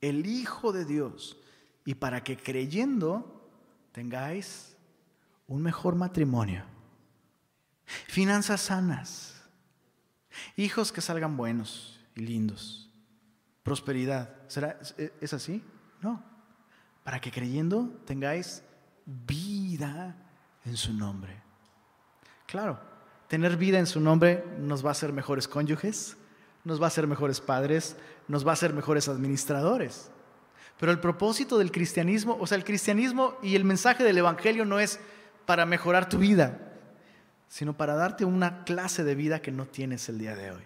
el 0.00 0.26
Hijo 0.26 0.72
de 0.72 0.84
Dios, 0.84 1.38
y 1.84 1.94
para 1.94 2.22
que 2.22 2.36
creyendo 2.36 3.39
tengáis 3.92 4.76
un 5.46 5.62
mejor 5.62 5.96
matrimonio, 5.96 6.64
finanzas 8.06 8.60
sanas, 8.60 9.42
hijos 10.56 10.92
que 10.92 11.00
salgan 11.00 11.36
buenos 11.36 12.00
y 12.14 12.20
lindos, 12.20 12.90
prosperidad. 13.62 14.36
¿Será, 14.48 14.78
¿Es 15.20 15.32
así? 15.32 15.62
No. 16.00 16.22
Para 17.04 17.20
que 17.20 17.30
creyendo 17.30 17.88
tengáis 18.04 18.62
vida 19.06 20.16
en 20.64 20.76
su 20.76 20.92
nombre. 20.92 21.42
Claro, 22.46 22.80
tener 23.28 23.56
vida 23.56 23.78
en 23.78 23.86
su 23.86 24.00
nombre 24.00 24.44
nos 24.58 24.84
va 24.84 24.90
a 24.90 24.92
hacer 24.92 25.12
mejores 25.12 25.48
cónyuges, 25.48 26.16
nos 26.64 26.80
va 26.80 26.84
a 26.84 26.88
hacer 26.88 27.06
mejores 27.06 27.40
padres, 27.40 27.96
nos 28.28 28.46
va 28.46 28.50
a 28.50 28.54
hacer 28.54 28.72
mejores 28.72 29.08
administradores. 29.08 30.10
Pero 30.80 30.92
el 30.92 30.98
propósito 30.98 31.58
del 31.58 31.70
cristianismo, 31.70 32.38
o 32.40 32.46
sea, 32.46 32.56
el 32.56 32.64
cristianismo 32.64 33.36
y 33.42 33.54
el 33.54 33.66
mensaje 33.66 34.02
del 34.02 34.16
Evangelio 34.16 34.64
no 34.64 34.80
es 34.80 34.98
para 35.44 35.66
mejorar 35.66 36.08
tu 36.08 36.16
vida, 36.16 36.58
sino 37.48 37.76
para 37.76 37.94
darte 37.94 38.24
una 38.24 38.64
clase 38.64 39.04
de 39.04 39.14
vida 39.14 39.42
que 39.42 39.52
no 39.52 39.66
tienes 39.66 40.08
el 40.08 40.18
día 40.18 40.34
de 40.34 40.52
hoy. 40.52 40.62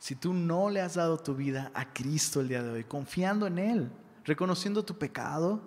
Si 0.00 0.16
tú 0.16 0.34
no 0.34 0.68
le 0.68 0.80
has 0.80 0.94
dado 0.94 1.16
tu 1.18 1.36
vida 1.36 1.70
a 1.74 1.92
Cristo 1.92 2.40
el 2.40 2.48
día 2.48 2.64
de 2.64 2.70
hoy, 2.70 2.82
confiando 2.82 3.46
en 3.46 3.60
Él, 3.60 3.92
reconociendo 4.24 4.84
tu 4.84 4.98
pecado, 4.98 5.62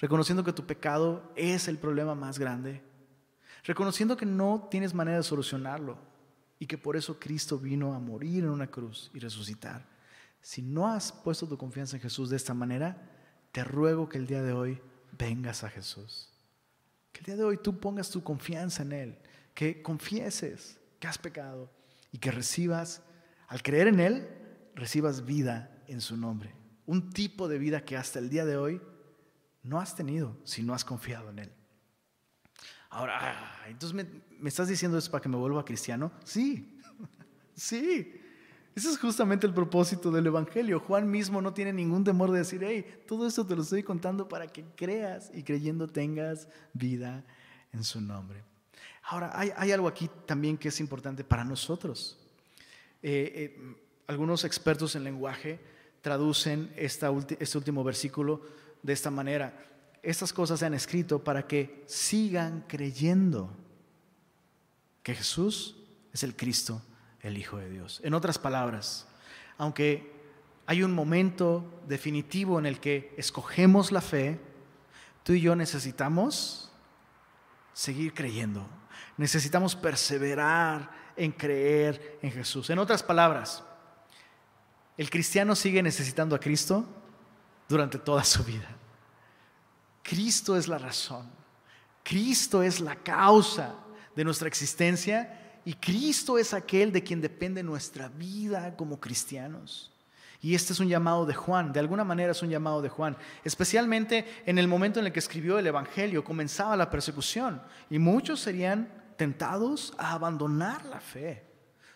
reconociendo 0.00 0.42
que 0.42 0.54
tu 0.54 0.64
pecado 0.64 1.34
es 1.36 1.68
el 1.68 1.76
problema 1.76 2.14
más 2.14 2.38
grande, 2.38 2.82
reconociendo 3.64 4.16
que 4.16 4.24
no 4.24 4.68
tienes 4.70 4.94
manera 4.94 5.18
de 5.18 5.22
solucionarlo 5.22 5.98
y 6.58 6.64
que 6.64 6.78
por 6.78 6.96
eso 6.96 7.20
Cristo 7.20 7.58
vino 7.58 7.92
a 7.92 7.98
morir 7.98 8.42
en 8.42 8.50
una 8.50 8.68
cruz 8.68 9.10
y 9.12 9.18
resucitar. 9.18 9.93
Si 10.44 10.60
no 10.60 10.86
has 10.88 11.10
puesto 11.10 11.48
tu 11.48 11.56
confianza 11.56 11.96
en 11.96 12.02
Jesús 12.02 12.28
de 12.28 12.36
esta 12.36 12.52
manera, 12.52 13.00
te 13.50 13.64
ruego 13.64 14.10
que 14.10 14.18
el 14.18 14.26
día 14.26 14.42
de 14.42 14.52
hoy 14.52 14.78
vengas 15.16 15.64
a 15.64 15.70
Jesús. 15.70 16.28
Que 17.12 17.20
el 17.20 17.24
día 17.24 17.36
de 17.36 17.44
hoy 17.44 17.56
tú 17.56 17.80
pongas 17.80 18.10
tu 18.10 18.22
confianza 18.22 18.82
en 18.82 18.92
Él, 18.92 19.18
que 19.54 19.80
confieses 19.80 20.78
que 21.00 21.08
has 21.08 21.16
pecado 21.16 21.72
y 22.12 22.18
que 22.18 22.30
recibas, 22.30 23.00
al 23.48 23.62
creer 23.62 23.88
en 23.88 24.00
Él, 24.00 24.28
recibas 24.74 25.24
vida 25.24 25.82
en 25.88 26.02
su 26.02 26.14
nombre. 26.14 26.54
Un 26.84 27.08
tipo 27.08 27.48
de 27.48 27.56
vida 27.56 27.82
que 27.86 27.96
hasta 27.96 28.18
el 28.18 28.28
día 28.28 28.44
de 28.44 28.58
hoy 28.58 28.82
no 29.62 29.80
has 29.80 29.96
tenido 29.96 30.36
si 30.44 30.62
no 30.62 30.74
has 30.74 30.84
confiado 30.84 31.30
en 31.30 31.38
Él. 31.38 31.52
Ahora, 32.90 33.18
ah, 33.18 33.68
entonces 33.70 33.94
me, 33.94 34.04
me 34.38 34.50
estás 34.50 34.68
diciendo 34.68 34.98
eso 34.98 35.10
para 35.10 35.22
que 35.22 35.28
me 35.30 35.38
vuelva 35.38 35.64
cristiano. 35.64 36.12
Sí, 36.22 36.78
sí. 37.56 38.20
Ese 38.74 38.90
es 38.90 38.98
justamente 38.98 39.46
el 39.46 39.54
propósito 39.54 40.10
del 40.10 40.26
Evangelio. 40.26 40.80
Juan 40.80 41.08
mismo 41.08 41.40
no 41.40 41.54
tiene 41.54 41.72
ningún 41.72 42.02
temor 42.02 42.32
de 42.32 42.38
decir, 42.38 42.60
hey, 42.64 42.84
todo 43.06 43.26
esto 43.26 43.46
te 43.46 43.54
lo 43.54 43.62
estoy 43.62 43.84
contando 43.84 44.28
para 44.28 44.48
que 44.48 44.64
creas 44.74 45.30
y 45.32 45.44
creyendo 45.44 45.86
tengas 45.86 46.48
vida 46.72 47.24
en 47.72 47.84
su 47.84 48.00
nombre. 48.00 48.42
Ahora, 49.04 49.30
hay, 49.34 49.70
algo 49.70 49.86
aquí 49.86 50.10
también 50.26 50.56
que 50.56 50.68
es 50.68 50.80
importante 50.80 51.22
para 51.22 51.44
nosotros. 51.44 52.18
Eh, 53.02 53.32
eh, 53.34 53.76
algunos 54.08 54.44
expertos 54.44 54.96
en 54.96 55.04
lenguaje 55.04 55.60
traducen 56.00 56.72
esta 56.74 57.12
este 57.38 57.58
último 57.58 57.84
versículo 57.84 58.42
de 58.82 58.92
esta 58.92 59.10
manera. 59.10 59.56
Estas 60.02 60.32
cosas 60.32 60.58
se 60.58 60.66
han 60.66 60.74
escrito 60.74 61.22
para 61.22 61.46
que 61.46 61.84
sigan 61.86 62.64
creyendo 62.66 63.56
que 65.02 65.14
Jesús 65.14 65.76
es 66.12 66.24
el 66.24 66.34
Cristo 66.34 66.82
el 67.24 67.38
Hijo 67.38 67.56
de 67.56 67.68
Dios. 67.68 68.00
En 68.04 68.14
otras 68.14 68.38
palabras, 68.38 69.08
aunque 69.58 70.12
hay 70.66 70.82
un 70.82 70.92
momento 70.92 71.82
definitivo 71.88 72.58
en 72.58 72.66
el 72.66 72.78
que 72.78 73.12
escogemos 73.16 73.90
la 73.90 74.00
fe, 74.00 74.38
tú 75.24 75.32
y 75.32 75.40
yo 75.40 75.56
necesitamos 75.56 76.70
seguir 77.72 78.14
creyendo. 78.14 78.66
Necesitamos 79.16 79.74
perseverar 79.74 80.90
en 81.16 81.32
creer 81.32 82.18
en 82.22 82.30
Jesús. 82.30 82.70
En 82.70 82.78
otras 82.78 83.02
palabras, 83.02 83.64
el 84.96 85.10
cristiano 85.10 85.56
sigue 85.56 85.82
necesitando 85.82 86.36
a 86.36 86.40
Cristo 86.40 86.84
durante 87.68 87.98
toda 87.98 88.22
su 88.22 88.44
vida. 88.44 88.68
Cristo 90.02 90.56
es 90.56 90.68
la 90.68 90.78
razón. 90.78 91.30
Cristo 92.02 92.62
es 92.62 92.80
la 92.80 92.96
causa 92.96 93.74
de 94.14 94.24
nuestra 94.24 94.46
existencia 94.46 95.43
y 95.64 95.74
Cristo 95.74 96.38
es 96.38 96.52
aquel 96.52 96.92
de 96.92 97.02
quien 97.02 97.20
depende 97.20 97.62
nuestra 97.62 98.08
vida 98.08 98.76
como 98.76 99.00
cristianos. 99.00 99.90
Y 100.40 100.54
este 100.54 100.74
es 100.74 100.80
un 100.80 100.88
llamado 100.88 101.24
de 101.24 101.32
Juan, 101.32 101.72
de 101.72 101.80
alguna 101.80 102.04
manera 102.04 102.32
es 102.32 102.42
un 102.42 102.50
llamado 102.50 102.82
de 102.82 102.90
Juan, 102.90 103.16
especialmente 103.44 104.26
en 104.44 104.58
el 104.58 104.68
momento 104.68 105.00
en 105.00 105.06
el 105.06 105.12
que 105.12 105.18
escribió 105.18 105.58
el 105.58 105.66
Evangelio, 105.66 106.22
comenzaba 106.22 106.76
la 106.76 106.90
persecución 106.90 107.62
y 107.88 107.98
muchos 107.98 108.40
serían 108.40 108.92
tentados 109.16 109.94
a 109.96 110.12
abandonar 110.12 110.84
la 110.84 111.00
fe, 111.00 111.44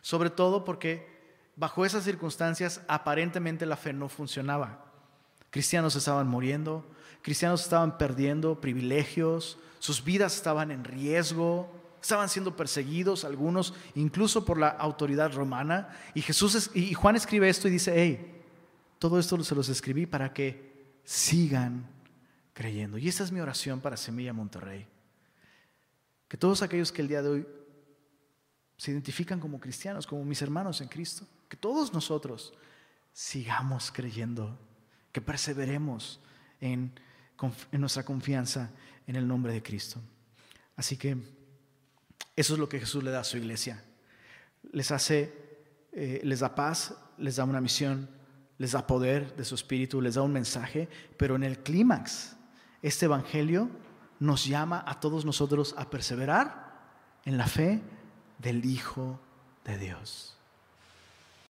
sobre 0.00 0.30
todo 0.30 0.64
porque 0.64 1.06
bajo 1.56 1.84
esas 1.84 2.04
circunstancias 2.04 2.80
aparentemente 2.88 3.66
la 3.66 3.76
fe 3.76 3.92
no 3.92 4.08
funcionaba. 4.08 4.82
Cristianos 5.50 5.94
estaban 5.94 6.26
muriendo, 6.26 6.86
cristianos 7.20 7.62
estaban 7.62 7.98
perdiendo 7.98 8.62
privilegios, 8.62 9.58
sus 9.78 10.02
vidas 10.02 10.34
estaban 10.34 10.70
en 10.70 10.84
riesgo, 10.84 11.70
Estaban 12.00 12.28
siendo 12.28 12.56
perseguidos 12.56 13.24
algunos, 13.24 13.74
incluso 13.94 14.44
por 14.44 14.58
la 14.58 14.68
autoridad 14.68 15.32
romana. 15.32 15.88
Y, 16.14 16.22
Jesús 16.22 16.70
y 16.74 16.94
Juan 16.94 17.16
escribe 17.16 17.48
esto 17.48 17.68
y 17.68 17.72
dice, 17.72 17.92
hey, 17.94 18.38
todo 18.98 19.18
esto 19.18 19.42
se 19.42 19.54
los 19.54 19.68
escribí 19.68 20.06
para 20.06 20.32
que 20.32 21.00
sigan 21.04 21.86
creyendo. 22.52 22.98
Y 22.98 23.08
esa 23.08 23.24
es 23.24 23.32
mi 23.32 23.40
oración 23.40 23.80
para 23.80 23.96
Semilla 23.96 24.32
Monterrey. 24.32 24.86
Que 26.28 26.36
todos 26.36 26.62
aquellos 26.62 26.92
que 26.92 27.02
el 27.02 27.08
día 27.08 27.22
de 27.22 27.28
hoy 27.28 27.46
se 28.76 28.90
identifican 28.90 29.40
como 29.40 29.58
cristianos, 29.58 30.06
como 30.06 30.24
mis 30.24 30.42
hermanos 30.42 30.80
en 30.80 30.88
Cristo, 30.88 31.26
que 31.48 31.56
todos 31.56 31.92
nosotros 31.92 32.52
sigamos 33.12 33.90
creyendo, 33.90 34.56
que 35.10 35.20
perseveremos 35.20 36.20
en, 36.60 36.92
en 37.72 37.80
nuestra 37.80 38.04
confianza 38.04 38.70
en 39.06 39.16
el 39.16 39.26
nombre 39.26 39.52
de 39.52 39.62
Cristo. 39.62 40.00
Así 40.76 40.96
que... 40.96 41.37
Eso 42.36 42.54
es 42.54 42.60
lo 42.60 42.68
que 42.68 42.80
Jesús 42.80 43.02
le 43.02 43.10
da 43.10 43.20
a 43.20 43.24
su 43.24 43.36
iglesia. 43.36 43.82
Les 44.72 44.90
hace, 44.90 45.34
eh, 45.92 46.20
les 46.22 46.40
da 46.40 46.54
paz, 46.54 46.94
les 47.18 47.36
da 47.36 47.44
una 47.44 47.60
misión, 47.60 48.08
les 48.58 48.72
da 48.72 48.86
poder 48.86 49.34
de 49.36 49.44
su 49.44 49.54
espíritu, 49.54 50.00
les 50.00 50.14
da 50.14 50.22
un 50.22 50.32
mensaje, 50.32 50.88
pero 51.16 51.36
en 51.36 51.42
el 51.42 51.58
clímax, 51.58 52.36
este 52.82 53.06
evangelio 53.06 53.70
nos 54.20 54.46
llama 54.46 54.84
a 54.86 55.00
todos 55.00 55.24
nosotros 55.24 55.74
a 55.76 55.90
perseverar 55.90 56.68
en 57.24 57.36
la 57.38 57.46
fe 57.46 57.82
del 58.38 58.64
Hijo 58.64 59.20
de 59.64 59.78
Dios. 59.78 60.37